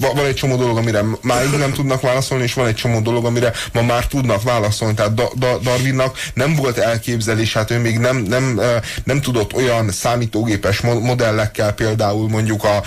[0.00, 3.52] van egy csomó dolog, amire máig nem tudnak válaszolni, és van egy csomó dolog, amire
[3.72, 4.94] ma már tudnak válaszolni.
[4.94, 8.60] Tehát da, da, Darwinnak nem volt elképzelés, hát ő még nem, nem,
[9.04, 12.82] nem tudott olyan számítógépes modellekkel például mondjuk a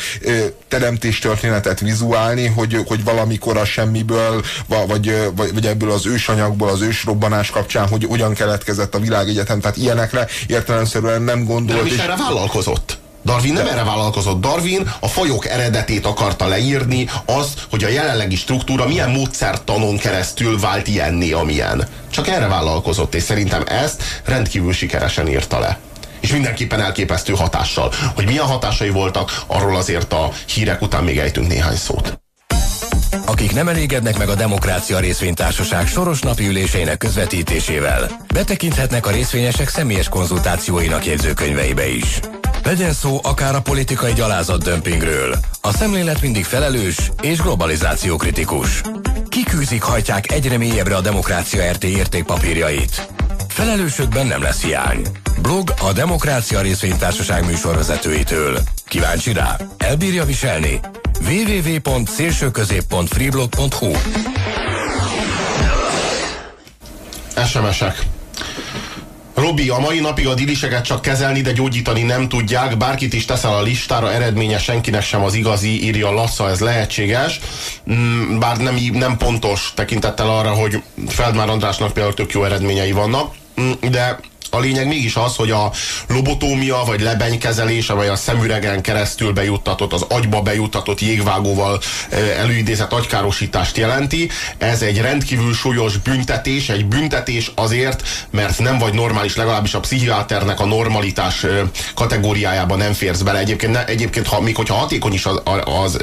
[0.67, 6.81] teremtés történetet vizuálni, hogy, hogy valamikor a semmiből, vagy, vagy, vagy ebből az ősanyagból, az
[6.81, 11.83] ősrobbanás kapcsán, hogy hogyan keletkezett a világegyetem, tehát ilyenekre értelemszerűen nem gondolt.
[11.83, 13.00] De is erre vállalkozott.
[13.25, 13.71] Darwin nem De.
[13.71, 14.41] erre vállalkozott.
[14.41, 20.87] Darwin a fajok eredetét akarta leírni, az, hogy a jelenlegi struktúra milyen módszertanon keresztül vált
[20.87, 21.87] ilyenné, amilyen.
[22.11, 25.79] Csak erre vállalkozott, és szerintem ezt rendkívül sikeresen írta le
[26.21, 27.91] és mindenképpen elképesztő hatással.
[28.15, 32.19] Hogy milyen hatásai voltak, arról azért a hírek után még ejtünk néhány szót.
[33.25, 40.09] Akik nem elégednek meg a Demokrácia Részvénytársaság soros napi üléseinek közvetítésével, betekinthetnek a részvényesek személyes
[40.09, 42.19] konzultációinak jegyzőkönyveibe is.
[42.63, 45.35] Legyen szó akár a politikai gyalázat dömpingről.
[45.61, 48.81] A szemlélet mindig felelős és globalizáció kritikus.
[49.29, 53.07] Kikűzik hajtják egyre mélyebbre a Demokrácia RT értékpapírjait.
[53.47, 55.01] Felelősökben nem lesz hiány.
[55.41, 58.59] Blog a Demokrácia Részvénytársaság műsorvezetőitől.
[58.85, 59.57] Kíváncsi rá?
[59.77, 60.79] Elbírja viselni?
[61.21, 63.91] www.szélsőközép.freeblog.hu
[67.45, 68.05] SMS-ek
[69.33, 72.77] Robi, a mai napig a diliseket csak kezelni, de gyógyítani nem tudják.
[72.77, 77.39] Bárkit is teszel a listára, eredménye senkinek sem az igazi, írja Lassza, ez lehetséges.
[77.91, 83.33] Mm, bár nem, nem pontos tekintettel arra, hogy Feldmár Andrásnak például tök jó eredményei vannak,
[83.61, 84.19] mm, de
[84.49, 85.71] a lényeg mégis az, hogy a
[86.07, 91.81] lobotómia vagy lebenykezelése, vagy a szemüregen keresztül bejuttatott, az agyba bejuttatott jégvágóval
[92.37, 94.29] előidézett agykárosítást jelenti.
[94.57, 100.59] Ez egy rendkívül súlyos büntetés, egy büntetés azért, mert nem vagy normális, legalábbis a pszichiáternek
[100.59, 101.45] a normalitás
[101.95, 103.39] kategóriájában nem férsz bele.
[103.39, 105.97] Egyébként, ne, egyébként ha, még hogyha hatékony is az, az, az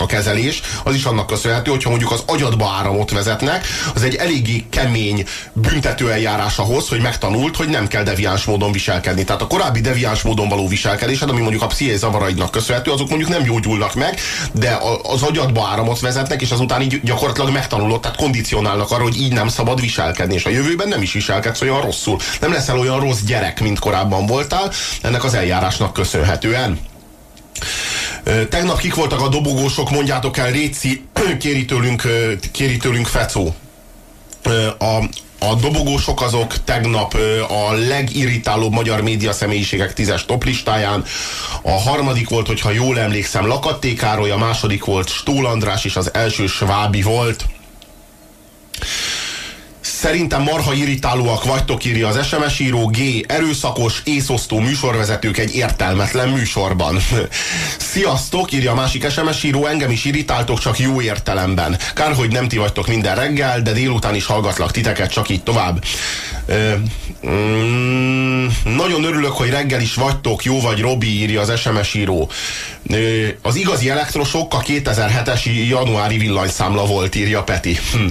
[0.00, 4.64] a kezelés, az is annak köszönhető, hogyha mondjuk az agyadba áramot vezetnek, az egy eléggé
[4.70, 9.24] kemény büntető eljárás ahhoz, hogy megtanult, hogy nem kell deviáns módon viselkedni.
[9.24, 13.30] Tehát a korábbi deviáns módon való viselkedésed, ami mondjuk a psziché zavaraidnak köszönhető, azok mondjuk
[13.30, 14.18] nem gyógyulnak meg,
[14.52, 19.32] de az agyadba áramot vezetnek, és azután így gyakorlatilag megtanulod, tehát kondicionálnak arra, hogy így
[19.32, 22.18] nem szabad viselkedni, és a jövőben nem is viselkedsz olyan rosszul.
[22.40, 24.72] Nem leszel olyan rossz gyerek, mint korábban voltál,
[25.02, 26.78] ennek az eljárásnak köszönhetően.
[28.48, 31.04] Tegnap kik voltak a dobogósok, mondjátok el, Réci,
[31.40, 32.02] kéri tőlünk,
[32.52, 33.54] kéri tőlünk Fecó.
[34.78, 35.04] A,
[35.40, 37.16] a dobogósok azok tegnap
[37.48, 41.04] a legirritálóbb magyar média személyiségek tízes toplistáján.
[41.62, 46.14] A harmadik volt, hogyha jól emlékszem, Lakatté Károly, a második volt Stól András, és az
[46.14, 47.44] első Svábi volt.
[50.00, 53.24] Szerintem marha irritálóak vagytok, írja az SMS író G.
[53.26, 56.98] Erőszakos, észosztó műsorvezetők egy értelmetlen műsorban.
[57.92, 61.78] Sziasztok, írja a másik SMS író, engem is irritáltok, csak jó értelemben.
[61.94, 65.84] Kár, hogy nem ti vagytok minden reggel, de délután is hallgatlak titeket, csak így tovább.
[66.46, 66.74] Ö,
[67.26, 72.30] mm, nagyon örülök, hogy reggel is vagytok, jó vagy Robi, írja az SMS író.
[72.90, 77.78] Ö, az igazi elektrosok a 2007-es januári villanyszámla volt, írja Peti.
[77.92, 78.06] Hm.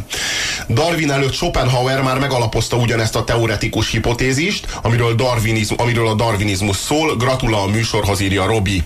[0.68, 6.76] Darwin előtt Schopenhauer Schopenhauer már megalapozta ugyanezt a teoretikus hipotézist, amiről, darwinizm, amiről a darwinizmus
[6.76, 7.16] szól.
[7.16, 8.84] Gratula a műsorhoz, írja Robi.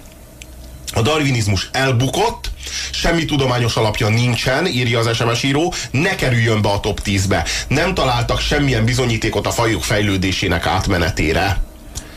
[0.94, 2.52] A darwinizmus elbukott,
[2.92, 7.46] semmi tudományos alapja nincsen, írja az SMS író, ne kerüljön be a top 10-be.
[7.68, 11.64] Nem találtak semmilyen bizonyítékot a fajok fejlődésének átmenetére.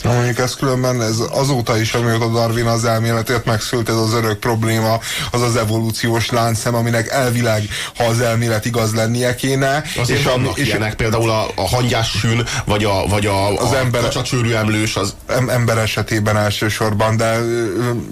[0.03, 4.39] Na mondjuk ez különben ez azóta is, amióta Darwin az elméletét megszült, ez az örök
[4.39, 4.99] probléma,
[5.31, 9.83] az az evolúciós láncszem, aminek elvileg, ha az elmélet igaz lennie kéne.
[9.97, 13.73] Azért és vannak és ilyenek, például a, a hangyás sűn, vagy a, vagy a, az
[13.73, 14.97] a ember, kacsacsőrű emlős.
[14.97, 15.15] Az...
[15.49, 17.39] Ember esetében elsősorban, de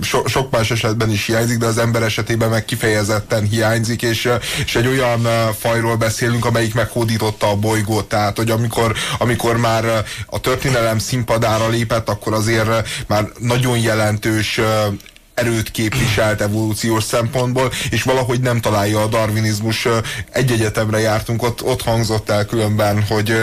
[0.03, 4.29] so, sok más esetben is hiányzik, de az ember esetében meg kifejezetten hiányzik, és,
[4.65, 5.29] és egy olyan
[5.59, 11.84] fajról beszélünk, amelyik meghódította a bolygót, tehát hogy amikor, amikor már a történelem színpadára lép
[11.85, 12.69] lépett, akkor azért
[13.07, 14.61] már nagyon jelentős
[15.35, 19.89] erőt képviselt evolúciós szempontból, és valahogy nem találja a darwinizmus.
[20.31, 23.35] Egy egyetemre jártunk, ott, ott hangzott el különben, hogy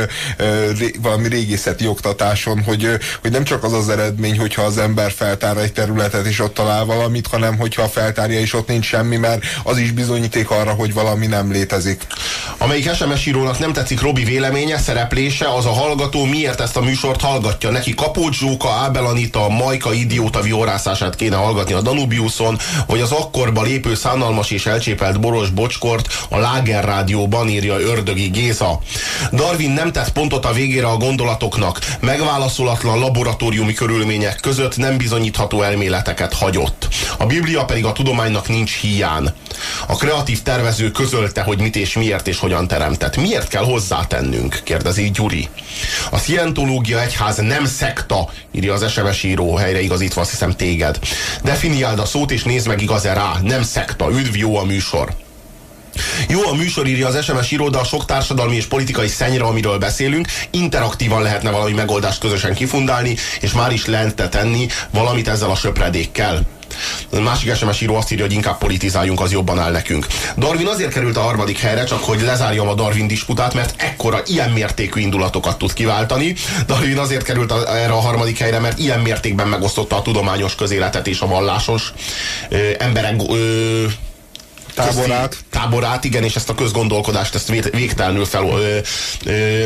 [0.78, 2.88] ré, valami régészeti oktatáson, hogy,
[3.22, 6.86] hogy nem csak az az eredmény, hogyha az ember feltár egy területet és ott talál
[6.86, 11.26] valamit, hanem hogyha feltárja és ott nincs semmi, mert az is bizonyíték arra, hogy valami
[11.26, 12.02] nem létezik.
[12.58, 17.22] Amelyik SMS írónak nem tetszik Robi véleménye, szereplése, az a hallgató miért ezt a műsort
[17.22, 17.70] hallgatja.
[17.70, 23.62] Neki Kapót Zsóka, Ábel Anita, Majka idióta viorászását kéne hallgatni a Danubiuson, vagy az akkorba
[23.62, 28.80] lépő szánalmas és elcsépelt boros bocskort a Láger rádióban írja Ördögi Géza.
[29.32, 36.34] Darwin nem tett pontot a végére a gondolatoknak, megválaszolatlan laboratóriumi körülmények között nem bizonyítható elméleteket
[36.34, 36.88] hagyott.
[37.18, 39.34] A Biblia pedig a tudománynak nincs hián.
[39.88, 43.18] A kreatív tervező közölte, hogy mit és miért és hogyan teremtett.
[43.18, 44.62] Miért kell hozzátennünk?
[44.64, 45.49] kérdezi Gyuri.
[46.12, 50.99] A Scientológia egyház nem szekta, írja az SMS író helyreigazítva, azt hiszem téged.
[51.72, 53.31] Definiáld a szót és nézd meg igaz-e rá.
[53.41, 54.10] Nem szekta.
[54.10, 55.10] Üdv, jó a műsor.
[56.27, 59.77] Jó a műsor, írja az SMS író, de a sok társadalmi és politikai szennyre, amiről
[59.77, 65.56] beszélünk, interaktívan lehetne valami megoldást közösen kifundálni, és már is lente tenni valamit ezzel a
[65.56, 66.48] söpredékkel.
[67.11, 70.07] A másik SMS író azt írja, hogy inkább politizáljunk, az jobban áll nekünk.
[70.38, 74.49] Darwin azért került a harmadik helyre, csak hogy lezárjam a Darwin disputát, mert ekkora, ilyen
[74.49, 76.35] mértékű indulatokat tud kiváltani.
[76.65, 81.07] Darwin azért került a, erre a harmadik helyre, mert ilyen mértékben megosztotta a tudományos közéletet
[81.07, 81.93] és a vallásos
[82.49, 83.85] ö, emberek ö,
[84.73, 85.38] Táborát.
[85.49, 88.77] táborát, igen, és ezt a közgondolkodást, ezt végtelenül fel, ö,
[89.26, 89.64] ö,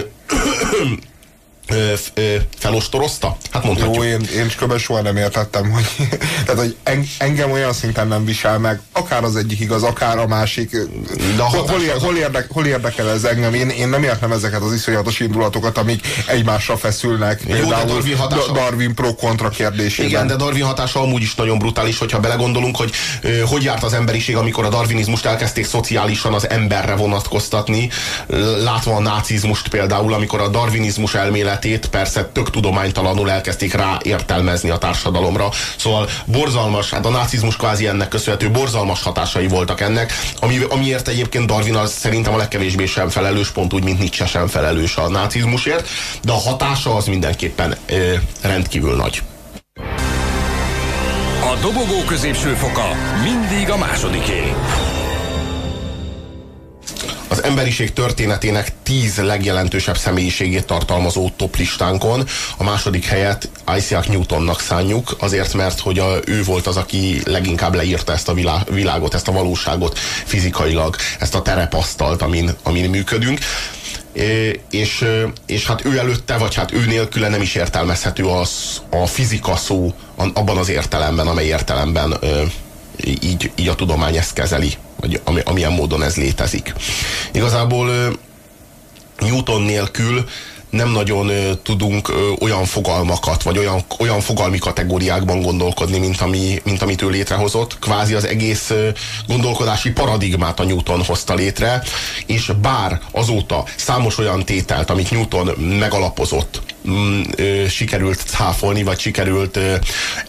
[1.67, 3.37] ö, ö, felostorozta?
[3.51, 3.95] Hát mondhatjuk.
[3.95, 5.85] Jó, én, én köbben soha nem értettem, hogy,
[6.45, 10.27] tehát, hogy en, engem olyan szinten nem visel meg, akár az egyik igaz, akár a
[10.27, 10.69] másik.
[11.35, 13.53] De a hol, hol, ér, hol, érdek, hol érdekel ez engem?
[13.53, 17.41] Én, én nem értem ezeket az iszonyatos indulatokat, amik egymásra feszülnek.
[17.47, 18.51] Jó, Például Darwin, hatása...
[18.51, 20.11] Darwin pro-kontra kérdésében.
[20.11, 23.93] Igen, de Darwin hatása amúgy is nagyon brutális, hogyha belegondolunk, hogy ö, hogy járt az
[23.93, 27.89] emberiség, amikor a darwinizmust elkezdték szociálisan az emberre vonatkoztatni,
[28.63, 34.69] látva a nácizmust például, amikor a darwinizmus elmélet elméletét persze tök tudománytalanul elkezdték rá értelmezni
[34.69, 35.49] a társadalomra.
[35.77, 41.45] Szóval borzalmas, hát a nácizmus kvázi ennek köszönhető borzalmas hatásai voltak ennek, ami, amiért egyébként
[41.45, 45.87] Darwin az szerintem a legkevésbé sem felelős, pont úgy, mint Nietzsche sem felelős a nácizmusért,
[46.23, 49.21] de a hatása az mindenképpen ö, rendkívül nagy.
[51.41, 52.87] A dobogó középső foka
[53.23, 54.53] mindig a másodiké
[57.27, 62.27] az emberiség történetének tíz legjelentősebb személyiségét tartalmazó toplistánkon.
[62.57, 67.75] A második helyet Isaac Newtonnak szánjuk, azért mert hogy a, ő volt az, aki leginkább
[67.75, 68.33] leírta ezt a
[68.69, 73.39] világot, ezt a valóságot fizikailag, ezt a terepasztalt, amin, amin működünk
[74.69, 75.05] és,
[75.45, 79.93] és hát ő előtte, vagy hát ő nélküle nem is értelmezhető az, a fizika szó
[80.15, 82.17] abban az értelemben, amely értelemben
[83.03, 86.73] így, így a tudomány ezt kezeli, vagy ami, amilyen módon ez létezik.
[87.31, 87.89] Igazából
[89.19, 90.25] Newton nélkül
[90.69, 91.31] nem nagyon
[91.63, 97.79] tudunk olyan fogalmakat, vagy olyan, olyan fogalmi kategóriákban gondolkodni, mint, ami, mint amit ő létrehozott.
[97.79, 98.73] Kvázi az egész
[99.27, 101.83] gondolkodási paradigmát a Newton hozta létre,
[102.25, 105.47] és bár azóta számos olyan tételt, amit Newton
[105.79, 109.75] megalapozott, mm, ö, sikerült cáfolni, vagy sikerült ö,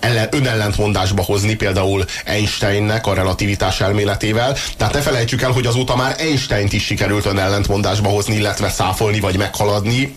[0.01, 4.57] ellen, önellentmondásba hozni, például Einsteinnek a relativitás elméletével.
[4.77, 9.37] Tehát ne felejtsük el, hogy azóta már Einsteint is sikerült önellentmondásba hozni, illetve száfolni, vagy
[9.37, 10.17] meghaladni.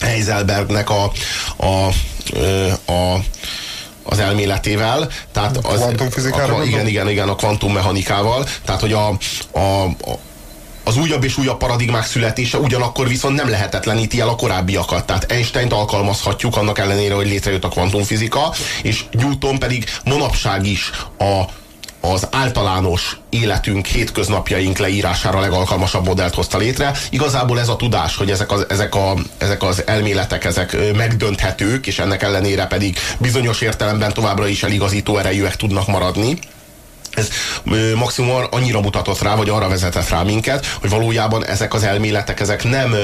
[0.00, 1.12] Heiselbergnek a,
[1.56, 1.86] a,
[2.92, 3.24] a
[4.04, 9.08] az elméletével, tehát az, a, a, igen, igen, igen, a kvantummechanikával, tehát hogy a,
[9.52, 10.18] a, a
[10.84, 15.06] az újabb és újabb paradigmák születése ugyanakkor viszont nem lehetetleníti el a korábbiakat.
[15.06, 18.52] Tehát Einstein-t alkalmazhatjuk annak ellenére, hogy létrejött a kvantumfizika,
[18.82, 21.42] és Newton pedig manapság is a
[22.12, 26.92] az általános életünk, hétköznapjaink leírására legalkalmasabb modellt hozta létre.
[27.10, 31.98] Igazából ez a tudás, hogy ezek az, ezek, a, ezek az elméletek, ezek megdönthetők, és
[31.98, 36.38] ennek ellenére pedig bizonyos értelemben továbbra is eligazító erejűek tudnak maradni.
[37.14, 37.28] Ez
[37.94, 42.64] maximum annyira mutatott rá, vagy arra vezetett rá minket, hogy valójában ezek az elméletek, ezek
[42.64, 42.94] nem,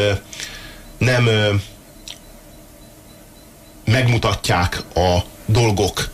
[0.98, 1.28] nem
[3.84, 6.08] megmutatják a dolgok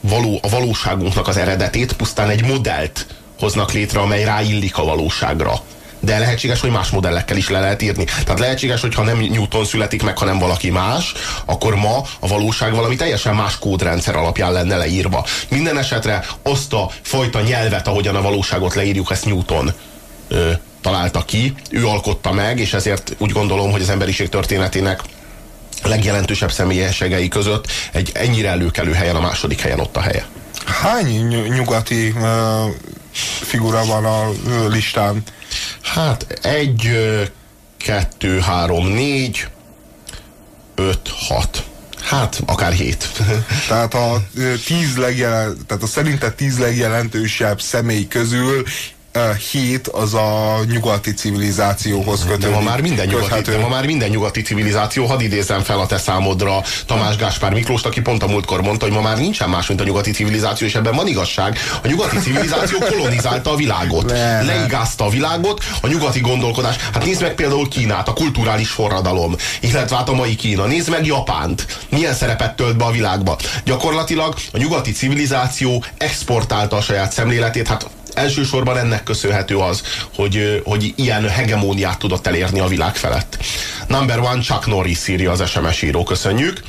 [0.00, 3.06] való, a valóságunknak az eredetét, pusztán egy modellt
[3.38, 5.60] hoznak létre, amely ráillik a valóságra.
[6.00, 8.04] De lehetséges, hogy más modellekkel is le lehet írni.
[8.04, 11.12] Tehát lehetséges, hogy ha nem Newton születik meg, hanem valaki más,
[11.44, 15.26] akkor ma a valóság valami teljesen más kódrendszer alapján lenne leírva.
[15.48, 19.72] Minden esetre azt a fajta nyelvet, ahogyan a valóságot leírjuk, ezt Newton
[20.28, 20.50] ö,
[20.80, 25.00] találta ki, ő alkotta meg, és ezért úgy gondolom, hogy az emberiség történetének
[25.82, 30.26] legjelentősebb személyességei között egy ennyire előkelő helyen, a második helyen ott a helye.
[30.66, 32.74] Hány ny- nyugati uh,
[33.40, 34.30] figura van a
[34.68, 35.22] listán?
[35.82, 36.90] Hát egy,
[37.76, 39.48] kettő, három, négy,
[40.74, 41.64] öt, hat.
[42.02, 43.08] Hát, akár hét.
[43.68, 44.22] Tehát a
[44.66, 48.64] tíz legjelen, tehát a szerinted tíz legjelentősebb személy közül
[49.50, 52.48] hét az a nyugati civilizációhoz kötődik.
[52.48, 53.52] De ma már minden nyugati, köthető.
[53.52, 57.86] de ma már minden nyugati civilizáció, hadd idézzem fel a te számodra Tamás Gáspár Miklóst,
[57.86, 60.74] aki pont a múltkor mondta, hogy ma már nincsen más, mint a nyugati civilizáció, és
[60.74, 61.58] ebben van igazság.
[61.82, 64.04] A nyugati civilizáció kolonizálta a világot.
[64.04, 64.42] Ne.
[64.42, 66.76] Leigázta a világot, a nyugati gondolkodás.
[66.76, 70.66] Hát nézd meg például Kínát, a kulturális forradalom, illetve hát a mai Kína.
[70.66, 71.66] Nézd meg Japánt.
[71.88, 73.36] Milyen szerepet tölt be a világba.
[73.64, 77.86] Gyakorlatilag a nyugati civilizáció exportálta a saját szemléletét, hát
[78.16, 79.82] elsősorban ennek köszönhető az,
[80.14, 83.38] hogy, hogy ilyen hegemóniát tudott elérni a világ felett.
[83.88, 86.62] Number one, Chuck Norris írja az SMS író, köszönjük.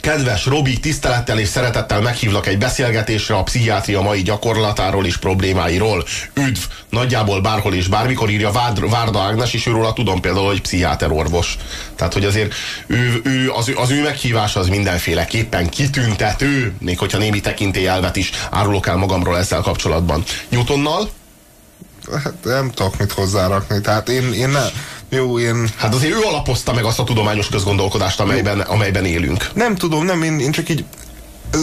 [0.00, 6.04] Kedves Robi, tisztelettel és szeretettel meghívlak egy beszélgetésre a pszichiátria mai gyakorlatáról és problémáiról.
[6.34, 6.60] Üdv!
[6.90, 11.56] Nagyjából bárhol és bármikor írja Várd, Várda Ágnes, és őróla tudom például, hogy pszichiáter orvos.
[11.96, 12.54] Tehát, hogy azért
[12.86, 18.86] ő, ő, az, az ő meghívása az mindenféleképpen kitüntető, még hogyha némi tekintélyelvet is árulok
[18.86, 20.24] el magamról ezzel kapcsolatban.
[20.48, 21.10] Newtonnal?
[22.24, 23.80] Hát nem tudok mit hozzárakni.
[23.80, 24.66] Tehát én, én nem,
[25.08, 29.50] jó, én Hát azért ő alapozta meg azt a tudományos közgondolkodást, amelyben, amelyben élünk.
[29.54, 30.84] nem tudom, nem, én, én csak így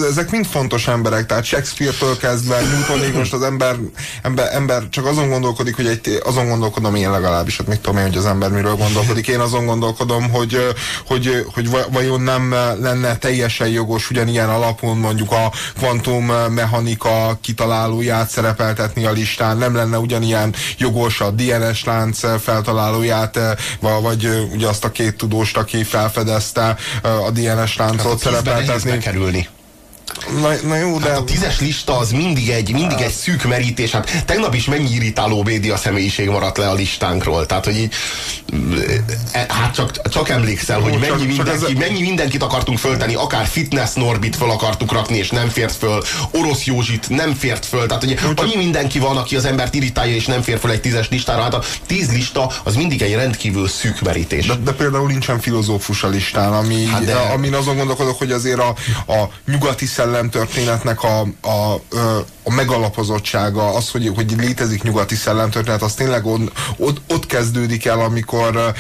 [0.01, 3.75] ezek mind fontos emberek, tehát Shakespeare-től kezdve Newtonig most az ember,
[4.21, 8.03] ember, ember csak azon gondolkodik, hogy egy, azon gondolkodom én legalábbis, hát mit tudom én,
[8.05, 10.73] hogy az ember miről gondolkodik, én azon gondolkodom, hogy,
[11.07, 12.51] hogy, hogy va- vajon nem
[12.81, 20.53] lenne teljesen jogos ugyanilyen alapon mondjuk a kvantummechanika kitalálóját szerepeltetni a listán, nem lenne ugyanilyen
[20.77, 23.39] jogos a DNS lánc feltalálóját,
[23.79, 28.89] vagy ugye azt a két tudóst, aki felfedezte a DNS láncot Hát tízben nehéz szerepeltetni.
[28.89, 29.47] bekerülni.
[30.41, 31.09] Na, na jó, de...
[31.09, 33.91] Hát a tízes lista az mindig egy, mindig egy szűk merítés.
[33.91, 37.45] Hát tegnap is mennyi irritáló média személyiség maradt le a listánkról.
[37.45, 37.93] Tehát, hogy így,
[39.31, 42.77] e, hát csak, csak emlékszel, hogy Jó, mennyi, csak- csak mindenki, ez- mennyi mindenkit akartunk
[42.77, 47.65] föltenni, akár fitness Norbit föl akartuk rakni, és nem fért föl, Orosz Józsit nem fért
[47.65, 47.85] föl.
[47.87, 51.09] Tehát, hogy annyi mindenki van, aki az embert irritálja, és nem fér föl egy tízes
[51.09, 51.41] listára.
[51.41, 54.45] Hát a tíz lista az mindig egy rendkívül szűk merítés.
[54.45, 58.59] De, de például nincsen filozófus a listán, ami, Hát de- amin azon gondolkodok, hogy azért
[58.59, 58.75] a,
[59.07, 61.73] a nyugati szellemtörténetnek a, a,
[62.43, 67.99] a megalapozottsága, az, hogy, hogy létezik nyugati szellemtörténet, az tényleg ott, ott, ott kezdődik el,
[67.99, 68.73] amikor,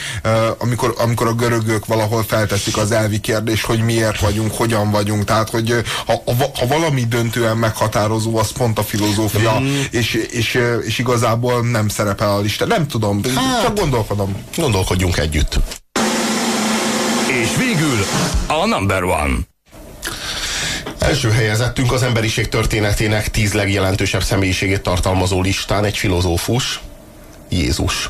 [0.57, 5.23] amikor, amikor a görögök valahol felteszik az elvi kérdést, hogy miért vagyunk, hogyan vagyunk.
[5.23, 9.81] Tehát, hogy ha, ha, valami döntően meghatározó, az pont a filozófia, Mm.
[9.91, 12.67] és, és, és igazából nem szerepel a listán.
[12.67, 13.61] Nem tudom, Hát.
[13.61, 14.35] csak gondolkodom.
[14.57, 15.59] Gondolkodjunk együtt.
[17.41, 18.05] És végül
[18.47, 19.51] a number one.
[21.03, 26.79] Első helyezettünk az emberiség történetének tíz legjelentősebb személyiségét tartalmazó listán egy filozófus,
[27.49, 28.09] Jézus.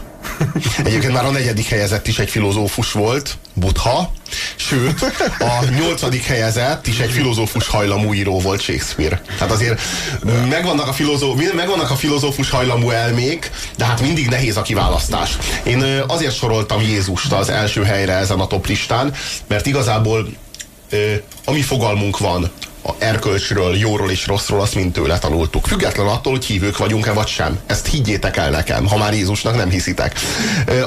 [0.84, 4.12] Egyébként már a negyedik helyezett is egy filozófus volt, Buddha,
[4.56, 5.02] sőt,
[5.40, 9.22] a nyolcadik helyezett is egy filozófus hajlamú író volt Shakespeare.
[9.38, 9.82] Tehát azért
[10.50, 15.38] megvannak a, filozó, megvannak a filozófus hajlamú elmék, de hát mindig nehéz a kiválasztás.
[15.64, 19.14] Én azért soroltam Jézust az első helyre ezen a top listán,
[19.48, 20.28] mert igazából
[21.46, 22.52] ami fogalmunk van
[22.84, 25.68] a erkölcsről, jóról és rosszról, azt mind tőle tanultuk.
[25.68, 27.60] Független attól, hogy hívők vagyunk-e vagy sem.
[27.66, 30.20] Ezt higgyétek el nekem, ha már Jézusnak nem hiszitek.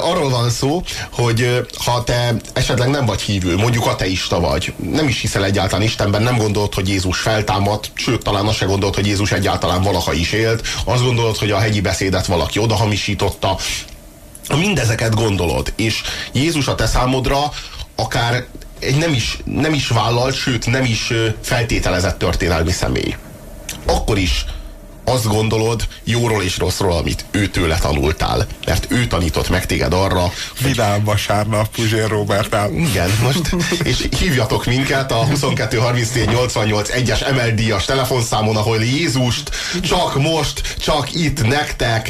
[0.01, 5.21] Arról van szó, hogy ha te esetleg nem vagy hívő, mondjuk ateista vagy, nem is
[5.21, 9.31] hiszel egyáltalán Istenben, nem gondolod, hogy Jézus feltámadt, sőt, talán azt se gondolod, hogy Jézus
[9.31, 13.57] egyáltalán valaha is élt, azt gondolod, hogy a hegyi beszédet valaki odahamisította,
[14.55, 16.01] mindezeket gondolod, és
[16.31, 17.51] Jézus a te számodra
[17.95, 18.45] akár
[18.79, 23.15] egy nem is, nem is vállalt, sőt nem is feltételezett történelmi személy.
[23.85, 24.45] Akkor is
[25.09, 28.47] azt gondolod jóról és rosszról, amit ő tőle tanultál.
[28.65, 30.31] Mert ő tanított meg téged arra,
[30.61, 32.73] Vidám vasárnap Puzsér Robertál.
[32.73, 39.49] igen, most, és hívjatok minket a 22 34 88 1-es MLD-as telefonszámon, ahol Jézust
[39.81, 42.09] csak most, csak itt nektek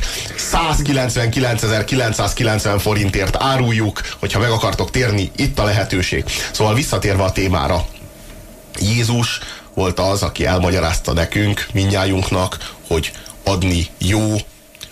[0.51, 6.23] 199.990 forintért áruljuk, hogyha meg akartok térni, itt a lehetőség.
[6.51, 7.85] Szóval visszatérve a témára,
[8.79, 9.39] Jézus
[9.77, 13.11] volt az, aki elmagyarázta nekünk, minnyájunknak, hogy
[13.43, 14.35] adni jó,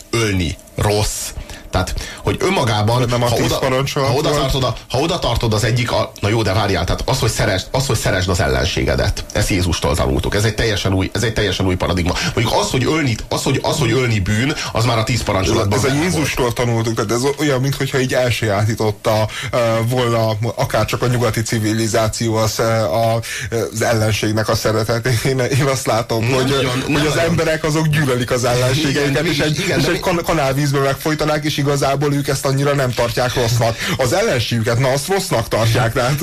[0.10, 1.30] ölni rossz.
[1.76, 3.60] Tehát, hogy önmagában, nem ha, oda,
[3.94, 7.02] ha, oda tartod a, ha oda tartod az egyik, a, na jó, de várjál, tehát
[7.06, 9.26] az, hogy szeresd, az, hogy szeresd az ellenségedet.
[9.32, 10.36] Ezt Jézustól tanultuk.
[10.36, 12.14] Ez egy teljesen új, ez egy teljesen új paradigma.
[12.36, 15.78] Mondjuk az, hogy ölni, az, hogy, az, hogy ölni bűn, az már a tíz parancsolatban
[15.78, 16.14] Ez a benne volt.
[16.14, 22.36] Jézustól tanultuk, tehát ez olyan, mintha így elsajátította uh, volna akár csak a nyugati civilizáció
[22.36, 23.20] az, a,
[23.74, 25.24] az ellenségnek a szeretetét.
[25.24, 27.30] Én, én azt látom, Nem hogy, nagyon, hogy az nagyon.
[27.30, 31.58] emberek azok gyűlölik az ellenségeiket, Igen, és egy, igen, és egy kan- kanálvízbe megfojtanák, és
[31.66, 33.78] igazából ők ezt annyira nem tartják rossznak.
[33.98, 36.20] Az ellenségüket, na azt rossznak tartják, tehát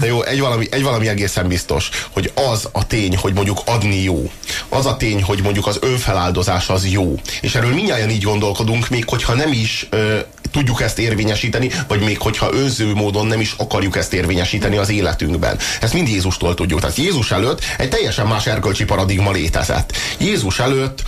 [0.00, 4.02] De jó, egy valami, egy valami egészen biztos, hogy az a tény, hogy mondjuk adni
[4.02, 4.30] jó,
[4.68, 9.08] az a tény, hogy mondjuk az önfeláldozás az jó, és erről mindjárt így gondolkodunk, még
[9.08, 10.18] hogyha nem is ö,
[10.50, 15.58] tudjuk ezt érvényesíteni, vagy még hogyha önző módon nem is akarjuk ezt érvényesíteni az életünkben.
[15.80, 16.80] Ezt mind Jézustól tudjuk.
[16.80, 19.96] Tehát Jézus előtt egy teljesen más erkölcsi paradigma létezett.
[20.18, 21.02] Jézus előtt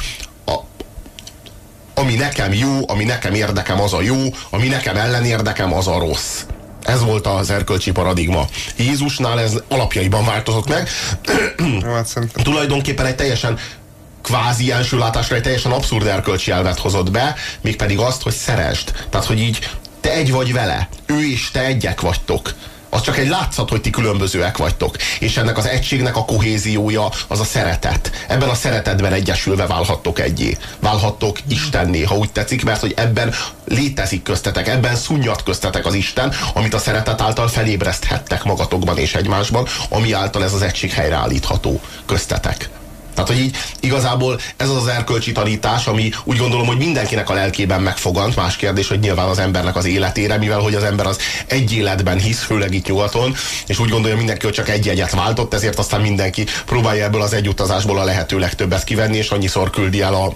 [2.07, 4.17] ami nekem jó, ami nekem érdekem, az a jó,
[4.51, 6.43] ami nekem ellenérdekem, az a rossz.
[6.83, 8.47] Ez volt az erkölcsi paradigma.
[8.77, 10.89] Jézusnál ez alapjaiban változott meg.
[11.85, 13.59] Hát Tulajdonképpen egy teljesen
[14.23, 19.07] kvázi első látásra egy teljesen abszurd erkölcsi elvet hozott be, mégpedig azt, hogy szeresd.
[19.11, 19.69] Tehát, hogy így
[20.01, 22.55] te egy vagy vele, ő és te egyek vagytok.
[22.97, 24.97] Az csak egy látszat, hogy ti különbözőek vagytok.
[25.19, 28.11] És ennek az egységnek a kohéziója az a szeretet.
[28.29, 30.57] Ebben a szeretetben egyesülve válhattok egyé.
[30.81, 36.33] Válhattok Istenné, ha úgy tetszik, mert hogy ebben létezik köztetek, ebben szunnyad köztetek az Isten,
[36.55, 42.69] amit a szeretet által felébreszthettek magatokban és egymásban, ami által ez az egység helyreállítható köztetek.
[43.17, 47.35] Tehát, hogy így igazából ez az az erkölcsi tanítás, ami úgy gondolom, hogy mindenkinek a
[47.35, 48.37] lelkében megfogant.
[48.37, 52.19] Más kérdés, hogy nyilván az embernek az életére, mivel hogy az ember az egy életben
[52.19, 53.35] hisz, főleg itt nyugaton,
[53.67, 57.33] és úgy gondolja mindenki, hogy csak egy egyet váltott, ezért aztán mindenki próbálja ebből az
[57.33, 60.33] egy utazásból a lehető legtöbbet kivenni, és annyiszor küldi el a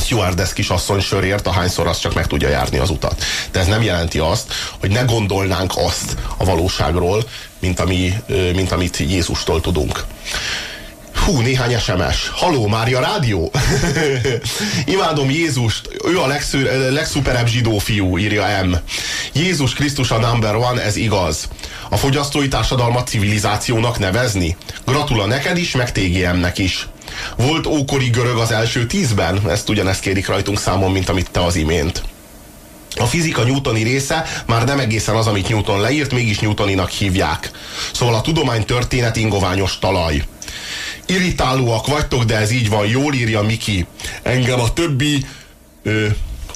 [0.00, 3.24] stewardess kisasszony sörért, ahányszor az csak meg tudja járni az utat.
[3.52, 7.24] De ez nem jelenti azt, hogy ne gondolnánk azt a valóságról,
[7.58, 8.14] mint, ami,
[8.54, 10.04] mint amit Jézustól tudunk.
[11.14, 12.28] Hú, néhány SMS.
[12.32, 13.52] Haló, Mária Rádió?
[14.94, 18.74] Imádom Jézust, ő a legsző, legszuperebb zsidó fiú, írja M.
[19.32, 21.48] Jézus Krisztus a number one, ez igaz.
[21.90, 24.56] A fogyasztói társadalmat civilizációnak nevezni?
[24.86, 26.88] Gratula neked is, meg TGM-nek is.
[27.36, 29.50] Volt ókori görög az első tízben?
[29.50, 32.02] Ezt ugyanezt kérik rajtunk számon, mint amit te az imént.
[32.96, 37.50] A fizika newtoni része már nem egészen az, amit Newton leírt, mégis Newtoninak hívják.
[37.92, 40.24] Szóval a tudomány történet ingoványos talaj.
[41.06, 43.86] Irritálóak vagytok, de ez így van, jól írja Miki.
[44.22, 45.26] Engem a többi
[45.82, 46.06] ö,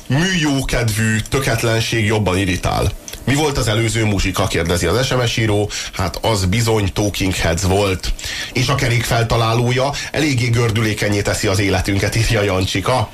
[0.07, 2.93] műjókedvű töketlenség jobban irritál.
[3.25, 5.71] Mi volt az előző muzsika, kérdezi az SMS író.
[5.93, 8.13] Hát az bizony Talking Heads volt.
[8.53, 13.11] És a kerék feltalálója eléggé gördülékenyé teszi az életünket, írja Jancsika.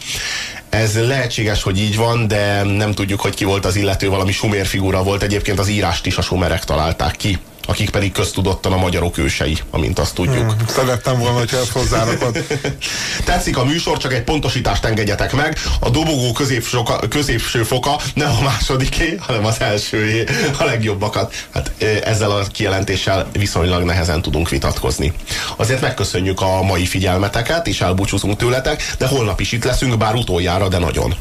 [0.68, 4.66] Ez lehetséges, hogy így van, de nem tudjuk, hogy ki volt az illető, valami sumér
[4.66, 5.22] figura volt.
[5.22, 9.98] Egyébként az írást is a sumerek találták ki, akik pedig köztudottan a magyarok ősei, amint
[9.98, 10.50] azt tudjuk.
[10.50, 12.44] Hmm, szerettem volna, hogyha ezt hozzárakod.
[13.24, 15.58] Tetszik a műsor, csak egy pontosítást engedjetek meg.
[15.80, 16.78] A dobogó középső,
[17.08, 20.24] középső foka nem a másodiké, hanem az elsőjé.
[20.58, 21.46] A legjobbakat.
[21.54, 21.72] Hát
[22.04, 25.12] ezzel a kijelentéssel viszonylag nehezen tudunk vitatkozni.
[25.56, 30.68] Azért megköszönjük a mai figyelmeteket, és elbúcsúzunk tőletek, de holnap is itt leszünk, bár utoljára,
[30.68, 31.14] de nagyon.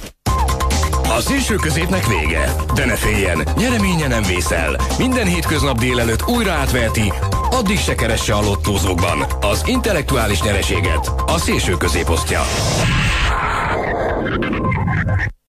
[1.16, 2.54] A szélső középnek vége.
[2.74, 4.76] De ne féljen, nyereménye nem vészel.
[4.98, 7.14] Minden hétköznap délelőtt újra átverti,
[7.52, 9.26] addig se keresse a lottózókban.
[9.42, 12.42] Az intellektuális nyereséget a szélső közép osztja.